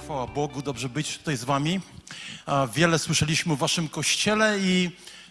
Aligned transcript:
Chwała 0.00 0.26
Bogu, 0.26 0.62
dobrze 0.62 0.88
być 0.88 1.18
tutaj 1.18 1.36
z 1.36 1.44
Wami. 1.44 1.80
Wiele 2.74 2.98
słyszeliśmy 2.98 3.52
o 3.52 3.56
Waszym 3.56 3.88
kościele 3.88 4.58
i 4.58 4.90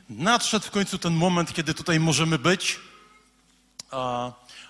nadszedł 0.10 0.66
w 0.66 0.72
końcu 0.72 0.98
ten 0.98 1.14
moment, 1.14 1.54
kiedy 1.54 1.74
tutaj 1.74 2.00
możemy 2.00 2.40
być. 2.40 2.80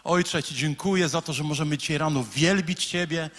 Ojcze, 0.04 0.43
Ci 0.43 0.55
dziękuję 0.55 1.09
za 1.09 1.21
to, 1.21 1.34
że 1.34 1.43
możemy 1.43 1.77
dzisiaj 1.77 1.98
rano 1.98 2.23
wielbić 2.23 2.85
Ciebie. 2.85 3.30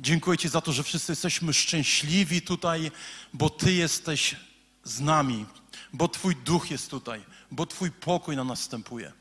Dziękuję 0.00 0.38
Ci 0.38 0.48
za 0.48 0.60
to, 0.60 0.72
że 0.72 0.82
wszyscy 0.82 1.12
jesteśmy 1.12 1.54
szczęśliwi 1.54 2.42
tutaj, 2.42 2.90
bo 3.32 3.50
Ty 3.50 3.72
jesteś 3.72 4.36
z 4.84 5.00
nami, 5.00 5.46
bo 5.92 6.08
Twój 6.08 6.36
duch 6.36 6.70
jest 6.70 6.90
tutaj, 6.90 7.24
bo 7.50 7.66
Twój 7.66 7.90
pokój 7.90 8.36
na 8.36 8.44
nas 8.44 8.60
wstępuje. 8.60 9.12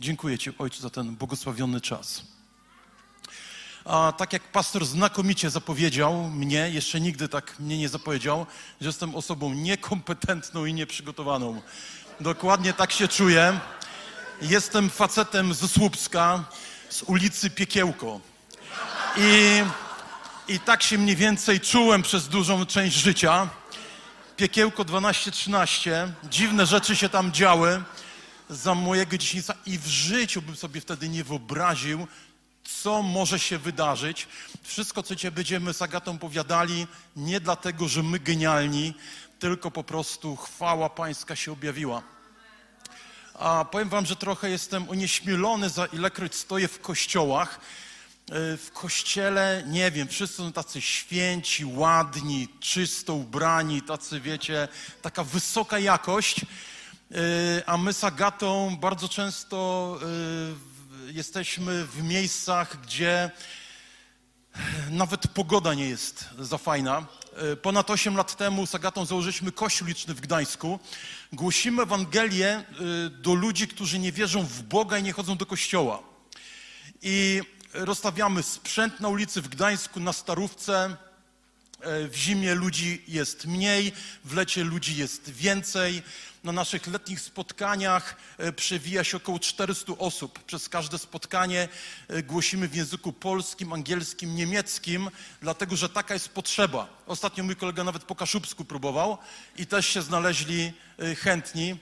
Dziękuję 0.00 0.38
Ci, 0.38 0.50
Ojcze, 0.58 0.80
za 0.80 0.90
ten 0.90 1.16
błogosławiony 1.16 1.80
czas. 1.80 2.35
A 3.88 4.12
tak 4.12 4.32
jak 4.32 4.42
pastor 4.42 4.86
znakomicie 4.86 5.50
zapowiedział 5.50 6.30
mnie, 6.30 6.70
jeszcze 6.70 7.00
nigdy 7.00 7.28
tak 7.28 7.58
mnie 7.58 7.78
nie 7.78 7.88
zapowiedział, 7.88 8.46
że 8.80 8.86
jestem 8.86 9.14
osobą 9.14 9.54
niekompetentną 9.54 10.64
i 10.64 10.74
nieprzygotowaną. 10.74 11.62
Dokładnie 12.20 12.72
tak 12.72 12.92
się 12.92 13.08
czuję. 13.08 13.60
Jestem 14.42 14.90
facetem 14.90 15.54
z 15.54 15.72
Słupska, 15.72 16.44
z 16.88 17.02
ulicy 17.02 17.50
Piekiełko. 17.50 18.20
I, 19.16 19.62
I 20.48 20.60
tak 20.60 20.82
się 20.82 20.98
mniej 20.98 21.16
więcej 21.16 21.60
czułem 21.60 22.02
przez 22.02 22.28
dużą 22.28 22.66
część 22.66 22.96
życia. 22.96 23.48
Piekiełko 24.36 24.84
12-13, 24.84 25.90
dziwne 26.24 26.66
rzeczy 26.66 26.96
się 26.96 27.08
tam 27.08 27.32
działy 27.32 27.82
za 28.50 28.74
mojego 28.74 29.18
dzieciństwa 29.18 29.54
i 29.66 29.78
w 29.78 29.86
życiu 29.86 30.42
bym 30.42 30.56
sobie 30.56 30.80
wtedy 30.80 31.08
nie 31.08 31.24
wyobraził, 31.24 32.06
co 32.66 33.02
może 33.02 33.38
się 33.38 33.58
wydarzyć. 33.58 34.28
Wszystko, 34.62 35.02
co 35.02 35.16
Cię 35.16 35.30
będziemy 35.30 35.74
z 35.74 35.82
Agatą 35.82 36.18
powiadali, 36.18 36.86
nie 37.16 37.40
dlatego, 37.40 37.88
że 37.88 38.02
my 38.02 38.18
genialni, 38.18 38.94
tylko 39.38 39.70
po 39.70 39.84
prostu 39.84 40.36
chwała 40.36 40.90
Pańska 40.90 41.36
się 41.36 41.52
objawiła. 41.52 42.02
A 43.34 43.64
powiem 43.64 43.88
Wam, 43.88 44.06
że 44.06 44.16
trochę 44.16 44.50
jestem 44.50 44.90
onieśmielony, 44.90 45.68
za 45.70 45.86
ilekroć 45.86 46.34
stoję 46.34 46.68
w 46.68 46.80
kościołach. 46.80 47.60
E, 48.30 48.56
w 48.56 48.70
kościele, 48.72 49.64
nie 49.66 49.90
wiem, 49.90 50.08
wszyscy 50.08 50.36
są 50.36 50.52
tacy 50.52 50.80
święci, 50.80 51.64
ładni, 51.64 52.48
czysto 52.60 53.14
ubrani, 53.14 53.82
tacy, 53.82 54.20
wiecie, 54.20 54.68
taka 55.02 55.24
wysoka 55.24 55.78
jakość. 55.78 56.40
E, 56.40 56.46
a 57.66 57.76
my 57.76 57.92
z 57.92 58.04
Agatą 58.04 58.76
bardzo 58.80 59.08
często 59.08 59.98
e, 60.02 60.75
jesteśmy 61.16 61.86
w 61.86 62.02
miejscach, 62.02 62.80
gdzie 62.82 63.30
nawet 64.90 65.28
pogoda 65.28 65.74
nie 65.74 65.88
jest 65.88 66.24
za 66.38 66.58
fajna. 66.58 67.06
E, 67.36 67.56
ponad 67.56 67.90
8 67.90 68.16
lat 68.16 68.36
temu 68.36 68.66
z 68.66 68.74
Agatą 68.74 69.06
założyliśmy 69.06 69.52
kościół 69.52 69.88
liczny 69.88 70.14
w 70.14 70.20
Gdańsku. 70.20 70.78
Głosimy 71.32 71.82
Ewangelię 71.82 72.48
e, 72.48 72.64
do 73.10 73.34
ludzi, 73.34 73.68
którzy 73.68 73.98
nie 73.98 74.12
wierzą 74.12 74.42
w 74.42 74.62
Boga 74.62 74.98
i 74.98 75.02
nie 75.02 75.12
chodzą 75.12 75.36
do 75.36 75.46
kościoła. 75.46 76.02
I 77.02 77.40
rozstawiamy 77.72 78.42
sprzęt 78.42 79.00
na 79.00 79.08
ulicy 79.08 79.42
w 79.42 79.48
Gdańsku, 79.48 80.00
na 80.00 80.12
Starówce. 80.12 80.96
E, 81.86 82.08
w 82.08 82.16
zimie 82.16 82.54
ludzi 82.54 83.02
jest 83.08 83.46
mniej, 83.46 83.92
w 84.24 84.34
lecie 84.34 84.64
ludzi 84.64 84.96
jest 84.96 85.30
więcej. 85.30 86.02
Na 86.44 86.52
naszych 86.52 86.86
letnich 86.86 87.20
spotkaniach 87.20 88.16
e, 88.38 88.52
przewija 88.52 89.04
się 89.04 89.16
około 89.16 89.38
400 89.38 89.92
osób. 89.98 90.44
Przez 90.44 90.68
każde 90.68 90.98
spotkanie 90.98 91.68
e, 92.08 92.22
głosimy 92.22 92.68
w 92.68 92.74
języku 92.74 93.12
polskim, 93.12 93.72
angielskim, 93.72 94.34
niemieckim, 94.34 95.10
dlatego 95.42 95.76
że 95.76 95.88
taka 95.88 96.14
jest 96.14 96.28
potrzeba. 96.28 96.88
Ostatnio 97.06 97.44
mój 97.44 97.56
kolega 97.56 97.84
nawet 97.84 98.04
po 98.04 98.14
kaszubsku 98.14 98.64
próbował 98.64 99.18
i 99.56 99.66
też 99.66 99.86
się 99.86 100.02
znaleźli 100.02 100.72
chętni. 101.18 101.76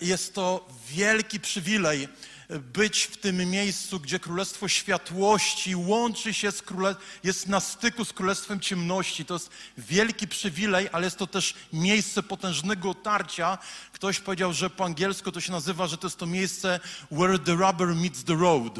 Jest 0.00 0.34
to 0.34 0.68
wielki 0.88 1.40
przywilej 1.40 2.08
być 2.58 3.02
w 3.02 3.16
tym 3.16 3.50
miejscu, 3.50 4.00
gdzie 4.00 4.20
Królestwo 4.20 4.68
Światłości 4.68 5.76
łączy 5.76 6.34
się 6.34 6.52
z 6.52 6.62
jest 7.24 7.48
na 7.48 7.60
styku 7.60 8.04
z 8.04 8.12
Królestwem 8.12 8.60
Ciemności. 8.60 9.24
To 9.24 9.34
jest 9.34 9.50
wielki 9.78 10.28
przywilej, 10.28 10.88
ale 10.92 11.04
jest 11.04 11.16
to 11.16 11.26
też 11.26 11.54
miejsce 11.72 12.22
potężnego 12.22 12.90
otarcia. 12.90 13.58
Ktoś 13.92 14.18
powiedział, 14.18 14.52
że 14.52 14.70
po 14.70 14.84
angielsku 14.84 15.32
to 15.32 15.40
się 15.40 15.52
nazywa, 15.52 15.86
że 15.86 15.98
to 15.98 16.06
jest 16.06 16.18
to 16.18 16.26
miejsce 16.26 16.80
where 17.10 17.38
the 17.38 17.52
rubber 17.52 17.88
meets 17.88 18.24
the 18.24 18.34
road. 18.34 18.78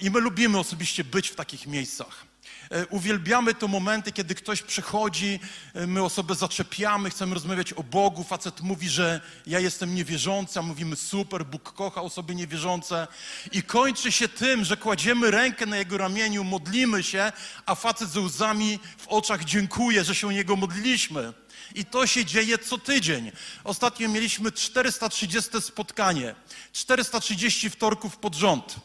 I 0.00 0.10
my 0.10 0.20
lubimy 0.20 0.58
osobiście 0.58 1.04
być 1.04 1.28
w 1.28 1.34
takich 1.34 1.66
miejscach. 1.66 2.25
E, 2.70 2.86
uwielbiamy 2.86 3.54
te 3.54 3.68
momenty, 3.68 4.12
kiedy 4.12 4.34
ktoś 4.34 4.62
przychodzi, 4.62 5.40
e, 5.74 5.86
my 5.86 6.02
osobę 6.02 6.34
zaczepiamy, 6.34 7.10
chcemy 7.10 7.34
rozmawiać 7.34 7.72
o 7.72 7.82
Bogu. 7.82 8.24
Facet 8.24 8.60
mówi, 8.60 8.88
że 8.88 9.20
ja 9.46 9.60
jestem 9.60 9.94
niewierzący, 9.94 10.58
a 10.58 10.62
mówimy 10.62 10.96
super, 10.96 11.46
Bóg 11.46 11.72
kocha 11.72 12.02
osoby 12.02 12.34
niewierzące. 12.34 13.06
I 13.52 13.62
kończy 13.62 14.12
się 14.12 14.28
tym, 14.28 14.64
że 14.64 14.76
kładziemy 14.76 15.30
rękę 15.30 15.66
na 15.66 15.76
jego 15.76 15.98
ramieniu, 15.98 16.44
modlimy 16.44 17.02
się, 17.02 17.32
a 17.66 17.74
facet 17.74 18.10
ze 18.10 18.20
łzami 18.20 18.78
w 18.98 19.08
oczach 19.08 19.44
dziękuję, 19.44 20.04
że 20.04 20.14
się 20.14 20.26
o 20.26 20.32
niego 20.32 20.56
modliliśmy. 20.56 21.32
I 21.74 21.84
to 21.84 22.06
się 22.06 22.24
dzieje 22.24 22.58
co 22.58 22.78
tydzień. 22.78 23.32
Ostatnio 23.64 24.08
mieliśmy 24.08 24.52
430 24.52 25.60
spotkanie, 25.60 26.34
430 26.72 27.70
wtorków 27.70 28.16
pod 28.16 28.34
rząd. 28.34 28.76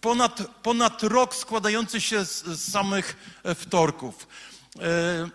Ponad, 0.00 0.42
ponad 0.62 1.02
rok 1.02 1.34
składający 1.34 2.00
się 2.00 2.24
z, 2.24 2.44
z 2.44 2.72
samych 2.72 3.16
e, 3.42 3.54
wtorków. 3.54 4.28
E, 4.80 5.30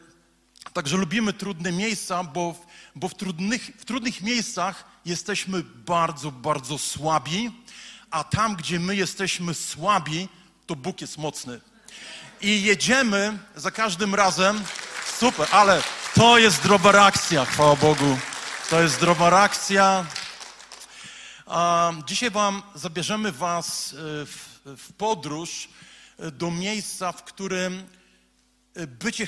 także 0.74 0.98
lubimy 0.98 1.34
trudne 1.34 1.72
miejsca, 1.72 2.24
bo, 2.24 2.56
bo 2.96 3.08
w, 3.08 3.16
trudnych, 3.16 3.72
w 3.78 3.86
trudnych 3.86 4.22
miejscach 4.22 4.86
jesteśmy 5.06 5.64
bardzo, 5.64 6.32
bardzo 6.32 6.78
słabi, 6.78 7.52
a 8.12 8.24
tam, 8.24 8.56
gdzie 8.56 8.80
my 8.80 8.96
jesteśmy 8.96 9.54
słabi, 9.54 10.30
to 10.66 10.76
Bóg 10.76 11.02
jest 11.02 11.18
mocny. 11.18 11.62
I 12.42 12.64
jedziemy 12.64 13.38
za 13.56 13.72
każdym 13.72 14.16
razem. 14.16 14.64
Super, 15.20 15.48
ale 15.52 15.84
to 16.14 16.38
jest 16.38 16.58
zdrowa 16.58 16.92
reakcja, 16.92 17.46
chwała 17.46 17.76
Bogu. 17.76 18.18
To 18.70 18.82
jest 18.82 18.96
zdrowa 18.96 19.30
reakcja. 19.30 20.06
Dzisiaj 22.06 22.32
Wam 22.32 22.62
zabierzemy 22.76 23.32
Was 23.32 23.94
e, 23.94 24.26
w, 24.26 24.45
w 24.66 24.94
podróż 24.94 25.70
e, 26.20 26.32
do 26.32 26.52
miejsca, 26.52 27.12
w 27.12 27.24
którym 27.24 27.84
e, 28.76 28.88
bycie 28.88 29.26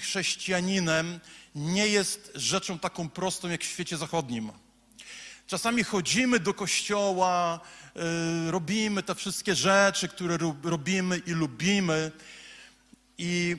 chrześcijaninem, 0.00 1.20
nie 1.54 1.88
jest 1.88 2.32
rzeczą 2.34 2.78
taką 2.78 3.08
prostą 3.08 3.48
jak 3.48 3.60
w 3.60 3.66
świecie 3.66 3.96
zachodnim. 3.96 4.52
Czasami 5.46 5.84
chodzimy 5.84 6.40
do 6.40 6.54
kościoła, 6.54 7.60
robimy 8.46 9.02
te 9.02 9.14
wszystkie 9.14 9.54
rzeczy, 9.54 10.08
które 10.08 10.38
robimy 10.62 11.18
i 11.26 11.30
lubimy, 11.30 12.12
i 13.18 13.56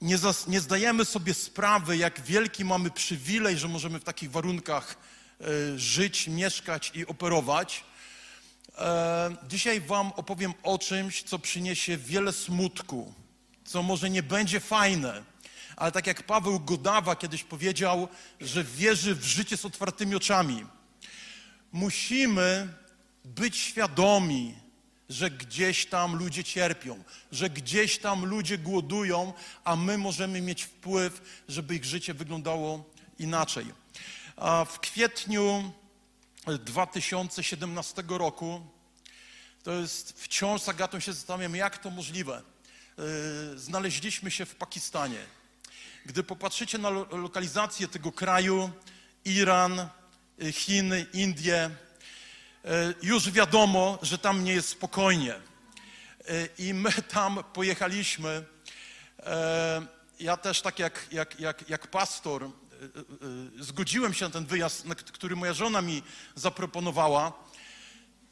nie, 0.00 0.18
nie 0.48 0.60
zdajemy 0.60 1.04
sobie 1.04 1.34
sprawy, 1.34 1.96
jak 1.96 2.20
wielki 2.20 2.64
mamy 2.64 2.90
przywilej, 2.90 3.58
że 3.58 3.68
możemy 3.68 3.98
w 3.98 4.04
takich 4.04 4.30
warunkach 4.30 4.96
E, 5.42 5.78
żyć, 5.78 6.28
mieszkać 6.28 6.92
i 6.94 7.06
operować. 7.06 7.84
E, 8.78 9.36
dzisiaj 9.48 9.80
Wam 9.80 10.12
opowiem 10.16 10.54
o 10.62 10.78
czymś, 10.78 11.22
co 11.22 11.38
przyniesie 11.38 11.96
wiele 11.96 12.32
smutku, 12.32 13.14
co 13.64 13.82
może 13.82 14.10
nie 14.10 14.22
będzie 14.22 14.60
fajne, 14.60 15.22
ale 15.76 15.92
tak 15.92 16.06
jak 16.06 16.22
Paweł 16.22 16.60
Godawa 16.60 17.16
kiedyś 17.16 17.44
powiedział, 17.44 18.08
że 18.40 18.64
wierzy 18.64 19.14
w 19.14 19.24
życie 19.24 19.56
z 19.56 19.64
otwartymi 19.64 20.14
oczami. 20.14 20.66
Musimy 21.72 22.68
być 23.24 23.56
świadomi, 23.56 24.54
że 25.08 25.30
gdzieś 25.30 25.86
tam 25.86 26.16
ludzie 26.16 26.44
cierpią, 26.44 27.04
że 27.32 27.50
gdzieś 27.50 27.98
tam 27.98 28.24
ludzie 28.24 28.58
głodują, 28.58 29.32
a 29.64 29.76
my 29.76 29.98
możemy 29.98 30.40
mieć 30.40 30.62
wpływ, 30.62 31.42
żeby 31.48 31.74
ich 31.74 31.84
życie 31.84 32.14
wyglądało 32.14 32.84
inaczej. 33.18 33.66
W 34.66 34.78
kwietniu 34.78 35.72
2017 36.46 38.02
roku, 38.08 38.66
to 39.62 39.72
jest 39.72 40.22
wciąż 40.22 40.62
z 40.62 40.68
Agatą 40.68 41.00
się 41.00 41.12
zastanawiam, 41.12 41.56
jak 41.56 41.78
to 41.78 41.90
możliwe. 41.90 42.42
E, 42.98 43.58
znaleźliśmy 43.58 44.30
się 44.30 44.46
w 44.46 44.54
Pakistanie. 44.54 45.18
Gdy 46.06 46.22
popatrzycie 46.22 46.78
na 46.78 46.90
lo 46.90 47.06
lokalizację 47.10 47.88
tego 47.88 48.12
kraju, 48.12 48.70
Iran, 49.24 49.88
y, 50.42 50.52
Chiny, 50.52 51.06
Indie, 51.12 51.70
y, 52.64 52.68
już 53.02 53.30
wiadomo, 53.30 53.98
że 54.02 54.18
tam 54.18 54.44
nie 54.44 54.52
jest 54.52 54.68
spokojnie. 54.68 55.34
I 56.58 56.74
my 56.74 56.92
tam 57.14 57.44
pojechaliśmy. 57.52 58.44
Ja 60.20 60.36
też 60.36 60.62
tak 60.62 60.78
jak, 60.78 61.06
jak, 61.12 61.40
jak, 61.40 61.68
jak 61.68 61.86
pastor 61.86 62.50
zgodziłem 63.60 64.14
się 64.14 64.24
na 64.24 64.30
ten 64.30 64.46
wyjazd, 64.46 64.86
który 65.12 65.36
moja 65.36 65.52
żona 65.52 65.82
mi 65.82 66.02
zaproponowała. 66.34 67.32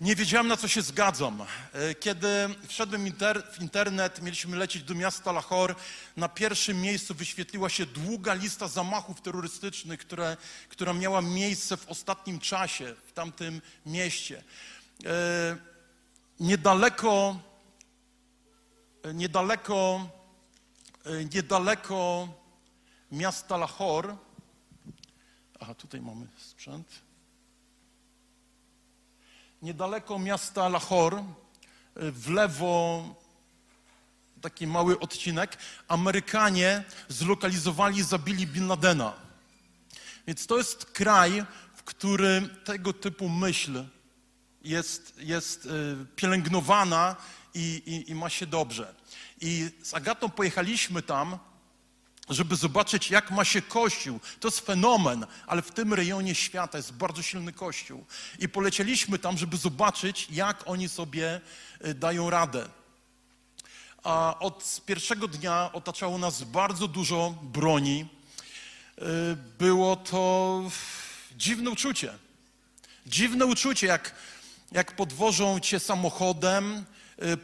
Nie 0.01 0.17
wiedziałem, 0.17 0.49
na 0.49 0.57
co 0.57 0.69
się 0.69 0.83
zgadzam. 0.83 1.47
E, 1.73 1.95
kiedy 1.95 2.29
wszedłem 2.69 3.07
inter 3.07 3.43
w 3.53 3.61
internet, 3.61 4.23
mieliśmy 4.23 4.57
lecieć 4.57 4.83
do 4.83 4.95
miasta 4.95 5.33
Lahore, 5.33 5.75
na 6.17 6.29
pierwszym 6.29 6.81
miejscu 6.81 7.15
wyświetliła 7.15 7.69
się 7.69 7.87
długa 7.87 8.35
lista 8.35 8.69
zamachów 8.69 9.21
terrorystycznych, 9.21 10.01
które, 10.01 10.37
która 10.69 10.93
miała 10.93 11.23
miejsce 11.23 11.77
w 11.77 11.89
ostatnim 11.89 12.39
czasie 12.39 12.95
w 13.07 13.13
tamtym 13.13 13.61
mieście. 13.87 14.43
E, 15.07 15.57
niedaleko, 16.41 17.41
e, 19.03 19.15
niedaleko, 19.15 20.11
niedaleko 21.35 22.29
miasta 23.13 23.57
Lahore, 23.57 24.17
aha, 25.61 25.75
tutaj 25.75 26.01
mamy 26.01 26.27
sprzęt, 26.37 26.87
niedaleko 29.63 30.19
miasta 30.19 30.69
Lahore, 30.69 31.25
w 31.97 32.31
lewo 32.31 33.05
taki 34.41 34.67
mały 34.67 34.99
odcinek, 34.99 35.59
Amerykanie 35.89 36.85
zlokalizowali 37.09 38.03
zabili 38.03 38.47
Bin 38.47 38.67
Ladena. 38.67 39.13
Więc 40.27 40.47
to 40.47 40.59
jest 40.59 40.85
kraj, 40.85 41.45
w 41.75 41.83
którym 41.83 42.57
tego 42.65 42.93
typu 42.93 43.29
myśl 43.29 43.85
jest, 44.63 45.15
jest 45.19 45.67
y, 45.67 46.07
pielęgnowana 46.17 47.17
i, 47.55 47.83
i, 47.87 48.11
i 48.11 48.15
ma 48.15 48.31
się 48.31 48.47
dobrze. 48.47 48.95
I 49.41 49.71
z 49.83 49.95
Agatą 49.95 50.29
pojechaliśmy 50.29 51.03
tam, 51.03 51.39
żeby 52.31 52.57
zobaczyć, 52.57 53.11
jak 53.11 53.31
ma 53.31 53.45
się 53.45 53.63
Kościół. 53.63 54.21
To 54.41 54.49
jest 54.49 54.61
fenomen, 54.61 55.27
ale 55.47 55.63
w 55.63 55.71
tym 55.71 55.95
rejonie 55.95 56.35
świata 56.35 56.79
jest 56.79 56.93
bardzo 56.93 57.23
silny 57.23 57.53
Kościół. 57.53 58.05
I 58.39 58.49
polecieliśmy 58.49 59.19
tam, 59.19 59.39
żeby 59.39 59.57
zobaczyć, 59.57 60.29
jak 60.31 60.63
oni 60.67 60.89
sobie 60.89 61.41
y, 61.87 61.95
dają 61.95 62.31
radę. 62.31 62.69
A 64.03 64.39
od 64.39 64.81
pierwszego 64.87 65.29
dnia 65.29 65.71
otaczało 65.73 66.19
nas 66.19 66.43
bardzo 66.43 66.89
dużo 66.89 67.35
broni. 67.43 68.07
Y, 68.99 69.37
było 69.59 69.97
to 69.97 70.63
dziwne 71.37 71.71
uczucie. 71.71 72.13
Dziwne 73.07 73.47
uczucie, 73.47 73.87
jak, 73.87 74.15
jak 74.73 74.97
podwożą 74.97 75.61
cię 75.61 75.81
samochodem, 75.81 76.85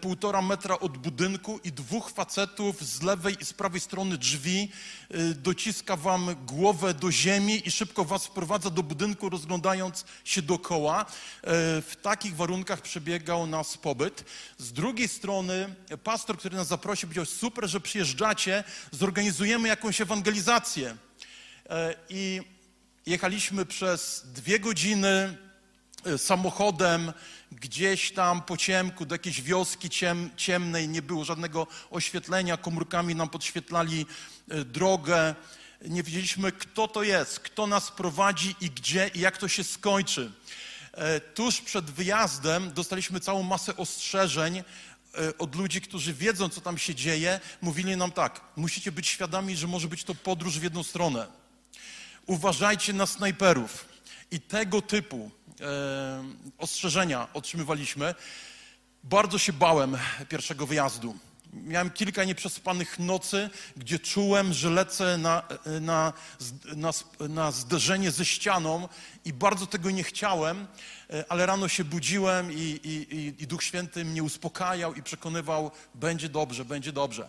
półtora 0.01 0.43
metra 0.43 0.79
od 0.79 0.99
budynku 0.99 1.61
i 1.65 1.73
dwóch 1.73 2.11
facetów 2.11 2.85
z 2.85 3.03
lewej 3.03 3.37
i 3.41 3.45
z 3.45 3.53
prawej 3.53 3.81
strony 3.81 4.19
drzwi 4.19 4.71
y, 5.15 5.35
dociska 5.35 5.97
wam 5.97 6.37
głowę 6.47 6.95
do 6.95 7.13
ziemi 7.13 7.69
i 7.69 7.71
szybko 7.71 8.05
was 8.05 8.27
wprowadza 8.27 8.71
do 8.71 8.83
budynku, 8.83 9.29
rozglądając 9.29 10.05
się 10.25 10.43
dookoła. 10.43 11.03
Y, 11.03 11.07
w 11.83 11.93
takich 12.03 12.37
warunkach 12.37 12.81
przebiegał 12.81 13.47
nas 13.47 13.77
pobyt. 13.77 14.25
Z 14.59 14.73
drugiej 14.73 15.09
strony 15.09 15.75
pastor, 16.05 16.39
który 16.39 16.57
nas 16.57 16.69
zaprosił, 16.69 17.09
powiedział, 17.09 17.25
super, 17.25 17.69
że 17.69 17.81
przyjeżdżacie, 17.81 18.65
zorganizujemy 18.91 19.69
jakąś 19.69 20.01
ewangelizację. 20.01 20.97
I 22.09 22.43
jechaliśmy 23.07 23.67
przez 23.67 24.23
dwie 24.27 24.61
godziny 24.61 25.37
samochodem 26.17 27.13
gdzieś 27.53 28.13
tam 28.13 28.43
po 28.43 28.57
ciemku 28.57 29.07
do 29.07 29.15
jakiejś 29.15 29.43
wioski 29.43 29.91
ciem, 29.91 30.31
ciemnej, 30.37 30.89
nie 30.89 31.03
było 31.03 31.25
żadnego 31.25 31.67
oświetlenia, 31.91 32.57
komórkami 32.57 33.15
nam 33.15 33.29
podświetlali 33.29 34.07
e, 34.51 34.65
drogę. 34.65 35.35
Nie 35.85 36.03
wiedzieliśmy, 36.03 36.53
kto 36.53 36.89
to 36.89 37.03
jest, 37.03 37.41
kto 37.41 37.67
nas 37.67 37.91
prowadzi 37.91 38.57
i 38.61 38.71
gdzie 38.71 39.11
i 39.15 39.21
jak 39.21 39.39
to 39.39 39.49
się 39.49 39.65
skończy. 39.65 40.33
E, 40.93 41.21
tuż 41.21 41.61
przed 41.61 41.91
wyjazdem 41.91 42.73
dostaliśmy 42.73 43.21
całą 43.21 43.43
masę 43.43 43.77
ostrzeżeń 43.77 44.59
e, 44.59 44.63
od 45.39 45.55
ludzi, 45.55 45.81
którzy 45.81 46.15
wiedzą, 46.15 46.49
co 46.49 46.61
tam 46.61 46.79
się 46.79 46.95
dzieje. 46.95 47.41
Mówili 47.63 47.97
nam 47.97 48.13
tak, 48.13 48.41
musicie 48.57 48.93
być 48.93 49.09
świadomi, 49.09 49.57
że 49.57 49.67
może 49.67 49.89
być 49.89 50.05
to 50.05 50.15
podróż 50.15 50.59
w 50.59 50.63
jedną 50.63 50.83
stronę. 50.83 51.27
Uważajcie 52.27 52.93
na 52.93 53.07
snajperów. 53.07 53.96
I 54.31 54.41
tego 54.41 54.83
typu 54.83 55.31
e, 55.61 56.25
ostrzeżenia 56.59 57.29
otrzymywaliśmy. 57.35 58.15
Bardzo 59.05 59.39
się 59.39 59.53
bałem 59.53 59.99
pierwszego 60.29 60.67
wyjazdu. 60.67 61.17
Miałem 61.53 61.91
kilka 61.91 62.25
nieprzespanych 62.25 62.99
nocy, 62.99 63.51
gdzie 63.77 63.99
czułem, 63.99 64.53
że 64.53 64.71
lecę 64.71 65.19
na, 65.19 65.43
na, 65.81 66.13
na, 66.77 66.91
na 67.29 67.51
zderzenie 67.53 68.11
ze 68.11 68.25
ścianą 68.25 68.89
i 69.25 69.33
bardzo 69.33 69.67
tego 69.67 69.91
nie 69.91 70.03
chciałem, 70.03 70.67
e, 71.11 71.25
ale 71.29 71.47
rano 71.47 71.69
się 71.69 71.85
budziłem 71.85 72.53
i, 72.53 72.81
i, 72.85 73.43
i 73.43 73.47
Duch 73.47 73.63
Święty 73.63 74.05
mnie 74.05 74.23
uspokajał 74.23 74.95
i 74.95 75.03
przekonywał, 75.03 75.71
będzie 75.95 76.29
dobrze, 76.29 76.65
będzie 76.65 76.93
dobrze. 76.93 77.29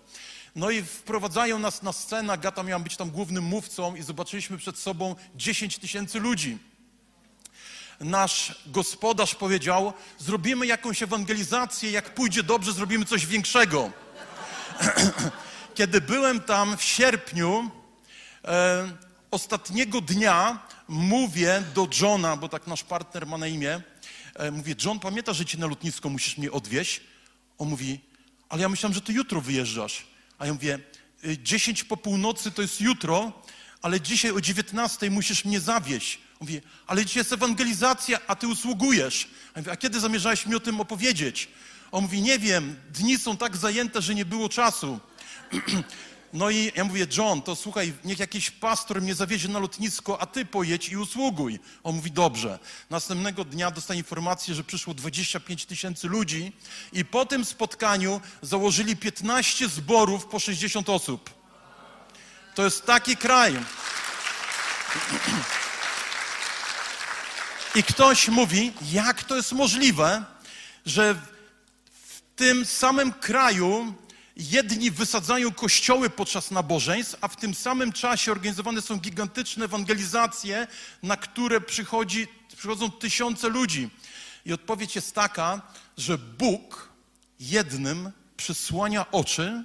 No 0.56 0.72
i 0.72 0.84
wprowadzają 0.84 1.60
nas 1.60 1.84
na 1.84 1.94
scenę, 1.94 2.38
Gata 2.38 2.64
miała 2.64 2.84
być 2.84 2.98
tam 2.98 3.10
głównym 3.10 3.44
mówcą 3.44 3.96
i 3.96 4.04
zobaczyliśmy 4.04 4.58
przed 4.58 4.78
sobą 4.78 5.16
10 5.36 5.78
tysięcy 5.78 6.20
ludzi 6.20 6.58
nasz 8.00 8.56
gospodarz 8.66 9.36
powiedział: 9.36 9.94
Zrobimy 10.18 10.66
jakąś 10.66 11.04
ewangelizację, 11.04 11.92
jak 11.92 12.14
pójdzie 12.14 12.44
dobrze, 12.44 12.74
zrobimy 12.74 13.06
coś 13.06 13.26
większego. 13.26 13.92
Kiedy 15.76 16.02
byłem 16.02 16.40
tam 16.40 16.78
w 16.78 16.84
sierpniu, 16.84 17.72
e, 18.46 18.92
ostatniego 19.32 20.02
dnia 20.02 20.68
mówię 20.88 21.64
do 21.76 21.88
Johna, 22.02 22.38
bo 22.38 22.50
tak 22.50 22.68
nasz 22.68 22.84
partner 22.84 23.28
ma 23.28 23.38
na 23.38 23.48
imię, 23.48 23.82
e, 24.36 24.52
mówię: 24.52 24.76
John, 24.86 25.00
pamiętasz, 25.00 25.38
że 25.38 25.46
cię 25.46 25.58
na 25.58 25.68
lotnisko 25.68 26.10
musisz 26.10 26.38
mnie 26.38 26.52
odwieźć? 26.52 27.02
On 27.58 27.70
mówi: 27.70 28.00
Ale 28.50 28.62
ja 28.62 28.70
myślałem, 28.70 28.94
że 28.94 29.02
ty 29.02 29.14
jutro 29.14 29.42
wyjeżdżasz. 29.42 30.08
A 30.40 30.46
ja 30.46 30.54
mówię: 30.54 30.80
10 31.44 31.82
y, 31.82 31.86
po 31.86 31.98
północy 31.98 32.52
to 32.52 32.62
jest 32.62 32.82
jutro, 32.82 33.32
ale 33.82 34.02
dzisiaj 34.02 34.32
o 34.32 34.42
19 34.42 35.10
musisz 35.10 35.46
mnie 35.46 35.60
zawieźć. 35.60 36.27
Mówi, 36.40 36.62
ale 36.88 37.06
dzisiaj 37.06 37.22
jest 37.22 37.34
ewangelizacja, 37.34 38.20
a 38.28 38.36
ty 38.36 38.48
usługujesz. 38.48 39.28
A, 39.54 39.60
mówię, 39.60 39.72
a 39.72 39.78
kiedy 39.78 40.00
zamierzałeś 40.00 40.46
mi 40.46 40.56
o 40.56 40.60
tym 40.60 40.82
opowiedzieć? 40.82 41.48
On 41.92 42.04
mówi, 42.04 42.22
nie 42.22 42.40
wiem, 42.40 42.76
dni 42.90 43.18
są 43.18 43.38
tak 43.38 43.58
zajęte, 43.58 44.02
że 44.02 44.16
nie 44.16 44.26
było 44.26 44.50
czasu. 44.50 45.00
No 46.34 46.50
i 46.50 46.72
ja 46.76 46.84
mówię, 46.84 47.08
John, 47.18 47.42
to 47.42 47.56
słuchaj, 47.56 47.94
niech 48.06 48.20
jakiś 48.20 48.52
pastor 48.52 49.02
mnie 49.02 49.16
zawiezie 49.16 49.48
na 49.48 49.60
lotnisko, 49.60 50.22
a 50.22 50.26
ty 50.26 50.46
pojedź 50.46 50.90
i 50.90 50.98
usługuj. 50.98 51.60
On 51.84 51.96
mówi, 51.96 52.12
dobrze. 52.12 52.60
Następnego 52.90 53.46
dnia 53.46 53.72
dostaję 53.72 53.98
informację, 53.98 54.56
że 54.56 54.64
przyszło 54.64 54.94
25 54.94 55.66
tysięcy 55.66 56.08
ludzi 56.08 56.52
i 56.94 57.06
po 57.06 57.26
tym 57.26 57.46
spotkaniu 57.46 58.22
założyli 58.42 58.96
15 58.96 59.70
zborów 59.70 60.26
po 60.26 60.40
60 60.40 60.90
osób. 60.90 61.30
To 62.56 62.64
jest 62.64 62.86
taki 62.86 63.18
kraj. 63.18 63.54
I 67.78 67.84
ktoś 67.84 68.28
mówi, 68.28 68.74
jak 68.92 69.24
to 69.24 69.36
jest 69.36 69.52
możliwe, 69.52 70.24
że 70.86 71.16
w 72.08 72.22
tym 72.36 72.66
samym 72.66 73.14
kraju 73.14 73.94
jedni 74.36 74.92
wysadzają 74.92 75.52
kościoły 75.52 76.10
podczas 76.10 76.52
nabożeństw, 76.52 77.16
a 77.22 77.28
w 77.28 77.36
tym 77.36 77.56
samym 77.56 77.92
czasie 77.94 78.32
organizowane 78.32 78.82
są 78.82 78.98
gigantyczne 78.98 79.66
ewangelizacje, 79.66 80.68
na 81.04 81.18
które 81.18 81.62
przychodzi, 81.62 82.28
przychodzą 82.58 82.92
tysiące 82.92 83.50
ludzi. 83.50 83.90
I 84.46 84.54
odpowiedź 84.54 84.96
jest 84.96 85.16
taka, 85.16 85.62
że 85.98 86.18
Bóg 86.18 86.90
jednym 87.40 88.12
przysłania 88.38 89.12
oczy, 89.12 89.64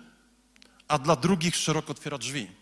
a 0.89 0.99
dla 0.99 1.17
drugich 1.17 1.57
szeroko 1.57 1.91
otwiera 1.91 2.19
drzwi. 2.19 2.62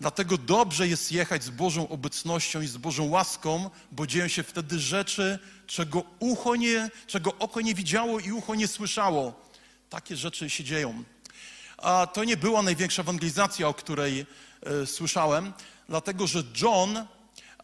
Dlatego 0.00 0.38
dobrze 0.38 0.88
jest 0.88 1.12
jechać 1.12 1.44
z 1.44 1.50
Bożą 1.50 1.88
obecnością 1.88 2.60
i 2.60 2.66
z 2.66 2.76
Bożą 2.76 3.08
łaską, 3.08 3.70
bo 3.92 4.06
dzieją 4.06 4.28
się 4.28 4.42
wtedy 4.42 4.78
rzeczy, 4.78 5.38
czego, 5.66 6.04
ucho 6.18 6.56
nie, 6.56 6.90
czego 7.06 7.34
oko 7.38 7.60
nie 7.60 7.74
widziało 7.74 8.20
i 8.20 8.32
ucho 8.32 8.54
nie 8.54 8.68
słyszało. 8.68 9.40
Takie 9.90 10.16
rzeczy 10.16 10.50
się 10.50 10.64
dzieją. 10.64 11.04
A 11.78 12.06
to 12.06 12.24
nie 12.24 12.36
była 12.36 12.62
największa 12.62 13.02
ewangelizacja, 13.02 13.68
o 13.68 13.74
której 13.74 14.26
e, 14.62 14.86
słyszałem, 14.86 15.52
dlatego 15.88 16.26
że 16.26 16.42
John 16.62 17.06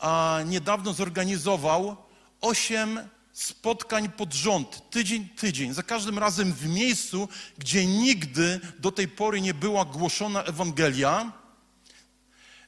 a, 0.00 0.40
niedawno 0.46 0.92
zorganizował 0.92 1.96
osiem 2.40 3.00
spotkań 3.32 4.08
pod 4.08 4.34
rząd, 4.34 4.90
tydzień, 4.90 5.28
tydzień, 5.28 5.74
za 5.74 5.82
każdym 5.82 6.18
razem 6.18 6.52
w 6.52 6.66
miejscu, 6.66 7.28
gdzie 7.58 7.86
nigdy 7.86 8.60
do 8.78 8.92
tej 8.92 9.08
pory 9.08 9.40
nie 9.40 9.54
była 9.54 9.84
głoszona 9.84 10.42
Ewangelia 10.42 11.41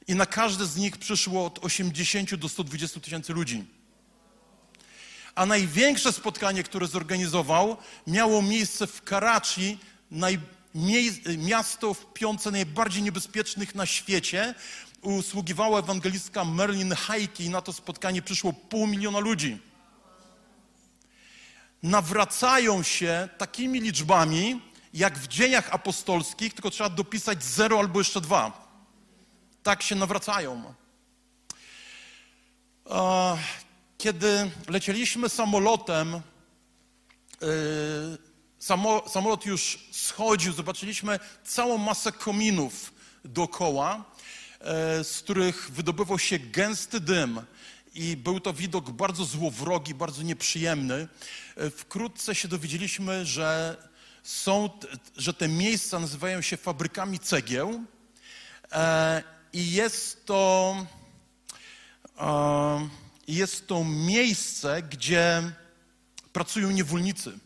I 0.09 0.15
na 0.15 0.27
każde 0.27 0.67
z 0.67 0.77
nich 0.77 0.97
przyszło 0.97 1.47
od 1.47 1.65
80 1.65 2.35
do 2.35 2.49
120 2.49 3.01
tysięcy 3.01 3.33
ludzi. 3.33 3.65
A 5.35 5.47
największe 5.47 6.13
spotkanie, 6.13 6.63
które 6.63 6.87
zorganizował, 6.87 7.77
miało 8.07 8.43
miejsce 8.43 8.87
w 8.87 9.03
Karachi, 9.03 9.79
miasto 11.39 11.95
w 11.95 12.13
piątce 12.13 12.51
najbardziej 12.51 13.03
niebezpiecznych 13.03 13.75
na 13.75 13.87
świecie. 13.87 14.55
Usługiwała 15.03 15.79
ewangelistka 15.79 16.45
Merlin 16.45 16.95
Heike 16.95 17.45
i 17.45 17.51
na 17.51 17.63
to 17.63 17.73
spotkanie 17.73 18.23
przyszło 18.23 18.53
pół 18.53 18.87
miliona 18.87 19.19
ludzi. 19.19 19.59
Nawracają 21.83 22.83
się 22.83 23.29
takimi 23.39 23.81
liczbami, 23.81 24.61
jak 24.95 25.19
w 25.19 25.29
dziejach 25.29 25.75
apostolskich, 25.75 26.55
tylko 26.55 26.71
trzeba 26.71 26.91
dopisać 26.91 27.45
zero 27.45 27.79
albo 27.79 28.01
jeszcze 28.01 28.21
dwa. 28.21 28.64
Tak 29.65 29.83
się 29.83 29.95
nawracają. 29.95 30.75
E, 32.91 33.39
Kiedy 33.99 34.51
lecieliśmy 34.69 35.29
samolotem, 35.29 36.21
samo, 38.59 39.09
samolot 39.09 39.47
już 39.47 39.89
schodził, 39.93 40.53
zobaczyliśmy 40.53 41.19
całą 41.45 41.79
masę 41.79 42.13
kominów 42.13 42.93
dookoła, 43.25 44.05
e, 44.61 45.05
z 45.05 45.19
których 45.23 45.71
wydobywał 45.71 46.19
się 46.19 46.39
gęsty 46.39 47.01
dym. 47.01 47.41
I 47.95 48.17
był 48.17 48.41
to 48.41 48.53
widok 48.53 48.91
bardzo 48.91 49.25
złowrogi, 49.25 49.95
bardzo 49.95 50.23
nieprzyjemny. 50.23 51.09
E, 51.57 51.71
Wkrótce 51.71 52.35
się 52.35 52.49
dowiedzieliśmy, 52.49 53.27
że, 53.27 53.77
są, 54.23 54.71
że 55.17 55.35
te 55.35 55.49
miejsca 55.49 55.99
nazywają 55.99 56.41
się 56.41 56.57
fabrykami 56.57 57.19
cegieł. 57.19 57.85
I 59.55 59.73
jest 59.73 60.27
to, 60.27 60.77
e, 62.21 62.89
jest 63.29 63.67
to 63.67 63.85
miejsce, 63.85 64.83
gdzie 64.83 65.53
pracują 66.33 66.71
niewolnicy. 66.71 67.39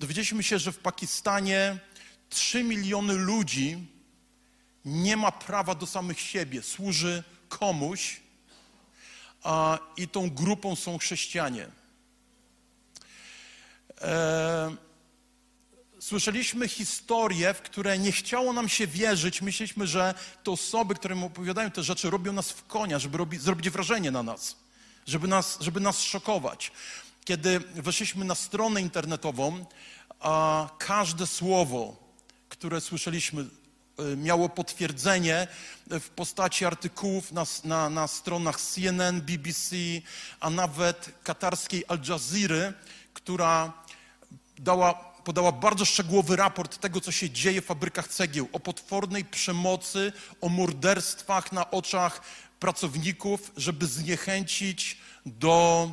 Dowiedzieliśmy 0.00 0.42
się, 0.42 0.58
że 0.58 0.72
w 0.72 0.78
Pakistanie 0.78 1.78
3 2.28 2.64
miliony 2.64 3.14
ludzi 3.14 3.86
nie 4.84 5.16
ma 5.16 5.32
prawa 5.32 5.74
do 5.74 5.86
samych 5.86 6.20
siebie, 6.20 6.62
służy 6.62 7.22
komuś, 7.48 8.20
a, 9.42 9.78
i 9.96 10.08
tą 10.08 10.30
grupą 10.30 10.76
są 10.76 10.98
chrześcijanie. 10.98 11.68
E, 14.00 14.76
słyszeliśmy 15.98 16.68
historie, 16.68 17.54
w 17.54 17.62
które 17.62 17.98
nie 17.98 18.12
chciało 18.12 18.52
nam 18.52 18.68
się 18.68 18.86
wierzyć. 18.86 19.42
Myśleliśmy, 19.42 19.86
że 19.86 20.14
te 20.44 20.50
osoby, 20.50 20.94
które 20.94 21.14
nam 21.14 21.24
opowiadają 21.24 21.70
te 21.70 21.82
rzeczy, 21.82 22.10
robią 22.10 22.32
nas 22.32 22.50
w 22.50 22.66
konia, 22.66 22.98
żeby 22.98 23.18
robi, 23.18 23.38
zrobić 23.38 23.70
wrażenie 23.70 24.10
na 24.10 24.22
nas, 24.22 24.56
żeby 25.06 25.28
nas, 25.28 25.58
żeby 25.60 25.80
nas 25.80 26.02
szokować. 26.02 26.72
Kiedy 27.24 27.60
weszliśmy 27.60 28.24
na 28.24 28.34
stronę 28.34 28.80
internetową, 28.80 29.64
a 30.20 30.68
każde 30.78 31.26
słowo, 31.26 31.96
które 32.48 32.80
słyszeliśmy, 32.80 33.42
y, 34.12 34.16
miało 34.16 34.48
potwierdzenie 34.48 35.48
w 35.90 36.08
postaci 36.08 36.64
artykułów 36.64 37.32
na, 37.32 37.46
na, 37.64 37.90
na 37.90 38.08
stronach 38.08 38.60
CNN, 38.60 39.20
BBC, 39.20 39.76
a 40.40 40.50
nawet 40.50 41.10
katarskiej 41.24 41.84
Al 41.88 42.00
Jazeera, 42.08 42.72
która 43.14 43.72
dała, 44.58 45.15
podała 45.26 45.52
bardzo 45.52 45.84
szczegółowy 45.84 46.36
raport 46.36 46.78
tego, 46.78 47.00
co 47.00 47.12
się 47.12 47.30
dzieje 47.30 47.62
w 47.62 47.64
fabrykach 47.64 48.08
cegieł, 48.08 48.48
o 48.52 48.60
potwornej 48.60 49.24
przemocy, 49.24 50.12
o 50.40 50.48
morderstwach 50.48 51.52
na 51.52 51.70
oczach 51.70 52.20
pracowników, 52.60 53.52
żeby 53.56 53.86
zniechęcić 53.86 54.98
do, 55.26 55.90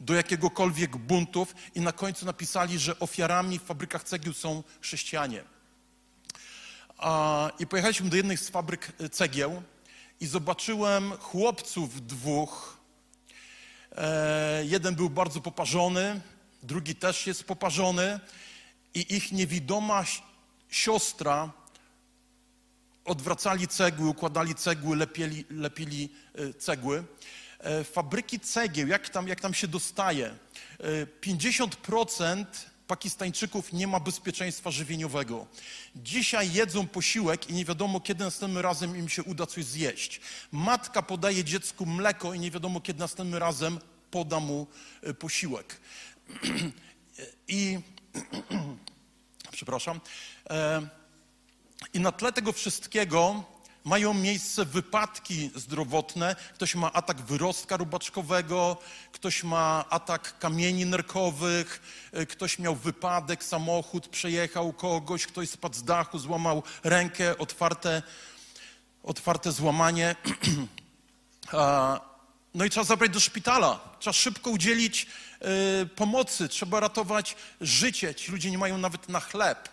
do 0.00 0.14
jakiegokolwiek 0.14 0.96
buntów 0.96 1.54
i 1.74 1.80
na 1.80 1.92
końcu 1.92 2.26
napisali, 2.26 2.78
że 2.78 2.98
ofiarami 2.98 3.58
w 3.58 3.62
fabrykach 3.62 4.04
cegieł 4.04 4.32
są 4.32 4.62
chrześcijanie. 4.80 5.44
I 7.58 7.66
pojechaliśmy 7.66 8.10
do 8.10 8.16
jednej 8.16 8.36
z 8.36 8.48
fabryk 8.48 8.92
e, 9.00 9.08
cegieł 9.08 9.62
i 10.20 10.26
zobaczyłem 10.26 11.12
chłopców 11.12 12.06
dwóch. 12.06 12.76
E, 13.96 14.64
jeden 14.64 14.94
był 14.94 15.10
bardzo 15.10 15.40
poparzony, 15.40 16.20
drugi 16.62 16.94
też 16.94 17.26
jest 17.26 17.44
poparzony 17.44 18.20
i 18.94 19.16
ich 19.16 19.32
niewidoma 19.32 20.04
siostra 20.68 21.52
odwracali 23.04 23.68
cegły, 23.68 24.08
układali 24.08 24.54
cegły, 24.54 24.96
lepieli, 24.96 25.44
lepili 25.50 26.08
e, 26.34 26.54
cegły. 26.54 27.04
E, 27.58 27.84
Fabryki 27.84 28.40
cegieł, 28.40 28.88
jak 28.88 29.08
tam, 29.08 29.28
jak 29.28 29.40
tam 29.40 29.54
się 29.54 29.68
dostaje? 29.68 30.26
E, 30.80 31.06
50% 31.06 32.44
Pakistańczyków 32.86 33.72
nie 33.72 33.86
ma 33.86 34.00
bezpieczeństwa 34.00 34.70
żywieniowego. 34.70 35.46
Dzisiaj 35.96 36.52
jedzą 36.52 36.86
posiłek 36.86 37.50
i 37.50 37.52
nie 37.52 37.64
wiadomo, 37.64 38.00
kiedy 38.00 38.24
następnym 38.24 38.62
razem 38.62 38.96
im 38.96 39.08
się 39.08 39.22
uda 39.22 39.46
coś 39.46 39.64
zjeść. 39.64 40.20
Matka 40.52 41.02
podaje 41.02 41.44
dziecku 41.44 41.86
mleko 41.86 42.34
i 42.34 42.40
nie 42.40 42.50
wiadomo, 42.50 42.80
kiedy 42.80 42.98
następnym 42.98 43.40
razem 43.40 43.78
poda 44.10 44.40
mu 44.40 44.66
e, 45.02 45.14
posiłek. 45.14 45.80
I 47.48 47.78
przepraszam. 49.50 50.00
E, 50.50 50.88
I 51.94 52.00
na 52.00 52.12
tle 52.12 52.32
tego 52.32 52.52
wszystkiego 52.52 53.44
mają 53.84 54.14
miejsce 54.14 54.64
wypadki 54.64 55.50
zdrowotne. 55.54 56.36
Ktoś 56.54 56.74
ma 56.74 56.92
atak 56.92 57.20
wyrostka 57.20 57.76
robaczkowego, 57.76 58.76
ktoś 59.12 59.44
ma 59.44 59.84
atak 59.90 60.38
kamieni 60.38 60.86
nerkowych, 60.86 61.82
e, 62.12 62.26
ktoś 62.26 62.58
miał 62.58 62.74
wypadek, 62.74 63.44
samochód 63.44 64.08
przejechał 64.08 64.72
kogoś, 64.72 65.26
ktoś 65.26 65.50
spadł 65.50 65.76
z 65.76 65.84
dachu, 65.84 66.18
złamał 66.18 66.62
rękę, 66.84 67.38
otwarte, 67.38 68.02
otwarte 69.02 69.52
złamanie. 69.52 70.16
No 72.54 72.64
i 72.64 72.70
trzeba 72.70 72.84
zabrać 72.84 73.10
do 73.10 73.20
szpitala. 73.20 73.80
Trzeba 73.98 74.12
szybko 74.12 74.50
udzielić 74.50 75.06
e, 75.40 75.86
pomocy, 75.86 76.48
trzeba 76.48 76.80
ratować 76.80 77.36
życie. 77.60 78.14
Ci 78.14 78.32
ludzie 78.32 78.50
nie 78.50 78.58
mają 78.58 78.78
nawet 78.78 79.08
na 79.08 79.20
chleb. 79.20 79.68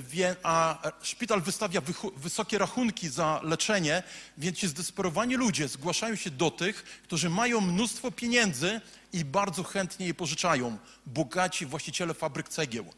Wie, 0.00 0.36
a 0.42 0.78
szpital 1.02 1.42
wystawia 1.42 1.82
wysokie 2.16 2.58
rachunki 2.58 3.08
za 3.08 3.40
leczenie, 3.42 4.02
więc 4.38 4.58
ci 4.58 4.68
zdesperowani 4.68 5.36
ludzie 5.36 5.68
zgłaszają 5.68 6.16
się 6.16 6.30
do 6.30 6.50
tych, 6.50 6.82
którzy 6.82 7.30
mają 7.30 7.60
mnóstwo 7.60 8.10
pieniędzy 8.10 8.80
i 9.12 9.24
bardzo 9.24 9.62
chętnie 9.62 10.06
je 10.06 10.14
pożyczają. 10.14 10.78
Bogaci 11.06 11.66
właściciele 11.66 12.14
fabryk 12.14 12.48
cegieł. 12.48 12.92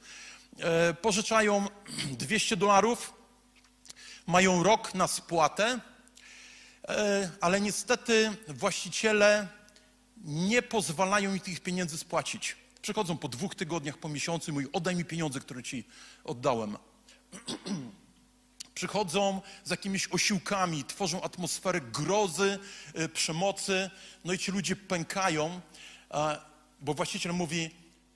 E, 0.61 0.95
pożyczają 0.95 1.67
200 2.19 2.57
dolarów, 2.57 3.13
mają 4.27 4.63
rok 4.63 4.95
na 4.95 5.07
spłatę, 5.07 5.81
ale 7.41 7.61
niestety 7.61 8.31
właściciele 8.49 9.49
nie 10.25 10.63
pozwalają 10.63 11.35
im 11.35 11.41
tych 11.41 11.61
pieniędzy 11.61 11.99
spłacić. 11.99 12.57
Przychodzą 12.83 13.17
po 13.17 13.29
dwóch 13.29 13.55
tygodniach, 13.55 13.99
po 13.99 14.09
miesiącu 14.09 14.51
i 14.51 14.55
mówią, 14.55 14.69
oddaj 14.73 14.97
mi 14.97 15.05
pieniądze, 15.05 15.41
które 15.41 15.63
ci 15.63 15.85
oddałem. 16.25 16.77
Przychodzą 18.75 19.41
z 19.65 19.71
jakimiś 19.71 20.09
osiłkami, 20.09 20.85
tworzą 20.85 21.23
atmosferę 21.23 21.81
grozy, 21.81 22.59
e, 22.95 23.09
przemocy, 23.09 23.91
no 24.25 24.33
i 24.33 24.39
ci 24.39 24.53
ludzie 24.53 24.77
pękają, 24.77 25.61
e, 26.11 26.39
bo 26.81 26.95
właściciel 26.95 27.33
mówi, 27.33 27.71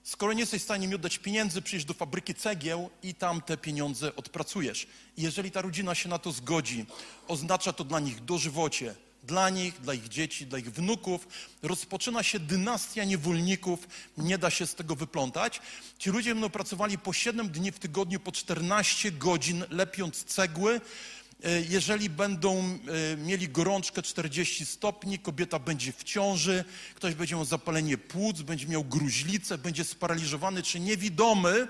skoro 0.08 0.32
nie 0.32 0.40
jesteś 0.40 0.62
w 0.62 0.64
stanie 0.64 0.88
mi 0.88 0.94
oddać 0.94 1.18
pieniędzy, 1.18 1.62
przyjdź 1.62 1.84
do 1.84 1.94
fabryki 1.94 2.34
cegieł 2.34 2.90
i 3.02 3.14
tam 3.14 3.42
te 3.42 3.56
pieniądze 3.56 4.16
odpracujesz. 4.16 4.86
Jeżeli 5.16 5.50
ta 5.50 5.62
rodzina 5.62 5.94
się 5.94 6.08
na 6.08 6.18
to 6.18 6.32
zgodzi, 6.32 6.86
oznacza 7.28 7.72
to 7.72 7.84
dla 7.84 8.00
nich 8.00 8.24
dożywocie, 8.24 8.94
dla 9.22 9.50
nich, 9.50 9.80
dla 9.80 9.94
ich 9.94 10.08
dzieci, 10.08 10.46
dla 10.46 10.58
ich 10.58 10.72
wnuków. 10.72 11.28
Rozpoczyna 11.62 12.22
się 12.22 12.40
dynastia 12.40 13.04
niewolników, 13.04 13.88
nie 14.18 14.38
da 14.38 14.50
się 14.50 14.66
z 14.66 14.74
tego 14.74 14.96
wyplątać. 14.96 15.60
Ci 15.98 16.10
ludzie 16.10 16.34
będą 16.34 16.50
pracowali 16.50 16.98
po 16.98 17.12
7 17.12 17.48
dni 17.48 17.72
w 17.72 17.78
tygodniu, 17.78 18.20
po 18.20 18.32
14 18.32 19.12
godzin, 19.12 19.64
lepiąc 19.70 20.24
cegły. 20.24 20.80
E, 21.44 21.60
Jeżeli 21.60 22.10
będą 22.10 22.78
e, 23.12 23.16
mieli 23.16 23.48
gorączkę 23.48 24.02
40 24.02 24.66
stopni, 24.66 25.18
kobieta 25.18 25.58
będzie 25.58 25.92
w 25.92 26.04
ciąży, 26.04 26.64
ktoś 26.94 27.14
będzie 27.14 27.34
miał 27.36 27.44
zapalenie 27.44 27.98
płuc, 27.98 28.42
będzie 28.42 28.66
miał 28.66 28.84
gruźlicę, 28.84 29.58
będzie 29.58 29.84
sparaliżowany 29.84 30.62
czy 30.62 30.80
niewidomy, 30.80 31.68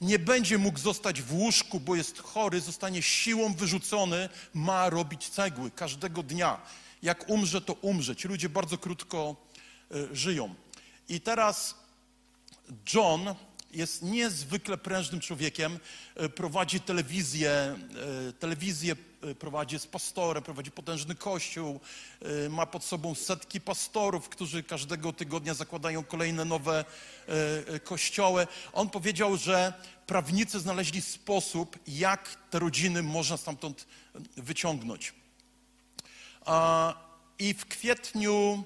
nie 0.00 0.18
będzie 0.18 0.58
mógł 0.58 0.78
zostać 0.78 1.22
w 1.22 1.34
łóżku, 1.34 1.80
bo 1.80 1.96
jest 1.96 2.18
chory, 2.18 2.60
zostanie 2.60 3.02
siłą 3.02 3.54
wyrzucony, 3.54 4.28
ma 4.54 4.90
robić 4.90 5.28
cegły 5.28 5.70
każdego 5.70 6.22
dnia. 6.22 6.60
Jak 7.02 7.30
umrze, 7.30 7.60
to 7.60 7.72
umrze. 7.72 8.16
Ci 8.16 8.28
ludzie 8.28 8.48
bardzo 8.48 8.78
krótko 8.78 9.36
e, 9.90 10.16
żyją. 10.16 10.54
I 11.08 11.20
teraz 11.20 11.74
John 12.94 13.34
jest 13.72 14.02
niezwykle 14.02 14.78
prężnym 14.78 15.20
człowiekiem, 15.20 15.78
e, 16.14 16.28
prowadzi 16.28 16.80
telewizję, 16.80 17.50
e, 17.50 18.32
telewizję 18.32 18.96
e, 19.22 19.34
prowadzi, 19.34 19.74
jest 19.74 19.90
pastorem, 19.90 20.42
prowadzi 20.42 20.70
potężny 20.70 21.14
kościół, 21.14 21.80
ma 22.50 22.66
pod 22.66 22.84
sobą 22.84 23.14
setki 23.14 23.60
pastorów, 23.60 24.28
którzy 24.28 24.62
każdego 24.62 25.12
tygodnia 25.12 25.54
zakładają 25.54 26.04
kolejne 26.04 26.44
nowe 26.44 26.84
kościoły. 27.84 28.46
On 28.72 28.90
powiedział, 28.90 29.36
że 29.36 29.72
prawnicy 30.06 30.60
znaleźli 30.60 31.02
sposób, 31.02 31.78
jak 31.86 32.36
te 32.50 32.58
rodziny 32.58 33.02
można 33.02 33.36
stamtąd 33.36 33.86
wyciągnąć. 34.36 35.14
I 37.38 37.54
w 37.54 37.66
kwietniu, 37.66 38.64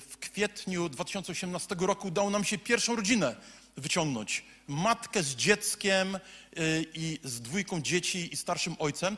w 0.00 0.16
kwietniu 0.20 0.88
2018 0.88 1.76
roku 1.78 2.08
udało 2.08 2.30
nam 2.30 2.44
się 2.44 2.58
pierwszą 2.58 2.96
rodzinę 2.96 3.36
wyciągnąć. 3.76 4.44
Matkę 4.68 5.22
z 5.22 5.34
dzieckiem 5.34 6.16
e, 6.16 6.20
i 6.94 7.18
z 7.24 7.40
dwójką 7.40 7.80
dzieci 7.80 8.28
i 8.32 8.36
starszym 8.36 8.76
ojcem. 8.78 9.16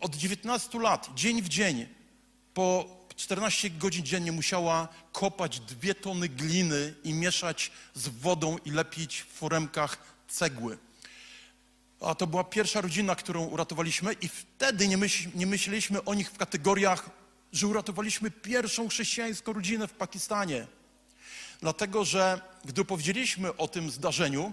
Od 0.00 0.16
19 0.16 0.78
lat, 0.78 1.10
dzień 1.14 1.42
w 1.42 1.48
dzień, 1.48 1.86
po 2.54 2.98
14 3.16 3.70
godzin 3.70 4.04
dziennie 4.04 4.32
musiała 4.32 4.88
kopać 5.12 5.60
dwie 5.60 5.94
tony 5.94 6.28
gliny 6.28 6.94
i 7.04 7.14
mieszać 7.14 7.70
z 7.94 8.08
wodą 8.08 8.56
i 8.64 8.70
lepić 8.70 9.20
w 9.22 9.26
foremkach 9.26 9.98
cegły. 10.28 10.78
A 12.00 12.14
to 12.14 12.26
była 12.26 12.44
pierwsza 12.44 12.80
rodzina, 12.80 13.14
którą 13.14 13.44
uratowaliśmy, 13.44 14.12
i 14.12 14.28
wtedy 14.28 14.88
nie, 14.88 14.96
myśl, 14.96 15.28
nie 15.34 15.46
myśleliśmy 15.46 16.04
o 16.04 16.14
nich 16.14 16.30
w 16.30 16.36
kategoriach, 16.36 17.10
że 17.52 17.66
uratowaliśmy 17.66 18.30
pierwszą 18.30 18.88
chrześcijańską 18.88 19.52
rodzinę 19.52 19.88
w 19.88 19.92
Pakistanie. 19.92 20.66
Dlatego, 21.60 22.04
że 22.04 22.40
gdy 22.64 22.80
opowiedzieliśmy 22.80 23.56
o 23.56 23.68
tym 23.68 23.90
zdarzeniu, 23.90 24.52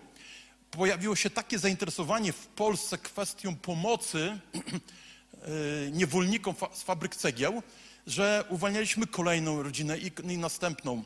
pojawiło 0.71 1.15
się 1.15 1.29
takie 1.29 1.59
zainteresowanie 1.59 2.33
w 2.33 2.47
Polsce 2.47 2.97
kwestią 2.97 3.55
pomocy 3.55 4.39
y, 4.55 5.91
niewolnikom 5.99 6.55
z 6.73 6.81
fabryk 6.81 7.15
cegieł, 7.15 7.63
że 8.07 8.43
uwalnialiśmy 8.49 9.07
kolejną 9.07 9.63
rodzinę 9.63 9.97
i, 9.97 10.37
następną. 10.37 11.03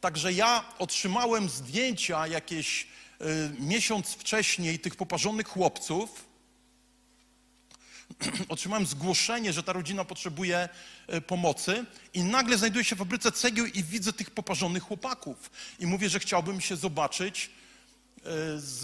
Także 0.00 0.32
ja 0.32 0.64
otrzymałem 0.78 1.48
zdjęcia 1.48 2.26
jakieś 2.26 2.82
y, 2.82 3.26
miesiąc 3.58 4.06
wcześniej 4.12 4.78
tych 4.78 4.96
poparzonych 4.96 5.48
chłopców. 5.48 6.25
Otrzymałem 8.48 8.86
zgłoszenie, 8.86 9.52
że 9.52 9.62
ta 9.62 9.72
rodzina 9.72 10.04
potrzebuje 10.04 10.68
y, 11.14 11.20
pomocy 11.20 11.84
i 12.14 12.22
nagle 12.22 12.58
znajduję 12.58 12.84
się 12.84 12.96
w 12.96 12.98
fabryce 12.98 13.32
cegieł 13.32 13.66
i 13.66 13.84
widzę 13.84 14.12
tych 14.12 14.30
poparzonych 14.30 14.82
chłopaków. 14.82 15.50
I 15.78 15.86
mówię, 15.86 16.08
że 16.08 16.18
chciałbym 16.18 16.60
się 16.60 16.76
zobaczyć 16.76 17.50
y, 18.18 18.20
z, 18.60 18.80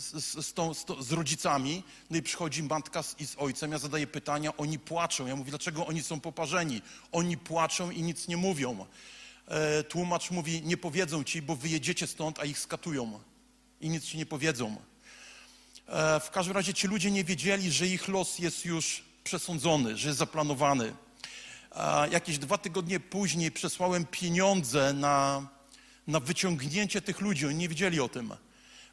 z, 0.00 0.46
z, 0.46 0.52
tą, 0.52 0.74
z, 0.74 0.86
z 1.00 1.12
rodzicami. 1.12 1.82
No 2.10 2.16
i 2.16 2.22
przychodzi 2.22 2.62
matka 2.62 3.02
z, 3.02 3.20
i 3.20 3.26
z 3.26 3.36
ojcem, 3.38 3.72
ja 3.72 3.78
zadaję 3.78 4.06
pytania, 4.06 4.56
oni 4.56 4.78
płaczą. 4.78 5.26
Ja 5.26 5.36
mówię, 5.36 5.50
dlaczego 5.50 5.86
oni 5.86 6.02
są 6.02 6.20
poparzeni? 6.20 6.82
Oni 7.12 7.36
płaczą 7.36 7.90
i 7.90 8.02
nic 8.02 8.28
nie 8.28 8.36
mówią. 8.36 8.86
E, 9.48 9.84
tłumacz 9.84 10.30
mówi, 10.30 10.62
nie 10.62 10.76
powiedzą 10.76 11.24
ci, 11.24 11.42
bo 11.42 11.56
wyjedziecie 11.56 12.06
stąd, 12.06 12.38
a 12.38 12.44
ich 12.44 12.58
skatują. 12.58 13.20
I 13.80 13.88
nic 13.88 14.04
ci 14.04 14.18
nie 14.18 14.26
powiedzą. 14.26 14.76
E, 15.88 16.20
w 16.20 16.30
każdym 16.30 16.54
razie 16.54 16.74
ci 16.74 16.88
ludzie 16.88 17.10
nie 17.10 17.24
wiedzieli, 17.24 17.72
że 17.72 17.86
ich 17.86 18.08
los 18.08 18.38
jest 18.38 18.64
już 18.64 19.04
przesądzony, 19.24 19.96
że 19.96 20.08
jest 20.08 20.18
zaplanowany. 20.18 20.94
A 21.70 22.06
jakieś 22.10 22.38
dwa 22.38 22.58
tygodnie 22.58 23.00
później 23.00 23.50
przesłałem 23.50 24.06
pieniądze 24.06 24.92
na, 24.92 25.48
na 26.06 26.20
wyciągnięcie 26.20 27.02
tych 27.02 27.20
ludzi. 27.20 27.46
Oni 27.46 27.56
nie 27.56 27.68
wiedzieli 27.68 28.00
o 28.00 28.08
tym. 28.08 28.34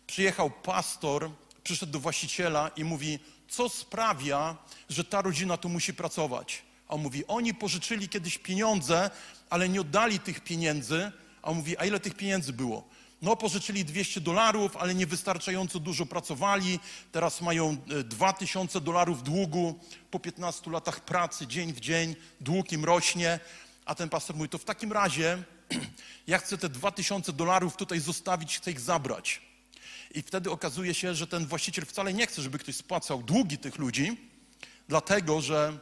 Przyjechał 0.07 0.51
pastor, 0.51 1.29
przyszedł 1.63 1.91
do 1.91 1.99
właściciela 1.99 2.71
i 2.75 2.83
mówi, 2.83 3.19
co 3.47 3.69
sprawia, 3.69 4.57
że 4.89 5.03
ta 5.03 5.21
rodzina 5.21 5.57
tu 5.57 5.69
musi 5.69 5.93
pracować. 5.93 6.61
A 6.87 6.93
on 6.93 7.01
mówi, 7.01 7.27
oni 7.27 7.53
pożyczyli 7.53 8.09
kiedyś 8.09 8.37
pieniądze, 8.37 9.09
ale 9.49 9.69
nie 9.69 9.81
oddali 9.81 10.19
tych 10.19 10.39
pieniędzy. 10.39 11.11
A 11.41 11.47
on 11.47 11.57
mówi, 11.57 11.77
a 11.77 11.85
ile 11.85 11.99
tych 11.99 12.15
pieniędzy 12.15 12.53
było? 12.53 12.87
No, 13.21 13.35
pożyczyli 13.35 13.85
200 13.85 14.21
dolarów, 14.21 14.77
ale 14.77 14.95
niewystarczająco 14.95 15.79
dużo 15.79 16.05
pracowali. 16.05 16.79
Teraz 17.11 17.41
mają 17.41 17.77
e, 17.99 18.03
2000 18.03 18.81
dolarów 18.81 19.23
długu. 19.23 19.79
Po 20.11 20.19
15 20.19 20.71
latach 20.71 21.05
pracy, 21.05 21.47
dzień 21.47 21.73
w 21.73 21.79
dzień, 21.79 22.15
dług 22.39 22.71
im 22.71 22.85
rośnie. 22.85 23.39
A 23.85 23.95
ten 23.95 24.09
pastor 24.09 24.35
mówi, 24.35 24.49
to 24.49 24.57
w 24.57 24.63
takim 24.63 24.91
razie 24.91 25.43
ja 26.27 26.37
chcę 26.37 26.57
te 26.57 26.69
2000 26.69 27.33
dolarów 27.33 27.77
tutaj 27.77 27.99
zostawić, 27.99 28.57
chcę 28.57 28.71
ich 28.71 28.79
zabrać. 28.79 29.41
I 30.13 30.21
wtedy 30.21 30.51
okazuje 30.51 30.93
się, 30.93 31.15
że 31.15 31.27
ten 31.27 31.45
właściciel 31.45 31.85
wcale 31.85 32.13
nie 32.13 32.27
chce, 32.27 32.41
żeby 32.41 32.59
ktoś 32.59 32.75
spłacał 32.75 33.23
długi 33.23 33.57
tych 33.57 33.77
ludzi, 33.77 34.17
dlatego 34.87 35.41
że, 35.41 35.79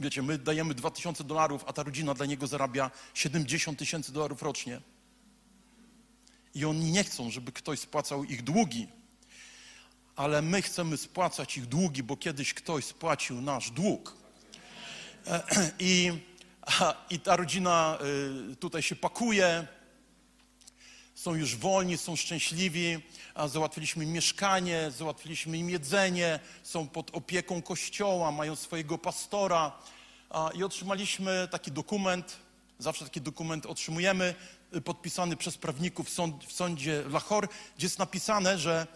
wiecie, 0.00 0.22
my 0.22 0.38
dajemy 0.38 0.74
2000 0.74 1.24
dolarów, 1.24 1.64
a 1.66 1.72
ta 1.72 1.82
rodzina 1.82 2.14
dla 2.14 2.26
niego 2.26 2.46
zarabia 2.46 2.90
70 3.14 3.78
tysięcy 3.78 4.12
dolarów 4.12 4.42
rocznie. 4.42 4.80
I 6.54 6.64
oni 6.64 6.92
nie 6.92 7.04
chcą, 7.04 7.30
żeby 7.30 7.52
ktoś 7.52 7.78
spłacał 7.78 8.24
ich 8.24 8.42
długi, 8.42 8.86
ale 10.16 10.42
my 10.42 10.62
chcemy 10.62 10.96
spłacać 10.96 11.56
ich 11.56 11.66
długi, 11.66 12.02
bo 12.02 12.16
kiedyś 12.16 12.54
ktoś 12.54 12.84
spłacił 12.84 13.40
nasz 13.40 13.70
dług. 13.70 14.16
I, 15.78 16.12
i 17.10 17.20
ta 17.20 17.36
rodzina 17.36 17.98
y, 18.52 18.56
tutaj 18.56 18.82
się 18.82 18.96
pakuje, 18.96 19.66
są 21.14 21.34
już 21.34 21.56
wolni, 21.56 21.98
są 21.98 22.16
szczęśliwi, 22.16 22.98
załatwiliśmy 23.46 24.06
mieszkanie, 24.06 24.90
załatwiliśmy 24.90 25.58
im 25.58 25.70
jedzenie, 25.70 26.40
są 26.62 26.88
pod 26.88 27.16
opieką 27.16 27.62
kościoła, 27.62 28.32
mają 28.32 28.56
swojego 28.56 28.98
pastora. 28.98 29.72
I 30.54 30.64
otrzymaliśmy 30.64 31.48
taki 31.50 31.72
dokument, 31.72 32.36
zawsze 32.78 33.04
taki 33.04 33.20
dokument 33.20 33.66
otrzymujemy, 33.66 34.34
podpisany 34.80 35.36
przez 35.36 35.58
prawników 35.58 36.08
w, 36.08 36.12
sąd, 36.12 36.44
w 36.44 36.52
sądzie 36.52 37.04
Lahore, 37.10 37.48
gdzie 37.76 37.86
jest 37.86 37.98
napisane, 37.98 38.58
że 38.58 38.86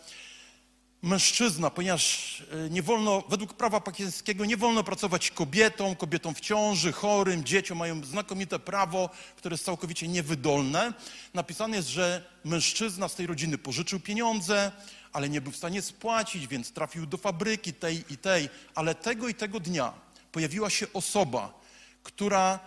mężczyzna, 1.03 1.71
ponieważ 1.71 2.41
y, 2.41 2.71
nie 2.71 2.83
wolno, 2.83 3.23
według 3.29 3.55
prawa 3.55 3.81
pakistańskiego 3.81 4.45
nie 4.45 4.57
wolno 4.57 4.85
pracować 4.85 5.31
kobietom, 5.31 5.97
kobietom 5.97 6.35
w 6.35 6.41
ciąży, 6.41 6.93
chorym, 6.93 7.45
dzieciom, 7.45 7.79
mają 7.79 8.05
znakomite 8.05 8.59
prawo, 8.59 9.11
które 9.37 9.55
jest 9.55 9.65
całkowicie 9.65 10.09
niewydolne. 10.09 10.93
Napisane 11.35 11.77
jest, 11.77 11.89
że 11.89 12.25
mężczyzna 12.45 13.09
z 13.09 13.15
tej 13.15 13.27
rodziny 13.27 13.59
pożyczył 13.59 14.01
pieniądze, 14.01 14.73
ale 15.13 15.29
nie 15.29 15.41
był 15.41 15.53
w 15.53 15.57
stanie 15.57 15.83
spłacić, 15.83 16.47
więc 16.47 16.73
trafił 16.73 17.07
do 17.07 17.17
fabryki 17.17 17.73
tej 17.73 18.05
i 18.13 18.17
tej, 18.17 18.49
ale 18.75 18.95
tego 18.95 19.29
i 19.29 19.35
tego 19.35 19.61
dnia 19.61 19.93
pojawiła 20.33 20.71
się 20.71 20.87
osoba, 20.93 21.61
która 22.03 22.59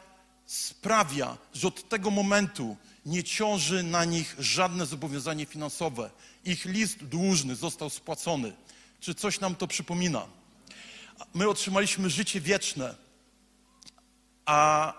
sprawia, 0.46 1.38
że 1.54 1.68
od 1.68 1.90
tego 1.90 2.12
momentu 2.12 2.78
nie 3.06 3.24
ciąży 3.24 3.84
na 3.84 4.06
nich 4.06 4.36
żadne 4.40 4.86
zobowiązanie 4.86 5.46
finansowe. 5.46 6.10
Ich 6.46 6.66
list 6.66 7.04
dłużny 7.04 7.56
został 7.56 7.90
spłacony. 7.90 8.54
Czy 9.00 9.16
coś 9.16 9.40
nam 9.40 9.56
to 9.56 9.68
przypomina? 9.68 10.28
My 11.34 11.50
otrzymaliśmy 11.50 12.10
życie 12.10 12.42
wieczne, 12.42 12.96
a 14.46 14.94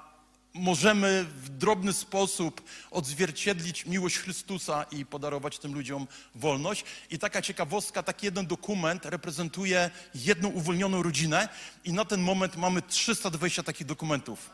możemy 0.54 1.24
w 1.24 1.48
drobny 1.48 1.92
sposób 1.92 2.62
odzwierciedlić 2.90 3.86
miłość 3.86 4.18
Chrystusa 4.18 4.82
i 4.90 5.06
podarować 5.06 5.58
tym 5.58 5.74
ludziom 5.74 6.06
wolność. 6.34 6.84
I 7.10 7.18
taka 7.18 7.42
ciekawostka, 7.42 8.02
taki 8.02 8.26
jeden 8.26 8.46
dokument 8.46 9.04
reprezentuje 9.04 9.90
jedną 10.14 10.48
uwolnioną 10.48 11.02
rodzinę 11.02 11.48
i 11.84 11.92
na 11.92 12.04
ten 12.04 12.20
moment 12.20 12.56
mamy 12.56 12.82
320 12.82 13.62
takich 13.62 13.86
dokumentów. 13.86 14.50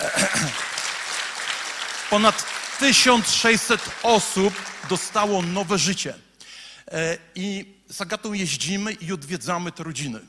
Ponad 2.12 2.44
1600 2.78 3.80
osób 4.02 4.54
dostało 4.88 5.42
nowe 5.42 5.78
życie. 5.78 6.14
E, 6.88 7.18
I 7.34 7.74
z 7.88 8.00
Agatą 8.00 8.32
jeździmy 8.32 8.92
i 8.92 9.12
odwiedzamy 9.12 9.72
te 9.72 9.82
rodziny. 9.82 10.20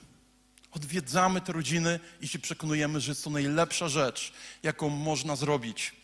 Odwiedzamy 0.71 1.41
te 1.41 1.53
rodziny 1.53 1.99
i 2.21 2.27
się 2.27 2.39
przekonujemy, 2.39 3.01
że 3.01 3.11
jest 3.11 3.23
to 3.23 3.29
najlepsza 3.29 3.89
rzecz, 3.89 4.33
jaką 4.63 4.89
można 4.89 5.35
zrobić. 5.35 5.95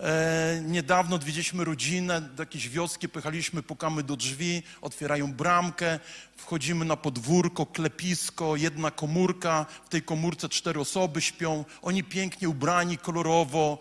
E, 0.00 0.62
niedawno 0.64 1.16
odwiedziliśmy 1.16 1.64
rodzinę, 1.64 2.20
do 2.20 2.42
jakiejś 2.42 2.68
wioski 2.68 3.08
pojechaliśmy, 3.08 3.62
pukamy 3.62 4.02
do 4.02 4.16
drzwi, 4.16 4.62
otwierają 4.80 5.32
bramkę, 5.32 5.98
wchodzimy 6.36 6.84
na 6.84 6.96
podwórko, 6.96 7.66
klepisko, 7.66 8.56
jedna 8.56 8.90
komórka, 8.90 9.66
w 9.84 9.88
tej 9.88 10.02
komórce 10.02 10.48
cztery 10.48 10.80
osoby 10.80 11.20
śpią, 11.20 11.64
oni 11.82 12.04
pięknie 12.04 12.48
ubrani, 12.48 12.98
kolorowo, 12.98 13.78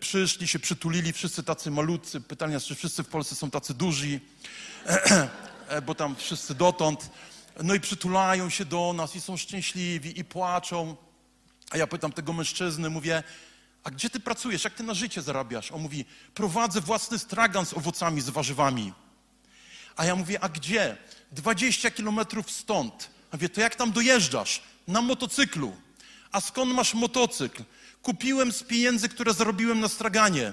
przyszli, 0.00 0.48
się 0.48 0.58
przytulili, 0.58 1.12
wszyscy 1.12 1.42
tacy 1.42 1.70
malutcy, 1.70 2.20
pytania, 2.20 2.60
czy 2.60 2.74
wszyscy 2.74 3.02
w 3.02 3.08
Polsce 3.08 3.34
są 3.34 3.50
tacy 3.50 3.74
duzi, 3.74 4.20
e, 5.68 5.82
bo 5.82 5.94
tam 5.94 6.16
wszyscy 6.16 6.54
dotąd, 6.54 7.10
no 7.62 7.74
i 7.74 7.80
przytulają 7.80 8.50
się 8.50 8.64
do 8.64 8.92
nas 8.92 9.16
i 9.16 9.20
są 9.20 9.36
szczęśliwi 9.36 10.20
i 10.20 10.24
płaczą. 10.24 10.96
A 11.70 11.76
ja 11.76 11.86
pytam 11.86 12.12
tego 12.12 12.32
mężczyzny, 12.32 12.90
mówię, 12.90 13.22
a 13.84 13.90
gdzie 13.90 14.10
ty 14.10 14.20
pracujesz? 14.20 14.64
Jak 14.64 14.74
ty 14.74 14.82
na 14.82 14.94
życie 14.94 15.22
zarabiasz? 15.22 15.72
On 15.72 15.80
mówi, 15.80 16.04
prowadzę 16.34 16.80
własny 16.80 17.18
stragan 17.18 17.66
z 17.66 17.74
owocami, 17.74 18.20
z 18.20 18.30
warzywami. 18.30 18.92
A 19.96 20.04
ja 20.04 20.16
mówię, 20.16 20.40
a 20.40 20.48
gdzie? 20.48 20.96
20 21.32 21.90
kilometrów 21.90 22.50
stąd. 22.50 23.10
A 23.30 23.36
mówię, 23.36 23.48
to 23.48 23.60
jak 23.60 23.76
tam 23.76 23.92
dojeżdżasz? 23.92 24.62
Na 24.88 25.02
motocyklu. 25.02 25.76
A 26.32 26.40
skąd 26.40 26.74
masz 26.74 26.94
motocykl? 26.94 27.64
Kupiłem 28.02 28.52
z 28.52 28.62
pieniędzy, 28.62 29.08
które 29.08 29.34
zarobiłem 29.34 29.80
na 29.80 29.88
straganie. 29.88 30.52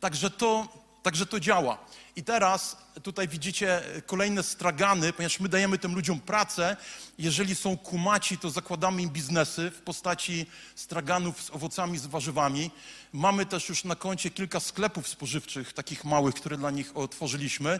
Także 0.00 0.30
to, 0.30 0.68
także 1.02 1.26
to 1.26 1.40
działa. 1.40 1.78
I 2.16 2.22
teraz 2.22 2.76
tutaj 3.02 3.28
widzicie 3.28 3.82
kolejne 4.06 4.42
stragany, 4.42 5.12
ponieważ 5.12 5.40
my 5.40 5.48
dajemy 5.48 5.78
tym 5.78 5.94
ludziom 5.94 6.20
pracę. 6.20 6.76
Jeżeli 7.18 7.54
są 7.54 7.76
kumaci, 7.76 8.38
to 8.38 8.50
zakładamy 8.50 9.02
im 9.02 9.10
biznesy 9.10 9.70
w 9.70 9.80
postaci 9.80 10.46
straganów 10.74 11.42
z 11.42 11.50
owocami, 11.50 11.98
z 11.98 12.06
warzywami. 12.06 12.70
Mamy 13.12 13.46
też 13.46 13.68
już 13.68 13.84
na 13.84 13.96
koncie 13.96 14.30
kilka 14.30 14.60
sklepów 14.60 15.08
spożywczych, 15.08 15.72
takich 15.72 16.04
małych, 16.04 16.34
które 16.34 16.56
dla 16.56 16.70
nich 16.70 16.96
otworzyliśmy. 16.96 17.70
E, 17.70 17.78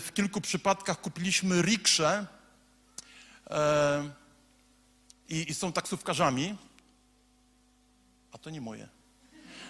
w 0.00 0.10
kilku 0.14 0.40
przypadkach 0.40 1.00
kupiliśmy 1.00 1.62
riksze 1.62 2.26
e, 3.50 4.10
i, 5.28 5.50
i 5.50 5.54
są 5.54 5.72
taksówkarzami. 5.72 6.67
A 8.32 8.38
to 8.38 8.50
nie 8.50 8.60
moje. 8.60 8.88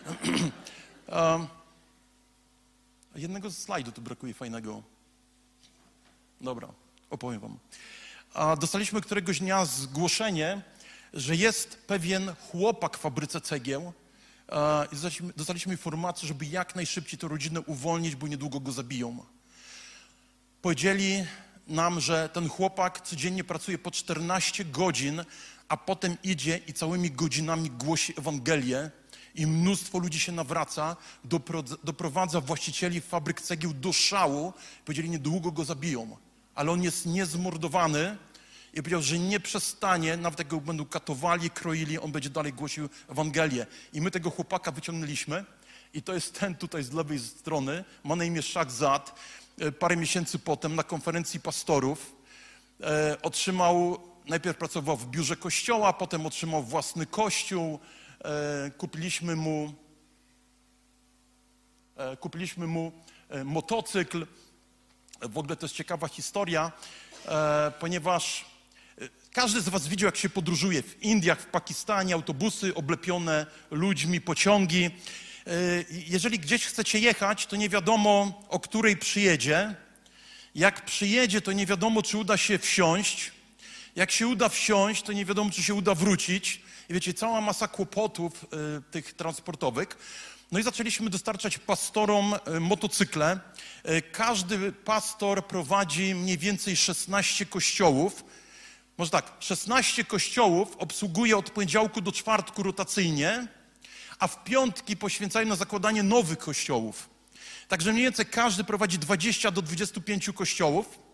um, 1.09 1.47
jednego 3.15 3.51
slajdu 3.51 3.93
tu 3.93 4.03
brakuje 4.03 4.35
fajnego. 4.35 4.83
Dobra, 6.41 6.69
opowiem 7.11 7.41
wam. 7.41 7.59
A 8.35 8.57
dostaliśmy 8.57 9.01
któregoś 9.01 9.39
dnia 9.39 9.65
zgłoszenie, 9.65 10.63
że 11.13 11.37
jest 11.37 11.79
pewien 11.87 12.35
chłopak 12.51 12.99
w 12.99 13.01
fabryce 13.01 13.41
cegieł 13.41 13.93
i 14.93 14.95
dostaliśmy, 14.95 15.33
dostaliśmy 15.37 15.73
informację, 15.73 16.29
żeby 16.29 16.47
jak 16.47 16.77
najszybciej 16.77 17.19
tę 17.19 17.29
rodzinę 17.29 17.61
uwolnić, 17.61 18.17
bo 18.17 18.29
niedługo 18.29 18.61
go 18.61 18.73
zabiją. 18.73 19.25
Powiedzieli 20.63 21.25
nam, 21.67 22.01
że 22.01 22.29
ten 22.29 22.49
chłopak 22.49 23.01
codziennie 23.01 23.45
pracuje 23.45 23.79
po 23.79 23.91
14 23.91 24.65
godzin, 24.65 25.25
a 25.69 25.77
potem 25.77 26.17
idzie 26.23 26.61
i 26.67 26.73
całymi 26.73 27.11
godzinami 27.11 27.71
głosi 27.71 28.15
Ewangelię 28.19 28.91
i 29.35 29.47
mnóstwo 29.47 29.99
ludzi 29.99 30.21
się 30.21 30.33
nawraca, 30.33 30.97
doprowadza 31.85 32.41
właścicieli 32.41 33.01
fabryk 33.01 33.41
cegieł 33.41 33.75
do 33.75 33.93
szału. 33.93 34.53
Powiedzieli, 34.85 35.11
niedługo 35.11 35.53
go 35.53 35.65
zabiją, 35.65 36.17
ale 36.55 36.71
on 36.73 36.83
jest 36.83 37.07
niezmordowany 37.07 38.17
i 38.75 38.77
powiedział, 38.77 39.03
że 39.03 39.19
nie 39.19 39.41
przestanie, 39.41 40.17
nawet 40.17 40.39
jak 40.39 40.49
go 40.49 40.61
będą 40.61 40.85
katowali, 40.85 41.51
kroili, 41.51 41.99
on 41.99 42.13
będzie 42.13 42.31
dalej 42.31 42.53
głosił 42.53 42.89
Ewangelię. 43.09 43.67
I 43.93 44.01
my 44.01 44.11
tego 44.11 44.31
chłopaka 44.31 44.73
wyciągnęliśmy 44.73 45.45
i 45.95 46.03
to 46.03 46.15
jest 46.15 46.41
ten 46.41 46.55
tutaj 46.55 46.83
z 46.83 46.93
lewej 46.93 47.19
strony, 47.19 47.85
ma 48.05 48.17
na 48.17 48.25
imię 48.25 48.41
Zad. 48.69 49.21
E, 49.59 49.73
parę 49.73 49.97
miesięcy 49.97 50.39
potem 50.39 50.75
na 50.75 50.83
konferencji 50.83 51.41
pastorów 51.41 52.17
e, 52.81 53.17
otrzymał, 53.23 53.99
najpierw 54.29 54.57
pracował 54.57 54.97
w 54.97 55.07
biurze 55.07 55.37
kościoła, 55.37 55.93
potem 55.93 56.27
otrzymał 56.27 56.63
własny 56.63 57.07
kościół, 57.07 57.79
E, 58.25 58.71
kupiliśmy 58.71 59.37
mu, 59.37 59.75
e, 61.97 62.17
kupiliśmy 62.17 62.67
mu 62.67 62.93
e, 63.29 63.45
motocykl. 63.45 64.27
W 65.23 65.39
ogóle 65.39 65.57
to 65.57 65.67
jest 65.67 65.75
ciekawa 65.75 66.09
historia, 66.09 66.73
ponieważ 67.81 68.45
każdy 69.33 69.61
z 69.61 69.69
Was 69.69 69.89
widział, 69.89 70.07
jak 70.07 70.17
się 70.17 70.29
podróżuje 70.29 70.83
w 70.83 71.03
Indiach, 71.03 71.41
w 71.41 71.47
Pakistanie, 71.47 72.15
autobusy 72.15 72.75
oblepione 72.75 73.47
ludźmi, 73.71 74.21
pociągi. 74.21 74.91
Jeżeli 75.91 76.39
gdzieś 76.39 76.65
chcecie 76.65 76.99
jechać, 76.99 77.47
to 77.47 77.57
nie 77.57 77.69
wiadomo, 77.69 78.43
o 78.49 78.61
której 78.61 78.97
przyjedzie. 78.97 79.75
Jak 80.55 80.85
przyjedzie, 80.85 81.41
to 81.41 81.53
nie 81.53 81.67
wiadomo, 81.67 82.03
czy 82.03 82.19
uda 82.19 82.37
się 82.37 82.59
wsiąść. 82.59 83.33
Jak 83.99 84.11
się 84.11 84.27
uda 84.27 84.49
wsiąść, 84.49 85.03
to 85.03 85.13
nie 85.13 85.25
wiadomo, 85.25 85.51
czy 85.51 85.63
się 85.63 85.75
uda 85.75 85.95
wrócić. 85.95 86.61
I 86.89 86.95
wiecie, 86.95 87.15
cała 87.15 87.41
masa 87.41 87.69
kłopotów 87.69 88.45
y, 88.45 88.47
tych 88.91 89.15
transportowych. 89.15 89.89
No 90.53 90.59
i 90.59 90.63
zaczęliśmy 90.63 91.11
dostarczać 91.11 91.59
pastorom 91.59 92.35
y, 92.35 92.61
motocykle. 92.61 93.41
Y, 93.89 94.03
każdy 94.03 94.73
pastor 94.73 95.47
prowadzi 95.47 96.15
mniej 96.15 96.39
więcej 96.39 96.77
16 96.77 97.47
kościołów. 97.47 98.25
Może 98.99 99.11
tak, 99.11 99.33
16 99.41 100.05
kościołów 100.05 100.77
obsługuje 100.77 101.37
od 101.37 101.51
poniedziałku 101.51 102.01
do 102.01 102.13
czwartku 102.13 102.63
rotacyjnie, 102.63 103.47
a 104.19 104.29
w 104.29 104.45
piątki 104.45 104.97
poświęcają 104.97 105.47
na 105.47 105.57
zakładanie 105.57 106.03
nowych 106.03 106.39
kościołów. 106.39 107.11
Także 107.69 107.93
mniej 107.93 108.05
więcej 108.05 108.27
każdy 108.27 108.65
prowadzi 108.65 108.99
20 108.99 109.51
do 109.51 109.63
25 109.63 110.31
kościołów, 110.35 111.08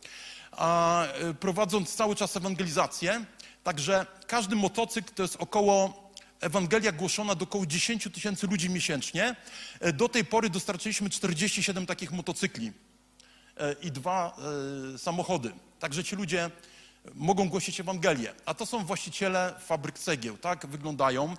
a 0.56 1.04
prowadząc 1.40 1.94
cały 1.94 2.16
czas 2.16 2.36
ewangelizację. 2.36 3.24
Także 3.64 4.06
każdy 4.26 4.56
motocykl 4.56 5.14
to 5.14 5.22
jest 5.22 5.36
około 5.36 6.04
Ewangelia 6.44 6.92
głoszona 6.92 7.34
do 7.34 7.44
około 7.44 7.66
10 7.66 8.08
tysięcy 8.14 8.46
ludzi 8.46 8.70
miesięcznie. 8.70 9.36
E, 9.80 9.92
do 9.92 10.08
tej 10.08 10.24
pory 10.24 10.50
dostarczyliśmy 10.50 11.10
47 11.10 11.86
takich 11.86 12.12
motocykli 12.12 12.72
e, 13.56 13.72
i 13.82 13.90
dwa 13.90 14.36
e, 14.94 14.98
samochody. 14.98 15.52
Także 15.80 16.04
ci 16.04 16.16
ludzie 16.16 16.50
mogą 17.14 17.48
głosić 17.48 17.80
Ewangelię. 17.80 18.34
A 18.46 18.54
to 18.54 18.66
są 18.66 18.84
właściciele 18.84 19.54
fabryk 19.66 19.98
cegieł, 19.98 20.38
tak 20.38 20.66
wyglądają. 20.66 21.36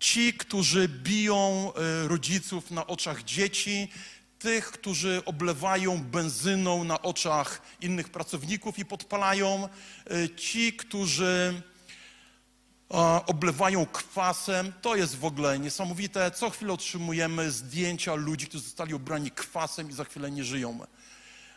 Ci, 0.00 0.34
którzy 0.34 0.88
biją 0.88 1.72
rodziców 2.06 2.70
na 2.70 2.86
oczach 2.86 3.24
dzieci, 3.24 3.90
tych, 4.46 4.70
którzy 4.70 5.22
oblewają 5.24 6.02
benzyną 6.02 6.84
na 6.84 7.02
oczach 7.02 7.62
innych 7.80 8.08
pracowników 8.08 8.78
i 8.78 8.84
podpalają, 8.84 9.68
e, 10.10 10.28
ci, 10.36 10.72
którzy 10.72 11.62
oblewają 13.26 13.86
kwasem. 13.86 14.72
To 14.82 14.96
jest 14.96 15.18
w 15.18 15.24
ogóle 15.24 15.58
niesamowite. 15.58 16.30
Co 16.30 16.50
chwilę 16.50 16.72
otrzymujemy 16.72 17.50
zdjęcia 17.50 18.14
ludzi, 18.14 18.46
którzy 18.46 18.64
zostali 18.64 18.94
obrani 18.94 19.30
kwasem 19.30 19.90
i 19.90 19.92
za 19.92 20.04
chwilę 20.04 20.30
nie 20.30 20.44
żyją. 20.44 20.78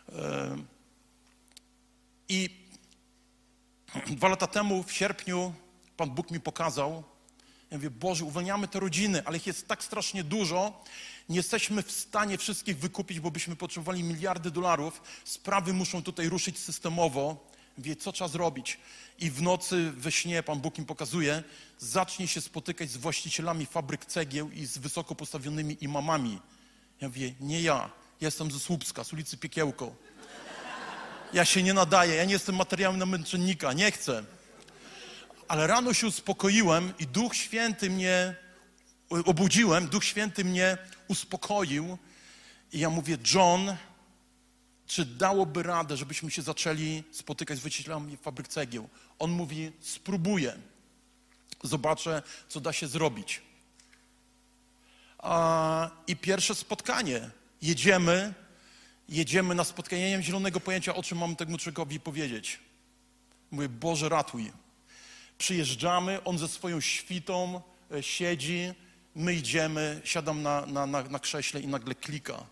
E, 0.10 0.58
I 2.30 2.49
dwa 4.08 4.28
lata 4.28 4.47
temu, 4.47 4.84
w 4.84 4.91
sierpniu, 4.91 5.54
Pan 5.97 6.10
Bóg 6.10 6.32
mi 6.32 6.39
pokazał, 6.39 7.04
ja 7.71 7.78
mówię, 7.78 7.89
Boże, 7.89 8.25
uwalniamy 8.25 8.67
te 8.67 8.80
rodziny, 8.80 9.21
ale 9.25 9.38
ich 9.38 9.47
jest 9.47 9.67
tak 9.67 9.84
strasznie 9.84 10.23
dużo, 10.23 10.84
nie 11.30 11.38
jesteśmy 11.38 11.84
w 11.84 11.92
stanie 11.92 12.38
wszystkich 12.38 12.78
wykupić, 12.78 13.20
bo 13.20 13.32
byśmy 13.32 13.56
potrzebowali 13.56 14.04
miliardy 14.04 14.52
dolarów. 14.52 15.02
Sprawy 15.26 15.74
muszą 15.74 16.04
tutaj 16.04 16.30
ruszyć 16.30 16.60
systemowo. 16.60 17.50
Wie, 17.78 17.96
co 17.96 18.12
trzeba 18.12 18.28
zrobić. 18.28 18.78
I 19.20 19.32
w 19.32 19.42
nocy 19.42 19.92
we 19.92 20.12
śnie 20.12 20.44
Pan 20.44 20.60
Bóg 20.60 20.78
im 20.78 20.86
pokazuje, 20.86 21.44
zacznie 21.78 22.28
się 22.28 22.42
spotykać 22.42 22.89
z 22.89 22.98
właścicielami 22.98 23.65
fabryk 23.65 24.06
cegieł 24.06 24.52
i 24.52 24.65
z 24.65 24.78
wysoko 24.78 25.15
postawionymi 25.15 25.78
imamami. 25.84 26.39
Ja 27.02 27.08
mówię, 27.08 27.34
nie 27.39 27.62
ja, 27.62 27.89
ja 28.22 28.28
jestem 28.28 28.52
ze 28.52 28.60
Słupska, 28.60 29.04
z 29.04 29.13
ulicy 29.13 29.38
Piekiełko. 29.38 29.96
Ja 31.34 31.46
się 31.46 31.63
nie 31.63 31.74
nadaję, 31.74 32.15
ja 32.15 32.26
nie 32.26 32.34
jestem 32.34 32.56
materiałem 32.56 32.98
na 32.98 33.06
męczennika, 33.06 33.74
nie 33.74 33.92
chcę. 33.92 34.24
Ale 35.48 35.68
rano 35.68 35.94
się 35.94 36.08
uspokoiłem 36.08 36.94
i 37.00 37.08
Duch 37.08 37.36
Święty 37.36 37.89
mnie 37.89 38.36
obudziłem, 39.10 39.88
Duch 39.88 40.06
Święty 40.06 40.46
mnie 40.46 40.78
uspokoił 41.10 41.98
i 42.74 42.80
ja 42.80 42.89
mówię, 42.89 43.17
John, 43.34 43.76
czy 44.88 45.06
dałoby 45.06 45.63
radę, 45.63 45.98
żebyśmy 45.98 46.32
się 46.32 46.41
zaczęli 46.41 47.04
spotykać 47.12 47.58
z 47.58 47.62
właścicielami 47.62 48.17
fabryk 48.17 48.48
cegieł? 48.48 48.89
On 49.19 49.32
mówi, 49.32 49.72
spróbuję. 49.82 50.58
Zobaczę, 51.63 52.22
co 52.50 52.60
da 52.60 52.74
się 52.74 52.88
zrobić. 52.88 53.41
A, 55.17 55.89
I 56.08 56.15
pierwsze 56.15 56.56
spotkanie. 56.56 57.30
Jedziemy, 57.62 58.34
jedziemy 59.10 59.56
na 59.56 59.63
spotkanie. 59.63 60.02
Ja 60.02 60.10
nie 60.10 60.15
mam 60.15 60.24
zielonego 60.24 60.60
pojęcia, 60.60 60.95
o 60.95 61.04
czym 61.04 61.17
mam 61.17 61.36
temu 61.36 61.58
człowiekowi 61.58 62.00
powiedzieć. 62.00 62.60
Mówię, 63.52 63.69
Boże, 63.69 64.10
ratuj. 64.10 64.52
Przyjeżdżamy, 65.38 66.24
on 66.24 66.38
ze 66.38 66.48
swoją 66.48 66.82
świtą 66.82 67.62
e, 67.91 68.04
siedzi, 68.04 68.74
my 69.19 69.34
idziemy, 69.34 70.01
siadam 70.03 70.41
na, 70.41 70.65
na, 70.65 70.86
na, 70.86 71.03
na 71.03 71.19
krześle 71.19 71.60
i 71.62 71.67
nagle 71.67 71.95
klika. 71.95 72.45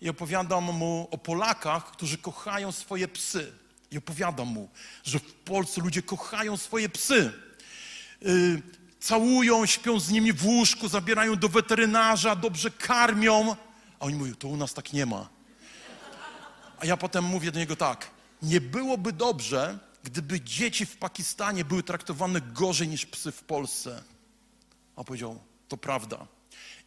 I 0.00 0.08
opowiadam 0.08 0.64
mu 0.64 1.08
o 1.10 1.18
Polakach, 1.18 1.90
którzy 1.90 2.18
kochają 2.18 2.72
swoje 2.72 3.08
psy. 3.08 3.52
I 3.90 3.98
opowiadam 3.98 4.48
mu, 4.48 4.68
że 5.04 5.18
w 5.18 5.32
Polsce 5.32 5.80
ludzie 5.80 6.02
kochają 6.02 6.56
swoje 6.56 6.88
psy. 6.88 7.32
Yy, 8.22 8.62
całują, 9.00 9.66
śpią 9.66 10.00
z 10.00 10.10
nimi 10.10 10.32
w 10.32 10.46
łóżku, 10.46 10.88
zabierają 10.88 11.36
do 11.36 11.48
weterynarza, 11.48 12.36
dobrze 12.36 12.70
karmią. 12.70 13.56
A 14.00 14.04
oni 14.04 14.14
mówią, 14.14 14.34
to 14.34 14.48
u 14.48 14.56
nas 14.56 14.74
tak 14.74 14.92
nie 14.92 15.06
ma. 15.06 15.28
A 16.78 16.86
ja 16.86 16.96
potem 16.96 17.24
mówię 17.24 17.52
do 17.52 17.58
niego 17.58 17.76
tak, 17.76 18.10
nie 18.42 18.60
byłoby 18.60 19.12
dobrze, 19.12 19.78
gdyby 20.04 20.40
dzieci 20.40 20.86
w 20.86 20.96
Pakistanie 20.96 21.64
były 21.64 21.82
traktowane 21.82 22.40
gorzej 22.40 22.88
niż 22.88 23.06
psy 23.06 23.32
w 23.32 23.42
Polsce. 23.42 24.02
A 24.96 25.04
powiedział, 25.04 25.49
to 25.70 25.76
prawda. 25.76 26.26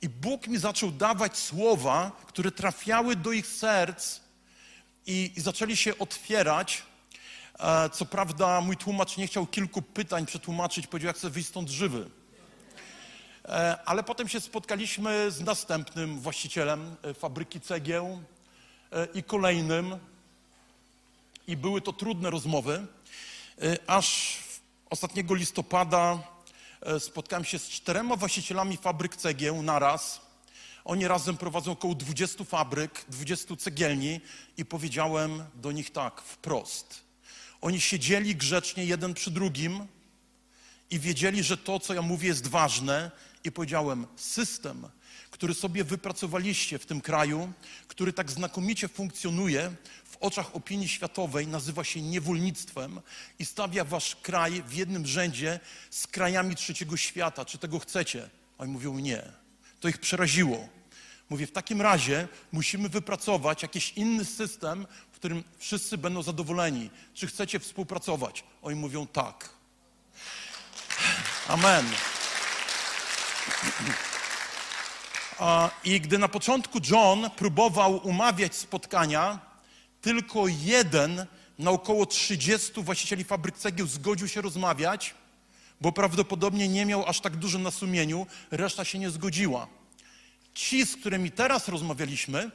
I 0.02 0.10
Bóg 0.10 0.48
mi 0.48 0.58
zaczął 0.58 0.91
dawać 0.91 1.38
słowa, 1.38 2.12
które 2.28 2.52
trafiały 2.52 3.15
do 3.15 3.32
ich 3.32 3.48
serc 3.48 4.19
i, 5.06 5.32
i 5.36 5.41
zaczęli 5.41 5.78
się 5.78 5.98
otwierać. 5.98 6.84
E, 7.60 7.89
co 7.89 8.06
prawda, 8.06 8.62
mój 8.62 8.78
tłumacz 8.78 9.17
nie 9.17 9.28
chciał 9.28 9.48
kilku 9.48 9.82
pytań 9.82 10.26
przetłumaczyć, 10.26 10.88
powiedział, 10.88 11.08
jak 11.08 11.17
chcę 11.17 11.30
wyjść 11.30 11.50
stąd 11.50 11.69
żywy. 11.69 12.10
E, 13.46 13.78
ale 13.86 14.04
potem 14.04 14.28
się 14.28 14.39
spotkaliśmy 14.39 15.32
z 15.32 15.41
następnym 15.41 16.19
właścicielem 16.19 16.96
e, 17.04 17.13
fabryki 17.13 17.62
cegieł 17.62 18.24
i 19.13 19.24
kolejnym. 19.24 19.98
I 21.48 21.58
były 21.58 21.82
to 21.82 21.93
trudne 21.93 22.30
rozmowy, 22.30 22.88
aż 23.88 24.39
ostatniego 24.89 25.36
listopada 25.36 26.33
spotkałem 27.00 27.46
się 27.46 27.60
z 27.60 27.69
czterema 27.69 28.15
właścicielami 28.15 28.78
fabryk 28.78 29.15
cegieł 29.15 29.63
naraz. 29.63 30.22
Oni 30.86 31.08
razem 31.08 31.38
prowadzą 31.38 31.72
około 31.72 31.96
20 31.96 32.43
fabryk, 32.43 33.06
20 33.10 33.56
cegielni 33.56 34.22
i 34.58 34.65
powiedziałem 34.65 35.43
do 35.56 35.72
nich 35.72 35.91
tak, 35.91 36.22
wprost. 36.22 37.04
Oni 37.62 37.82
siedzieli 37.82 38.36
grzecznie 38.36 38.86
jeden 38.86 39.13
przy 39.13 39.32
drugim 39.32 39.88
i 40.89 41.00
wiedzieli, 41.00 41.43
że 41.43 41.58
to, 41.58 41.80
co 41.80 41.93
ja 41.93 42.02
mówię, 42.02 42.28
jest 42.28 42.48
ważne 42.48 43.12
i 43.43 43.52
powiedziałem, 43.52 44.08
system, 44.15 44.88
który 45.34 45.54
sobie 45.54 45.84
wypracowaliście 45.84 46.80
w 46.80 46.86
tym 46.86 47.02
kraju, 47.02 47.54
który 47.88 48.13
tak 48.13 48.32
znakomicie 48.32 48.88
funkcjonuje 48.88 49.72
w 50.06 50.17
oczach 50.17 50.56
opinii 50.56 50.88
światowej, 50.88 51.48
nazywa 51.48 51.84
się 51.84 52.02
niewolnictwem 52.02 53.02
i 53.39 53.46
stawia 53.46 53.84
wasz 53.84 54.15
kraj 54.15 54.63
w 54.67 54.74
jednym 54.74 55.06
rzędzie 55.06 55.60
z 55.89 56.08
krajami 56.08 56.56
trzeciego 56.56 56.98
świata. 56.98 57.46
Czy 57.46 57.58
tego 57.58 57.80
chcecie? 57.80 58.30
Oni 58.58 58.72
mówią 58.72 59.00
nie. 59.00 59.24
To 59.80 59.88
ich 59.88 59.98
przeraziło. 59.98 60.69
Mówię, 61.30 61.48
w 61.48 61.52
takim 61.52 61.82
razie 61.82 62.28
musimy 62.52 62.89
wypracować 62.89 63.62
jakiś 63.62 63.93
inny 63.93 64.26
system, 64.26 64.88
w 65.12 65.15
którym 65.15 65.43
wszyscy 65.58 65.98
będą 65.98 66.24
zadowoleni. 66.24 66.89
Czy 67.13 67.28
chcecie 67.28 67.60
współpracować? 67.60 68.43
Oni 68.62 68.76
mówią 68.76 69.08
tak. 69.08 69.50
Amen. 71.48 71.86
I 75.84 76.02
gdy 76.02 76.17
na 76.17 76.28
początku 76.28 76.80
John 76.89 77.30
próbował 77.30 78.08
umawiać 78.08 78.56
spotkania, 78.56 79.39
tylko 80.02 80.48
jeden 80.48 81.26
na 81.60 81.72
około 81.72 82.06
30 82.06 82.84
właścicieli 82.84 83.24
fabryk 83.24 83.58
cegieł 83.58 83.88
zgodził 83.88 84.28
się 84.28 84.41
rozmawiać 84.41 85.15
bo 85.84 85.91
prawdopodobnie 85.91 86.67
nie 86.67 86.86
miał 86.86 87.06
aż 87.06 87.19
tak 87.19 87.36
dużo 87.36 87.60
na 87.60 87.72
sumieniu, 87.72 88.28
reszta 88.52 88.86
się 88.86 89.00
nie 89.00 89.10
zgodziła. 89.10 89.67
Ci, 90.54 90.86
z 90.86 90.96
którymi 90.96 91.32
teraz 91.32 91.67
rozmawialiśmy, 91.67 92.52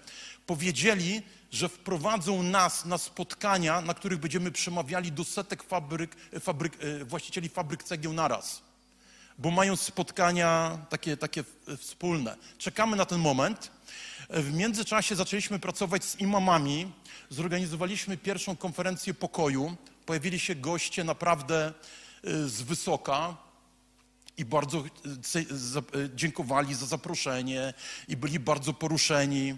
powiedzieli, 0.47 1.23
że 1.53 1.69
wprowadzą 1.69 2.43
nas 2.43 2.85
na 2.85 2.99
spotkania, 2.99 3.81
na 3.81 3.95
których 3.95 4.19
będziemy 4.19 4.51
przemawiali 4.53 5.13
do 5.13 5.25
setek 5.25 5.63
fabryk, 5.63 6.17
fabryk, 6.41 6.73
e, 6.81 7.05
właścicieli 7.05 7.49
fabryk 7.49 7.83
cegieł 7.83 8.13
naraz. 8.13 8.63
Bo 9.39 9.51
mają 9.51 9.77
spotkania 9.77 10.79
takie, 10.91 11.17
takie 11.17 11.45
wspólne. 11.79 12.37
Czekamy 12.59 12.97
na 12.97 13.05
ten 13.05 13.19
moment. 13.19 13.71
W 14.31 14.55
międzyczasie 14.55 15.17
zaczęliśmy 15.17 15.59
pracować 15.59 16.05
z 16.05 16.21
imamami. 16.21 16.93
Zorganizowaliśmy 17.31 18.17
pierwszą 18.17 18.57
konferencję 18.57 19.15
pokoju. 19.15 19.77
Pojawili 20.07 20.39
się 20.39 20.55
goście 20.55 21.05
naprawdę 21.05 21.73
Y, 22.25 22.49
z 22.49 22.63
wysoka 22.63 23.37
i 24.37 24.45
bardzo 24.45 24.85
y, 25.37 25.39
y, 25.99 26.11
dziękowali 26.15 26.75
za 26.75 26.87
zaproszenie 26.87 27.75
i 28.09 28.17
byli 28.17 28.41
bardzo 28.41 28.73
poruszeni 28.73 29.57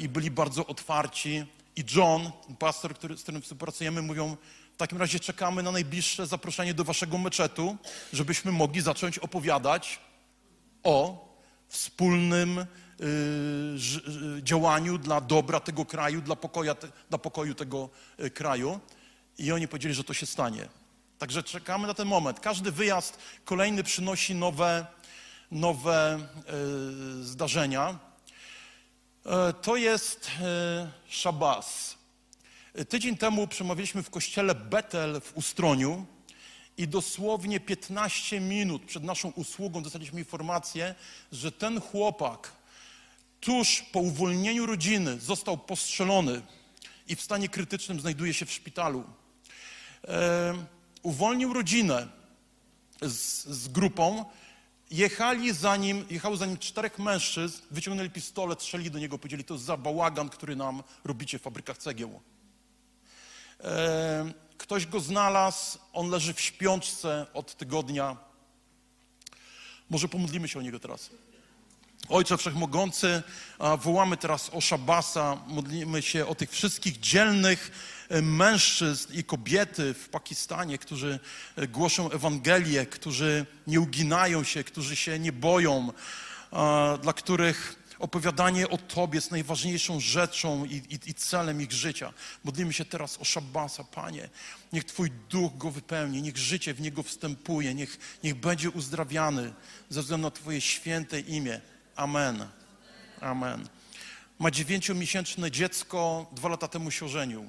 i 0.00 0.08
byli 0.08 0.30
bardzo 0.30 0.66
otwarci. 0.66 1.46
I 1.76 1.84
John, 1.96 2.30
pastor, 2.58 2.94
który, 2.94 3.16
z 3.16 3.22
którym 3.22 3.42
współpracujemy, 3.42 4.02
mówią, 4.02 4.36
w 4.74 4.76
takim 4.76 4.98
razie 4.98 5.20
czekamy 5.20 5.62
na 5.62 5.72
najbliższe 5.72 6.26
zaproszenie 6.26 6.74
do 6.74 6.84
waszego 6.84 7.18
meczetu, 7.18 7.76
żebyśmy 8.12 8.52
mogli 8.52 8.80
zacząć 8.80 9.18
opowiadać 9.18 10.00
o 10.82 11.28
wspólnym 11.68 12.58
y, 12.58 12.66
y, 14.38 14.42
działaniu 14.42 14.98
dla 14.98 15.20
dobra 15.20 15.60
tego 15.60 15.84
kraju, 15.84 16.20
dla, 16.20 16.36
pokoja, 16.36 16.76
dla 17.08 17.18
pokoju 17.18 17.54
tego 17.54 17.88
y, 18.20 18.30
kraju. 18.30 18.80
I 19.38 19.52
oni 19.52 19.68
powiedzieli, 19.68 19.94
że 19.94 20.04
to 20.04 20.14
się 20.14 20.26
stanie. 20.26 20.68
Także 21.18 21.42
czekamy 21.42 21.86
na 21.86 21.94
ten 21.94 22.08
moment. 22.08 22.40
Każdy 22.40 22.72
wyjazd 22.72 23.18
kolejny 23.44 23.82
przynosi 23.82 24.34
nowe, 24.34 24.86
nowe 25.50 26.18
zdarzenia. 27.20 27.98
Y, 29.26 29.52
to 29.62 29.76
jest 29.76 30.30
Szabas. 31.08 31.96
Tydzień 32.88 33.16
temu 33.16 33.46
przemawialiśmy 33.46 34.02
w 34.02 34.10
kościele 34.10 34.54
Betel 34.54 35.20
w 35.20 35.36
Ustroniu 35.36 36.06
i 36.76 36.88
dosłownie 36.88 37.60
15 37.60 38.40
minut 38.40 38.84
przed 38.84 39.04
naszą 39.04 39.28
usługą 39.30 39.82
dostaliśmy 39.82 40.18
informację, 40.18 40.94
że 41.32 41.52
ten 41.52 41.80
chłopak 41.80 42.52
tuż 43.40 43.84
po 43.92 44.00
uwolnieniu 44.00 44.66
rodziny 44.66 45.20
został 45.20 45.58
postrzelony 45.58 46.42
i 47.08 47.16
w 47.16 47.22
stanie 47.22 47.48
krytycznym 47.48 48.00
znajduje 48.00 48.34
się 48.34 48.46
w 48.46 48.52
szpitalu 48.52 49.04
uwolnił 51.02 51.52
rodzinę 51.52 52.08
z, 53.02 53.46
z 53.46 53.68
grupą, 53.68 54.24
jechali 54.90 55.52
za 55.52 55.76
nim, 55.76 56.04
jechało 56.10 56.36
za 56.36 56.46
nim 56.46 56.58
czterech 56.58 56.98
mężczyzn, 56.98 57.62
wyciągnęli 57.70 58.10
pistolet, 58.10 58.62
strzelili 58.62 58.90
do 58.90 58.98
niego, 58.98 59.18
powiedzieli, 59.18 59.44
to 59.44 59.58
za 59.58 59.76
bałagan, 59.76 60.28
który 60.28 60.56
nam 60.56 60.82
robicie 61.04 61.38
w 61.38 61.42
fabrykach 61.42 61.78
cegieł. 61.78 62.20
E, 63.64 64.32
ktoś 64.58 64.86
go 64.86 65.00
znalazł, 65.00 65.78
on 65.92 66.10
leży 66.10 66.34
w 66.34 66.40
śpiączce 66.40 67.26
od 67.34 67.56
tygodnia. 67.56 68.16
Może 69.90 70.08
pomodlimy 70.08 70.48
się 70.48 70.58
o 70.58 70.62
niego 70.62 70.80
teraz. 70.80 71.10
Ojcze 72.08 72.36
Wszechmogący, 72.36 73.22
wołamy 73.78 74.16
teraz 74.16 74.50
o 74.52 74.60
Szabasa, 74.60 75.38
modlimy 75.46 76.02
się 76.02 76.26
o 76.26 76.34
tych 76.34 76.50
wszystkich 76.50 77.00
dzielnych 77.00 77.70
e, 78.08 78.22
mężczyzn 78.22 79.12
i 79.12 79.24
kobiety 79.24 79.94
w 79.94 80.08
Pakistanie, 80.08 80.78
którzy 80.78 81.18
e, 81.56 81.68
głoszą 81.68 82.10
Ewangelię, 82.10 82.86
którzy 82.86 83.46
nie 83.66 83.80
uginają 83.80 84.44
się, 84.44 84.64
którzy 84.64 84.96
się 84.96 85.18
nie 85.18 85.32
boją, 85.32 85.92
dla 87.02 87.12
których 87.12 87.83
opowiadanie 87.98 88.68
o 88.68 88.78
Tobie 88.78 89.16
jest 89.16 89.30
najważniejszą 89.30 90.00
rzeczą 90.00 90.64
i, 90.64 90.74
i, 90.74 91.10
i, 91.10 91.14
celem 91.14 91.62
ich 91.62 91.72
życia. 91.72 92.12
Modlimy 92.44 92.72
się 92.72 92.84
teraz 92.84 93.18
o 93.20 93.24
Szabasa, 93.24 93.84
Panie. 93.84 94.28
Niech 94.72 94.84
Twój 94.84 95.10
duch 95.30 95.56
go 95.56 95.70
wypełni, 95.70 96.22
niech 96.22 96.36
życie 96.36 96.74
w 96.74 96.80
niego 96.80 97.02
wstępuje, 97.02 97.74
niech, 97.74 98.18
niech 98.24 98.34
będzie 98.34 98.70
uzdrawiany 98.70 99.54
ze 99.88 100.02
względu 100.02 100.26
na 100.26 100.30
Twoje 100.30 100.60
święte 100.60 101.20
imię. 101.20 101.60
Amen. 101.96 102.48
Amen. 103.20 103.68
Ma 104.38 104.50
dziewięciomiesięczne 104.50 105.50
dziecko, 105.50 106.26
dwa 106.32 106.48
lata 106.48 106.68
temu 106.68 106.90
się 106.90 107.06
ożenił. 107.06 107.48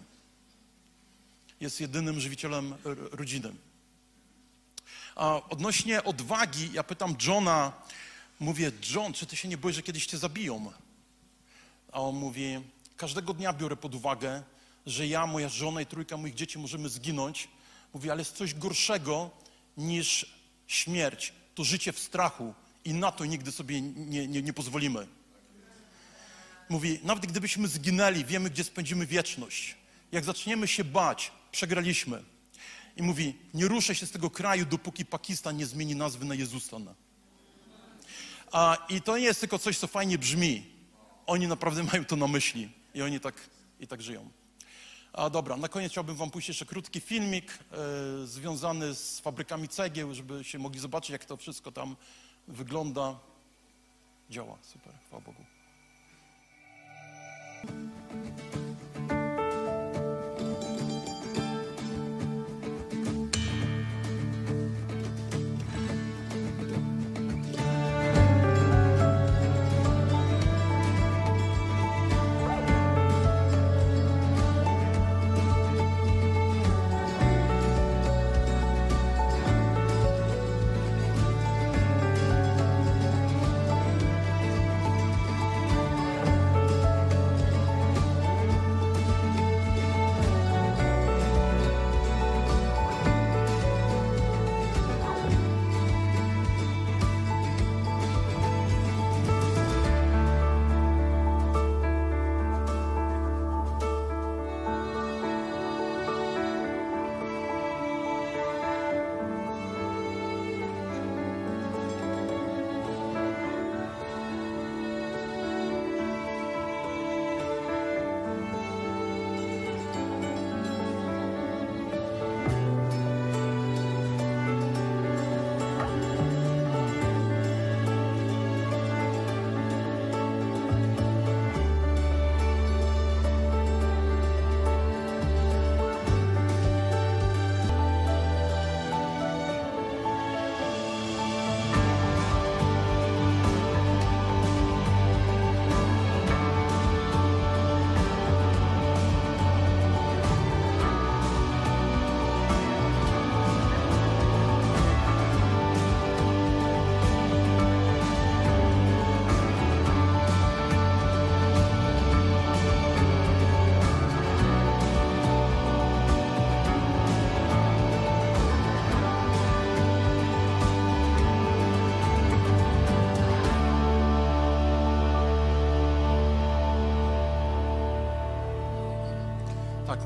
Jest 1.60 1.82
jedynym 1.82 2.20
żywicielem 2.20 2.76
rodziny. 3.12 3.56
A 5.16 5.42
odnośnie 5.50 6.04
odwagi, 6.04 6.70
ja 6.74 6.84
pytam 6.84 7.16
Johna, 7.28 7.72
mówię, 8.40 8.72
John, 8.96 9.14
czy 9.14 9.26
ty 9.26 9.36
się 9.36 9.48
nie 9.48 9.58
boisz, 9.58 9.76
że 9.76 9.82
kiedyś 9.82 10.06
cię 10.06 10.18
zabiją? 10.18 10.72
A 11.92 12.02
on 12.02 12.16
mówi, 12.16 12.60
każdego 12.98 13.34
dnia 13.34 13.54
biorę 13.54 13.76
pod 13.76 13.96
uwagę, 13.96 14.44
że 14.86 15.08
ja, 15.08 15.28
moja 15.28 15.50
żona 15.50 15.82
i 15.82 15.86
trójka 15.86 16.18
moich 16.18 16.36
dzieci 16.36 16.60
możemy 16.60 16.90
zginąć. 16.90 17.48
Mówi, 17.94 18.12
ale 18.12 18.22
jest 18.22 18.36
coś 18.36 18.54
gorszego 18.54 19.30
niż 19.78 20.36
śmierć. 20.68 21.34
To 21.56 21.64
życie 21.64 21.94
w 21.94 22.00
strachu, 22.00 22.54
i 22.86 22.94
na 22.94 23.12
to 23.12 23.26
nigdy 23.26 23.52
sobie 23.52 23.82
nie, 23.82 24.28
nie, 24.28 24.42
nie 24.42 24.54
pozwolimy. 24.54 25.08
Mówi, 26.70 27.00
nawet 27.04 27.26
gdybyśmy 27.26 27.68
zginęli, 27.68 28.26
wiemy, 28.26 28.50
gdzie 28.50 28.64
spędzimy 28.64 29.06
wieczność. 29.06 29.76
Jak 30.12 30.24
zaczniemy 30.24 30.68
się 30.68 30.84
bać, 30.84 31.32
przegraliśmy. 31.52 32.24
I 32.98 33.04
mówi, 33.04 33.36
nie 33.54 33.68
ruszę 33.68 33.96
się 33.96 34.06
z 34.06 34.12
tego 34.12 34.30
kraju, 34.30 34.66
dopóki 34.66 35.06
Pakistan 35.06 35.58
nie 35.58 35.66
zmieni 35.66 35.96
nazwy 35.96 36.26
na 36.26 36.36
Jezustan. 36.36 36.94
A, 38.56 38.78
I 38.90 39.02
to 39.02 39.18
nie 39.18 39.24
jest 39.24 39.40
tylko 39.40 39.60
coś, 39.60 39.78
co 39.78 39.88
fajnie 39.88 40.18
brzmi. 40.18 40.66
Oni 41.26 41.48
naprawdę 41.48 41.84
mają 41.84 42.06
to 42.06 42.16
na 42.16 42.28
myśli 42.28 42.70
i 42.94 43.02
oni 43.02 43.20
tak, 43.20 43.50
i 43.80 43.88
tak 43.88 44.02
żyją. 44.02 44.30
A 45.14 45.30
dobra, 45.30 45.58
na 45.58 45.68
koniec 45.68 45.92
chciałbym 45.92 46.16
wam 46.16 46.32
puścić 46.32 46.48
jeszcze 46.48 46.66
krótki 46.66 47.02
filmik 47.02 47.52
e, 47.52 48.28
związany 48.28 48.96
z 48.96 49.20
fabrykami 49.20 49.68
cegieł, 49.68 50.14
żebyście 50.14 50.60
mogli 50.60 50.80
zobaczyć, 50.80 51.10
jak 51.10 51.26
to 51.26 51.38
wszystko 51.38 51.72
tam 51.72 51.96
wygląda, 52.48 53.20
działa. 54.30 54.58
Super, 54.62 54.94
chwała 55.08 55.22
Bogu. 55.22 55.46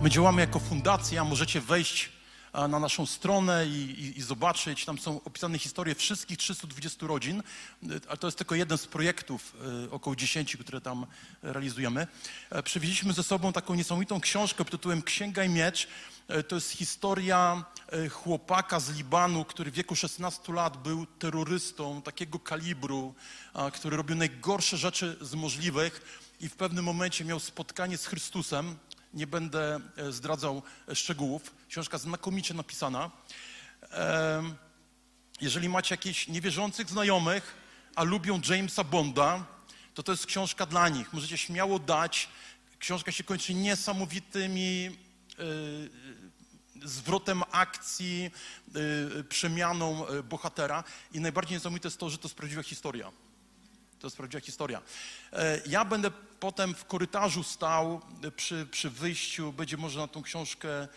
My 0.01 0.09
działamy 0.09 0.41
jako 0.41 0.59
fundacja, 0.59 1.23
możecie 1.23 1.61
wejść 1.61 2.09
na 2.53 2.79
naszą 2.79 3.05
stronę 3.05 3.65
i, 3.67 3.71
i, 3.71 4.19
i 4.19 4.21
zobaczyć, 4.21 4.85
tam 4.85 4.97
są 4.99 5.23
opisane 5.23 5.59
historie 5.59 5.95
wszystkich 5.95 6.37
320 6.37 7.07
rodzin, 7.07 7.43
ale 8.07 8.17
to 8.17 8.27
jest 8.27 8.37
tylko 8.37 8.55
jeden 8.55 8.77
z 8.77 8.87
projektów, 8.87 9.55
y, 9.85 9.91
około 9.91 10.15
10, 10.15 10.57
które 10.57 10.81
tam 10.81 11.05
realizujemy. 11.41 12.07
E, 12.49 12.63
Przywieźliśmy 12.63 13.13
ze 13.13 13.23
sobą 13.23 13.53
taką 13.53 13.75
niesamowitą 13.75 14.21
książkę 14.21 14.57
pod 14.57 14.71
tytułem 14.71 15.01
Księga 15.01 15.43
i 15.43 15.49
Miecz. 15.49 15.87
E, 16.27 16.43
To 16.43 16.55
jest 16.55 16.71
historia 16.71 17.63
e, 17.91 18.09
chłopaka 18.09 18.79
z 18.79 18.97
Libanu, 18.97 19.45
który 19.45 19.71
w 19.71 19.73
wieku 19.73 19.95
16 19.95 20.53
lat 20.53 20.77
był 20.83 21.05
terrorystą 21.05 22.01
takiego 22.01 22.39
kalibru, 22.39 23.13
który 23.73 23.97
robił 23.97 24.15
najgorsze 24.15 24.77
rzeczy 24.77 25.17
z 25.21 25.35
możliwych 25.35 26.23
i 26.41 26.49
w 26.49 26.55
pewnym 26.55 26.85
momencie 26.85 27.25
miał 27.25 27.39
spotkanie 27.39 27.97
z 27.97 28.05
Chrystusem. 28.05 28.75
Nie 29.13 29.27
będę 29.27 29.79
e, 29.97 30.11
zdradzał 30.11 30.61
e, 30.87 30.95
szczegółów. 30.95 31.55
Książka 31.69 31.97
znakomicie 31.97 32.53
napisana. 32.53 33.11
Jeżeli 35.41 35.69
macie 35.69 35.93
jakichś 35.93 36.27
niewierzących 36.27 36.89
znajomych, 36.89 37.55
a 37.95 38.03
lubią 38.03 38.41
Jamesa 38.49 38.83
Bonda, 38.83 39.45
to 39.93 40.03
to 40.03 40.11
jest 40.11 40.25
książka 40.25 40.65
dla 40.65 40.89
nich. 40.89 41.13
Możecie 41.13 41.37
śmiało 41.37 41.79
dać. 41.79 42.29
Książka 42.79 43.11
się 43.11 43.23
kończy 43.23 43.53
niesamowitymi 43.53 44.97
e, 45.39 45.43
zwrotem 46.87 47.43
akcji, 47.51 48.31
przemianą 49.29 50.05
bohatera. 50.23 50.83
I 51.13 51.19
najbardziej 51.19 51.57
niesamowite 51.57 51.87
jest 51.87 51.99
to, 51.99 52.09
że 52.09 52.17
to 52.17 52.27
jest 52.27 52.35
prawdziwa 52.35 52.63
historia. 52.63 53.11
To 53.99 54.07
jest 54.07 54.17
prawdziwa 54.17 54.41
historia. 54.41 54.81
Ja 55.65 55.85
będę 55.85 56.11
potem 56.39 56.75
w 56.75 56.85
korytarzu 56.85 57.43
stał 57.43 58.01
przy, 58.35 58.67
przy 58.71 58.89
wyjściu, 58.89 59.53
będzie 59.53 59.77
można 59.77 60.07
tą 60.07 60.21
książkę 60.21 60.69
e, 60.81 60.87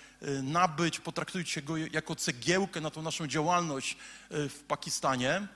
nabyć, 0.42 1.00
potraktujcie 1.00 1.62
go 1.62 1.76
jako 1.76 2.16
cegiełkę 2.16 2.80
na 2.80 2.90
tą 2.90 3.02
naszą 3.02 3.26
działalność 3.26 3.96
e, 4.30 4.48
w 4.48 4.62
Pakistanie. 4.62 5.48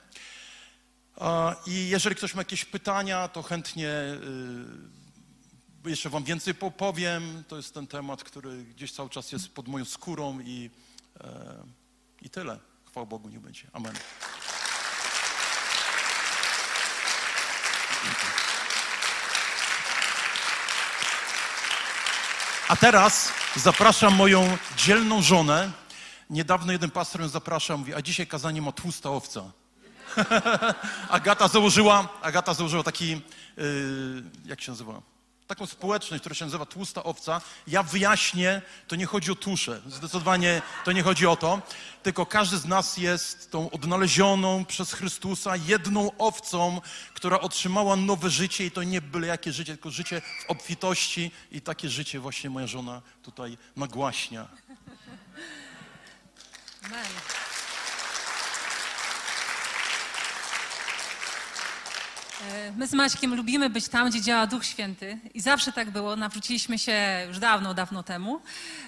I 1.67 1.89
jeżeli 1.89 2.17
ktoś 2.17 2.35
ma 2.35 2.41
jakieś 2.41 2.65
pytania, 2.65 3.29
to 3.29 3.43
chętnie 3.43 3.89
y, 5.85 5.91
jeszcze 5.91 6.11
wam 6.11 6.25
więcej 6.25 6.55
powiem. 6.55 7.45
To 7.49 7.57
jest 7.57 7.75
ten 7.75 7.87
temat, 7.87 8.25
który 8.25 8.65
gdzieś 8.65 8.93
cały 8.93 9.11
czas 9.11 9.33
jest 9.33 9.49
pod 9.49 9.69
moją 9.69 9.85
skórą 9.85 10.41
i, 10.41 10.71
i 12.23 12.31
tyle. 12.31 12.59
Chwała 12.87 13.07
Bogu, 13.07 13.29
nie 13.29 13.41
będzie. 13.41 13.67
Amen. 13.73 13.95
A 22.69 22.77
teraz 22.77 23.33
zapraszam 23.57 24.15
moją 24.15 24.57
dzielną 24.77 25.23
żonę. 25.23 25.71
Niedawno 26.31 26.73
jeden 26.73 26.91
pastor 26.91 27.21
ją 27.21 27.29
zapraszał, 27.29 27.79
mówi, 27.79 27.95
a 27.95 28.03
dzisiaj 28.03 28.27
kazanie 28.27 28.63
ma 28.63 28.73
tłusta 28.73 29.11
owca. 29.11 29.43
Agata 31.09 31.49
założyła, 31.49 32.09
Agata 32.23 32.55
założyła 32.55 32.83
taki, 32.83 33.11
yy, 33.11 34.23
jak 34.45 34.61
się 34.61 34.73
nazywa? 34.73 35.03
Taką 35.47 35.67
społeczność, 35.67 36.21
która 36.21 36.35
się 36.35 36.45
nazywa 36.45 36.67
Tłusta 36.67 37.05
Owca. 37.05 37.41
Ja 37.67 37.83
wyjaśnię, 37.83 38.63
to 38.89 38.97
nie 38.97 39.07
chodzi 39.07 39.33
o 39.33 39.35
tuszę. 39.35 39.83
Zdecydowanie 39.87 40.63
to 40.85 40.93
nie 40.93 41.03
chodzi 41.03 41.27
o 41.27 41.37
to. 41.37 41.63
Tylko 42.03 42.27
każdy 42.27 42.59
z 42.59 42.65
nas 42.65 42.97
jest 42.97 43.51
tą 43.51 43.71
odnalezioną 43.71 44.65
przez 44.65 44.93
Chrystusa 44.93 45.57
jedną 45.57 46.17
owcą, 46.19 46.81
która 47.15 47.41
otrzymała 47.41 47.97
nowe 47.97 48.31
życie 48.31 48.67
i 48.67 48.71
to 48.71 48.83
nie 48.83 49.01
byle 49.01 49.27
jakie 49.27 49.53
życie, 49.53 49.73
tylko 49.73 49.91
życie 49.91 50.21
w 50.21 50.51
obfitości 50.51 51.31
i 51.51 51.61
takie 51.61 51.89
życie 51.89 52.21
właśnie 52.21 52.51
moja 52.51 52.67
żona 52.67 53.03
tutaj 53.23 53.59
nagłaśnia. 53.77 54.49
Amen. 56.85 57.46
My 62.77 62.87
z 62.87 62.93
Maćkiem 62.93 63.35
lubimy 63.35 63.71
być 63.71 63.89
tam, 63.89 64.11
gdzie 64.11 64.21
działa 64.21 64.47
Duch 64.47 64.65
Święty 64.65 65.19
i 65.35 65.41
zawsze 65.41 65.73
tak 65.73 65.91
było. 65.91 66.17
Nawróciliśmy 66.17 66.79
się 66.79 67.25
już 67.29 67.39
dawno, 67.39 67.75
dawno 67.75 68.03
temu. 68.03 68.41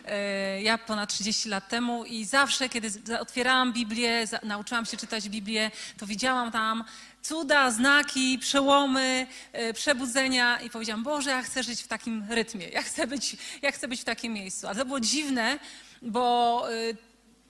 E, 0.07 0.63
Ja 0.63 0.79
ponad 0.79 1.11
30 1.15 1.49
lat 1.49 1.69
temu 1.69 2.05
i 2.05 2.25
zawsze, 2.25 2.69
kiedy 2.69 2.91
otwierałam 3.21 3.73
Biblię, 3.73 4.25
nauczyłam 4.43 4.87
się 4.87 4.97
czytać 4.97 5.29
Biblię, 5.29 5.71
to 5.99 6.07
widziałam 6.07 6.53
tam 6.53 6.85
cuda, 7.23 7.71
znaki, 7.71 8.39
przełomy, 8.39 9.27
e, 9.53 9.73
przebudzenia 9.73 10.61
i 10.61 10.71
powiedziałam, 10.71 11.03
Boże, 11.03 11.31
ja 11.31 11.43
chcę 11.43 11.63
żyć 11.63 11.83
w 11.83 11.89
takim 11.89 12.25
rytmie, 12.31 12.69
ja 12.69 12.83
chcę 12.83 13.07
być, 13.07 13.37
ja 13.63 13.73
chcę 13.73 13.89
być 13.89 14.01
w 14.01 14.05
takim 14.05 14.33
miejscu. 14.33 14.67
Ale 14.67 14.77
to 14.77 14.85
było 14.85 15.01
dziwne, 15.01 15.59
bo 16.03 16.65
e, 16.73 17.08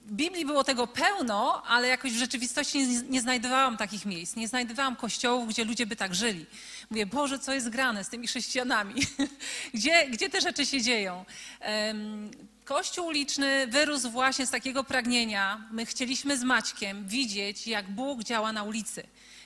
w 0.08 0.12
Biblii 0.12 0.46
było 0.46 0.64
tego 0.64 0.86
pełno, 0.86 1.62
ale 1.62 1.88
jakoś 1.88 2.12
w 2.12 2.18
rzeczywistości 2.18 2.78
nie, 2.78 3.02
nie 3.02 3.20
znajdowałam 3.20 3.76
takich 3.76 4.06
miejsc. 4.06 4.36
Nie 4.36 4.48
znajdowałam 4.48 4.96
kościołów, 4.96 5.48
gdzie 5.48 5.64
ludzie 5.64 5.86
by 5.86 5.96
tak 5.96 6.14
żyli. 6.14 6.46
Mówię, 6.90 7.06
Boże, 7.06 7.38
co 7.38 7.54
jest 7.54 7.68
grane 7.68 8.04
z 8.04 8.08
tymi 8.08 8.26
chrześcijanami? 8.26 8.94
gdzie, 9.74 10.08
gdzie 10.10 10.28
te 10.30 10.40
rzeczy 10.40 10.66
się 10.66 10.82
dzieją? 10.82 11.24
Kościół 12.64 13.06
uliczny 13.06 13.66
wyrósł 13.66 14.10
właśnie 14.10 14.46
z 14.46 14.50
takiego 14.50 14.84
pragnienia. 14.84 15.68
My 15.70 15.86
chcieliśmy 15.86 16.38
z 16.38 16.42
Maćkiem 16.44 17.08
widzieć, 17.08 17.66
jak 17.66 17.90
Bóg 17.90 18.24
działa 18.24 18.52
na 18.52 18.62
ulicy. 18.62 19.02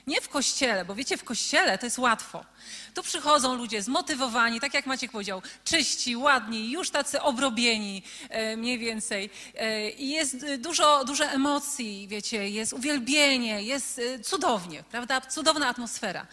Nie 0.07 0.21
w 0.21 0.29
kościele, 0.29 0.85
bo 0.85 0.95
wiecie, 0.95 1.17
w 1.17 1.23
kościele 1.23 1.77
to 1.77 1.85
jest 1.85 1.97
łatwo. 1.97 2.45
Tu 2.93 3.03
przychodzą 3.03 3.55
ludzie 3.55 3.81
zmotywowani, 3.81 4.59
tak 4.59 4.73
jak 4.73 4.85
Maciek 4.85 5.11
powiedział, 5.11 5.41
czyści, 5.63 6.15
ładni, 6.15 6.71
już 6.71 6.89
tacy 6.89 7.21
obrobieni 7.21 8.03
e, 8.29 8.57
mniej 8.57 8.79
więcej. 8.79 9.29
E, 9.55 9.89
I 9.89 10.09
jest 10.09 10.43
e, 10.43 10.57
dużo, 10.57 11.05
dużo 11.05 11.25
emocji, 11.25 12.07
wiecie, 12.07 12.49
jest 12.49 12.73
uwielbienie, 12.73 13.63
jest 13.63 14.01
cudownie, 14.23 14.83
prawda? 14.91 15.21
Cudowna 15.21 15.67
atmosfera. 15.67 16.27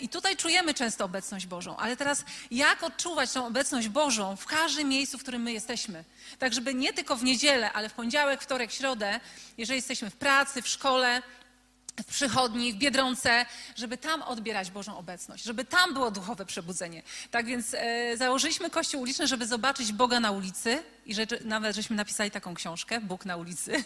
I 0.00 0.08
tutaj 0.08 0.36
czujemy 0.36 0.74
często 0.74 1.04
obecność 1.04 1.46
Bożą, 1.46 1.76
ale 1.76 1.96
teraz 1.96 2.24
jak 2.50 2.82
odczuwać 2.82 3.32
tą 3.32 3.46
obecność 3.46 3.88
Bożą 3.88 4.36
w 4.36 4.46
każdym 4.46 4.88
miejscu, 4.88 5.18
w 5.18 5.22
którym 5.22 5.42
my 5.42 5.52
jesteśmy? 5.52 6.04
Tak, 6.38 6.54
żeby 6.54 6.74
nie 6.74 6.92
tylko 6.92 7.16
w 7.16 7.24
niedzielę, 7.24 7.72
ale 7.72 7.88
w 7.88 7.92
poniedziałek, 7.92 8.42
wtorek, 8.42 8.72
środę, 8.72 9.20
jeżeli 9.58 9.76
jesteśmy 9.76 10.10
w 10.10 10.16
pracy, 10.16 10.62
w 10.62 10.68
szkole, 10.68 11.22
w 12.02 12.04
przychodni, 12.04 12.72
w 12.72 12.76
Biedronce, 12.76 13.46
żeby 13.76 13.98
tam 13.98 14.22
odbierać 14.22 14.70
Bożą 14.70 14.98
obecność, 14.98 15.44
żeby 15.44 15.64
tam 15.64 15.94
było 15.94 16.10
duchowe 16.10 16.46
przebudzenie. 16.46 17.02
Tak 17.30 17.46
więc 17.46 17.74
e, 17.74 18.16
założyliśmy 18.16 18.70
kościół 18.70 19.00
uliczny, 19.00 19.26
żeby 19.26 19.46
zobaczyć 19.46 19.92
Boga 19.92 20.20
na 20.20 20.30
ulicy 20.30 20.82
i 21.06 21.14
rzeczy, 21.14 21.40
nawet 21.44 21.76
żeśmy 21.76 21.96
napisali 21.96 22.30
taką 22.30 22.54
książkę, 22.54 23.00
Bóg 23.00 23.24
na 23.24 23.36
ulicy. 23.36 23.72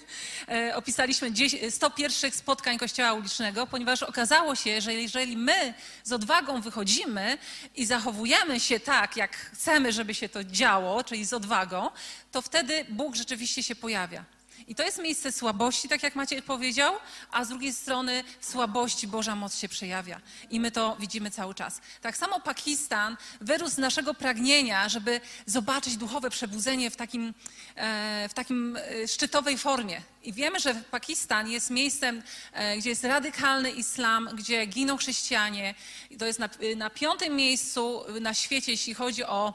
E, 0.49 0.77
opisaliśmy 0.77 1.33
10, 1.33 1.75
100 1.75 1.91
pierwszych 1.91 2.37
spotkań 2.37 2.79
kościoła 2.79 3.13
ulicznego, 3.13 3.67
ponieważ 3.67 4.03
okazało 4.03 4.55
się, 4.55 4.81
że 4.81 4.95
jeżeli 4.95 5.37
my 5.37 5.75
z 6.05 6.13
odwagą 6.13 6.61
wychodzimy 6.61 7.39
i 7.77 7.87
zachowujemy 7.87 8.61
się 8.61 8.81
tak, 8.81 9.17
jak 9.17 9.37
chcemy, 9.37 9.93
żeby 9.93 10.15
się 10.15 10.29
to 10.29 10.45
działo, 10.45 11.05
czyli 11.05 11.25
z 11.25 11.33
odwagą, 11.33 11.91
to 12.33 12.43
wtedy 12.43 12.85
Bóg 12.89 13.15
rzeczywiście 13.15 13.63
się 13.63 13.75
pojawia. 13.75 14.25
I 14.69 14.75
to 14.75 14.83
jest 14.83 14.99
miejsce 14.99 15.33
słabości, 15.33 15.89
tak 15.89 16.03
jak 16.03 16.17
Maciej 16.17 16.43
powiedział, 16.43 16.95
a 17.31 17.45
z 17.45 17.49
drugiej 17.49 17.73
strony 17.73 18.25
w 18.41 18.47
słabości 18.47 19.09
Boża 19.09 19.37
moc 19.37 19.59
się 19.59 19.69
przejawia. 19.69 20.21
I 20.51 20.61
my 20.61 20.71
to 20.71 20.97
widzimy 21.01 21.31
cały 21.31 21.55
czas. 21.55 21.81
Tak 22.01 22.17
samo 22.17 22.41
Pakistan 22.41 23.17
wyrósł 23.41 23.75
z 23.75 23.79
naszego 23.79 24.15
pragnienia, 24.15 24.89
żeby 24.89 25.21
zobaczyć 25.47 25.97
duchowe 25.97 26.31
przebudzenie 26.31 26.91
w 26.91 26.97
takim, 26.97 27.35
e, 27.75 28.29
w 28.29 28.35
takim 28.35 28.77
e, 28.77 29.09
szczytowej 29.09 29.59
formie. 29.59 30.01
I 30.23 30.33
wiemy, 30.33 30.61
że 30.61 30.75
Pakistan 30.75 31.51
jest 31.51 31.71
miejscem, 31.71 32.23
e, 32.53 32.77
gdzie 32.77 32.91
jest 32.91 33.05
radykalny 33.05 33.71
islam, 33.71 34.29
gdzie 34.35 34.67
giną 34.67 34.97
chrześcijanie. 34.97 35.75
To 36.19 36.27
jest 36.27 36.39
na, 36.39 36.49
na 36.77 36.91
piątym 36.91 37.37
miejscu 37.37 38.05
na 38.21 38.35
świecie, 38.35 38.73
jeśli 38.73 38.95
chodzi 38.95 39.25
o 39.25 39.55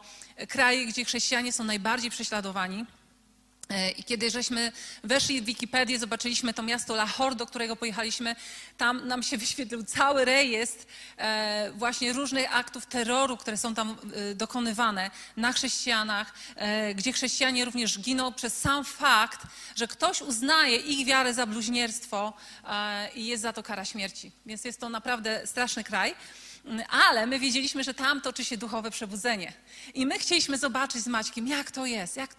kraje, 0.50 0.86
gdzie 0.86 1.06
chrześcijanie 1.06 1.54
są 1.54 1.64
najbardziej 1.64 2.12
prześladowani. 2.12 2.86
E, 3.70 3.92
I 3.92 4.04
kiedy 4.04 4.30
żeśmy 4.30 4.72
weszli 5.04 5.42
w 5.42 5.46
Wikipedię, 5.46 6.00
zobaczyliśmy 6.00 6.54
to 6.54 6.64
miasto 6.64 6.96
Lahore, 6.96 7.36
do 7.36 7.46
którego 7.46 7.76
pojechaliśmy, 7.76 8.36
tam 8.78 9.08
nam 9.08 9.24
się 9.24 9.38
wyświetlił 9.44 9.84
cały 9.84 10.26
rejestr 10.26 10.86
e, 11.18 11.72
właśnie 11.76 12.14
różnych 12.14 12.56
aktów 12.56 12.86
terroru, 12.86 13.38
które 13.38 13.58
są 13.58 13.76
tam 13.76 13.98
e, 14.32 14.36
dokonywane 14.36 15.12
na 15.38 15.54
chrześcijanach, 15.54 16.34
gdzie 16.96 17.14
chrześcijanie 17.14 17.66
również 17.66 18.00
giną 18.00 18.34
przez 18.34 18.58
sam 18.58 18.86
fakt, 18.86 19.42
że 19.76 19.88
ktoś 19.88 20.22
uznaje 20.22 20.76
ich 20.76 21.08
wiarę 21.08 21.34
za 21.34 21.46
bluźnierstwo 21.46 22.34
i 23.16 23.26
jest 23.26 23.44
za 23.44 23.54
to 23.54 23.64
kara 23.64 23.86
śmierci. 23.86 24.32
Więc 24.46 24.66
jest 24.66 24.80
to 24.80 24.90
naprawdę 24.90 25.48
straszny 25.48 25.84
kraj. 25.84 26.16
Ale 26.90 27.28
my 27.28 27.40
wiedzieliśmy, 27.40 27.84
że 27.84 27.94
tam 27.94 28.22
toczy 28.22 28.46
się 28.46 28.58
duchowe 28.58 28.92
przebudzenie. 28.92 29.54
I 29.94 30.06
my 30.06 30.20
chcieliśmy 30.20 30.58
zobaczyć 30.58 31.02
z 31.02 31.08
Maćkiem, 31.08 31.48
jak 31.48 31.72
to 31.72 31.86
jest. 31.86 32.18
Jak, 32.18 32.36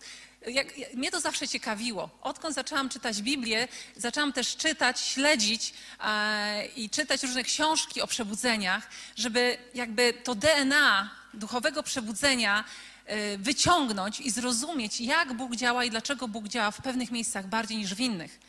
jak, 0.47 0.95
mnie 0.95 1.11
to 1.11 1.20
zawsze 1.20 1.49
ciekawiło. 1.49 2.11
Odkąd 2.22 2.55
zaczęłam 2.55 2.89
czytać 2.89 3.22
Biblię, 3.22 3.68
zaczęłam 3.97 4.33
też 4.33 4.57
czytać, 4.57 5.01
śledzić 5.01 5.74
e, 6.05 6.66
i 6.66 6.91
czytać 6.91 7.22
różne 7.22 7.45
książki 7.45 8.03
o 8.03 8.07
przebudzeniach, 8.07 8.89
żeby 9.16 9.59
jakby 9.74 10.12
to 10.12 10.35
DNA 10.35 11.11
duchowego 11.35 11.83
przebudzenia 11.83 12.64
e, 13.07 13.39
wyciągnąć 13.39 14.20
i 14.20 14.31
zrozumieć, 14.31 15.01
jak 15.01 15.33
Bóg 15.33 15.57
działa 15.57 15.85
i 15.85 15.91
dlaczego 15.91 16.28
Bóg 16.28 16.49
działa 16.49 16.70
w 16.70 16.83
pewnych 16.83 17.11
miejscach 17.11 17.47
bardziej 17.47 17.78
niż 17.78 17.95
w 17.95 18.01
innych. 18.01 18.41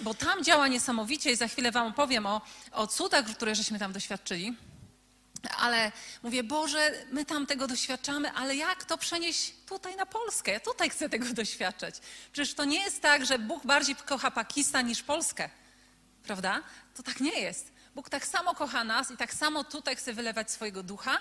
Bo 0.00 0.14
tam 0.14 0.44
działa 0.44 0.68
niesamowicie 0.68 1.32
i 1.32 1.36
za 1.36 1.48
chwilę 1.48 1.72
Wam 1.72 1.86
opowiem 1.86 2.26
o, 2.26 2.40
o 2.72 2.86
cudach, 2.86 3.24
które 3.24 3.54
żeśmy 3.54 3.78
tam 3.78 3.92
doświadczyli. 3.92 4.56
Ale 5.58 5.92
mówię, 6.22 6.44
Boże, 6.44 6.92
my 7.10 7.24
tam 7.24 7.46
tego 7.46 7.66
doświadczamy, 7.66 8.32
ale 8.32 8.56
jak 8.56 8.84
to 8.84 8.98
przenieść 8.98 9.54
tutaj 9.66 9.96
na 9.96 10.06
Polskę? 10.06 10.52
Ja 10.52 10.60
tutaj 10.60 10.90
chcę 10.90 11.08
tego 11.08 11.26
doświadczać. 11.34 12.00
Przecież 12.32 12.54
to 12.54 12.64
nie 12.64 12.82
jest 12.82 13.02
tak, 13.02 13.26
że 13.26 13.38
Bóg 13.38 13.66
bardziej 13.66 13.96
kocha 13.96 14.30
Pakistan 14.30 14.86
niż 14.86 15.02
Polskę, 15.02 15.50
prawda? 16.22 16.62
To 16.94 17.02
tak 17.02 17.20
nie 17.20 17.40
jest. 17.40 17.72
Bóg 17.94 18.08
tak 18.08 18.26
samo 18.26 18.54
kocha 18.54 18.84
nas 18.84 19.10
i 19.10 19.16
tak 19.16 19.34
samo 19.34 19.64
tutaj 19.64 19.96
chce 19.96 20.12
wylewać 20.12 20.50
swojego 20.50 20.82
ducha, 20.82 21.18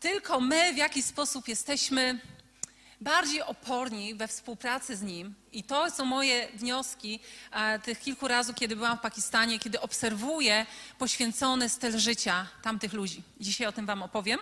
tylko 0.00 0.40
my 0.40 0.74
w 0.74 0.76
jakiś 0.76 1.04
sposób 1.04 1.48
jesteśmy 1.48 2.20
bardziej 3.00 3.42
oporni 3.42 4.14
we 4.14 4.28
współpracy 4.28 4.96
z 4.96 5.02
Nim. 5.02 5.34
I 5.52 5.62
to 5.62 5.90
są 5.90 6.04
moje 6.04 6.48
wnioski 6.54 7.20
e, 7.52 7.78
tych 7.78 8.00
kilku 8.00 8.28
razy, 8.28 8.54
kiedy 8.54 8.76
byłam 8.76 8.98
w 8.98 9.00
Pakistanie, 9.00 9.58
kiedy 9.58 9.80
obserwuję 9.80 10.66
poświęcony 10.98 11.68
styl 11.68 11.98
życia 11.98 12.46
tamtych 12.62 12.92
ludzi. 12.92 13.22
Dzisiaj 13.40 13.66
o 13.66 13.72
tym 13.72 13.86
Wam 13.86 14.02
opowiem. 14.02 14.38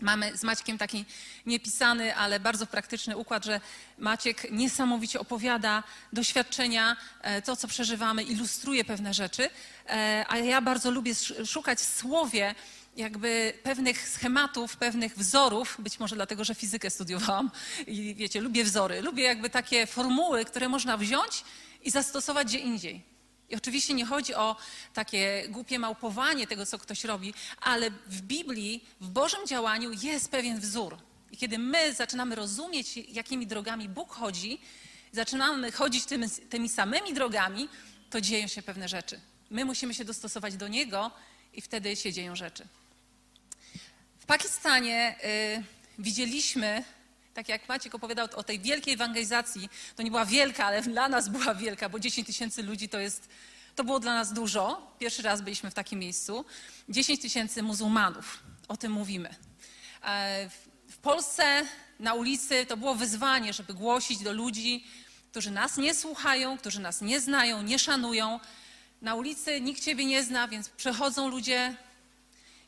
Mamy 0.00 0.36
z 0.36 0.42
Maćkiem 0.42 0.78
taki 0.78 1.04
niepisany, 1.46 2.16
ale 2.16 2.40
bardzo 2.40 2.66
praktyczny 2.66 3.16
układ, 3.16 3.44
że 3.44 3.60
Maciek 3.98 4.50
niesamowicie 4.50 5.20
opowiada 5.20 5.82
doświadczenia, 6.12 6.96
e, 7.22 7.42
to 7.42 7.56
co 7.56 7.68
przeżywamy, 7.68 8.22
ilustruje 8.22 8.84
pewne 8.84 9.14
rzeczy, 9.14 9.50
e, 9.88 10.24
a 10.28 10.38
ja 10.38 10.60
bardzo 10.60 10.90
lubię 10.90 11.12
szukać 11.46 11.78
w 11.78 11.96
słowie 11.96 12.54
jakby 12.96 13.52
pewnych 13.62 14.08
schematów, 14.08 14.76
pewnych 14.76 15.16
wzorów, 15.16 15.76
być 15.78 16.00
może 16.00 16.16
dlatego, 16.16 16.44
że 16.44 16.54
fizykę 16.54 16.90
studiowałam 16.90 17.50
i 17.86 18.14
wiecie, 18.14 18.40
lubię 18.40 18.64
wzory, 18.64 19.02
lubię 19.02 19.22
jakby 19.22 19.50
takie 19.50 19.86
formuły, 19.86 20.44
które 20.44 20.68
można 20.68 20.96
wziąć 20.96 21.44
i 21.82 21.90
zastosować 21.90 22.46
gdzie 22.46 22.58
indziej. 22.58 23.02
I 23.48 23.56
oczywiście 23.56 23.94
nie 23.94 24.04
chodzi 24.04 24.34
o 24.34 24.56
takie 24.94 25.46
głupie 25.48 25.78
małpowanie 25.78 26.46
tego, 26.46 26.66
co 26.66 26.78
ktoś 26.78 27.04
robi, 27.04 27.34
ale 27.60 27.90
w 27.90 28.20
Biblii, 28.20 28.84
w 29.00 29.08
Bożym 29.08 29.46
działaniu 29.46 29.90
jest 30.02 30.30
pewien 30.30 30.60
wzór. 30.60 30.98
I 31.30 31.36
kiedy 31.36 31.58
my 31.58 31.94
zaczynamy 31.94 32.34
rozumieć, 32.34 32.96
jakimi 32.96 33.46
drogami 33.46 33.88
Bóg 33.88 34.12
chodzi, 34.12 34.58
zaczynamy 35.12 35.72
chodzić 35.72 36.04
tymi, 36.04 36.30
tymi 36.30 36.68
samymi 36.68 37.14
drogami, 37.14 37.68
to 38.10 38.20
dzieją 38.20 38.46
się 38.48 38.62
pewne 38.62 38.88
rzeczy. 38.88 39.20
My 39.50 39.64
musimy 39.64 39.94
się 39.94 40.04
dostosować 40.04 40.56
do 40.56 40.68
Niego 40.68 41.10
i 41.54 41.60
wtedy 41.60 41.96
się 41.96 42.12
dzieją 42.12 42.36
rzeczy. 42.36 42.66
W 44.26 44.28
Pakistanie 44.28 45.16
y, 45.24 45.62
widzieliśmy, 45.98 46.84
tak 47.34 47.48
jak 47.48 47.68
Maciek 47.68 47.94
opowiadał 47.94 48.28
o 48.34 48.42
tej 48.42 48.60
wielkiej 48.60 48.94
ewangelizacji, 48.94 49.68
to 49.96 50.02
nie 50.02 50.10
była 50.10 50.24
wielka, 50.24 50.66
ale 50.66 50.82
dla 50.82 51.08
nas 51.08 51.28
była 51.28 51.54
wielka, 51.54 51.88
bo 51.88 51.98
10 51.98 52.26
tysięcy 52.26 52.62
ludzi 52.62 52.88
to 52.88 52.98
jest, 52.98 53.28
to 53.74 53.84
było 53.84 54.00
dla 54.00 54.14
nas 54.14 54.32
dużo. 54.32 54.94
Pierwszy 54.98 55.22
raz 55.22 55.40
byliśmy 55.40 55.70
w 55.70 55.74
takim 55.74 55.98
miejscu. 55.98 56.44
10 56.88 57.20
tysięcy 57.20 57.62
muzułmanów, 57.62 58.42
o 58.68 58.76
tym 58.76 58.92
mówimy. 58.92 59.34
E, 60.04 60.50
w 60.88 60.98
Polsce 60.98 61.62
na 62.00 62.14
ulicy 62.14 62.66
to 62.66 62.76
było 62.76 62.94
wyzwanie, 62.94 63.52
żeby 63.52 63.74
głosić 63.74 64.18
do 64.18 64.32
ludzi, 64.32 64.86
którzy 65.30 65.50
nas 65.50 65.76
nie 65.76 65.94
słuchają, 65.94 66.58
którzy 66.58 66.80
nas 66.80 67.00
nie 67.00 67.20
znają, 67.20 67.62
nie 67.62 67.78
szanują. 67.78 68.40
Na 69.02 69.14
ulicy 69.14 69.60
nikt 69.60 69.82
ciebie 69.82 70.04
nie 70.04 70.24
zna, 70.24 70.48
więc 70.48 70.68
przechodzą 70.68 71.28
ludzie, 71.28 71.76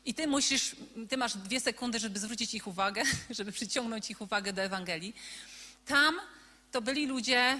i 0.09 0.13
ty 0.13 0.27
musisz, 0.27 0.75
ty 1.09 1.17
masz 1.17 1.37
dwie 1.37 1.59
sekundy, 1.59 1.99
żeby 1.99 2.19
zwrócić 2.19 2.53
ich 2.53 2.67
uwagę, 2.67 3.03
żeby 3.37 3.51
przyciągnąć 3.51 4.09
ich 4.09 4.21
uwagę 4.21 4.53
do 4.53 4.61
Ewangelii. 4.61 5.15
Tam 5.85 6.15
to 6.71 6.81
byli 6.81 7.05
ludzie, 7.05 7.59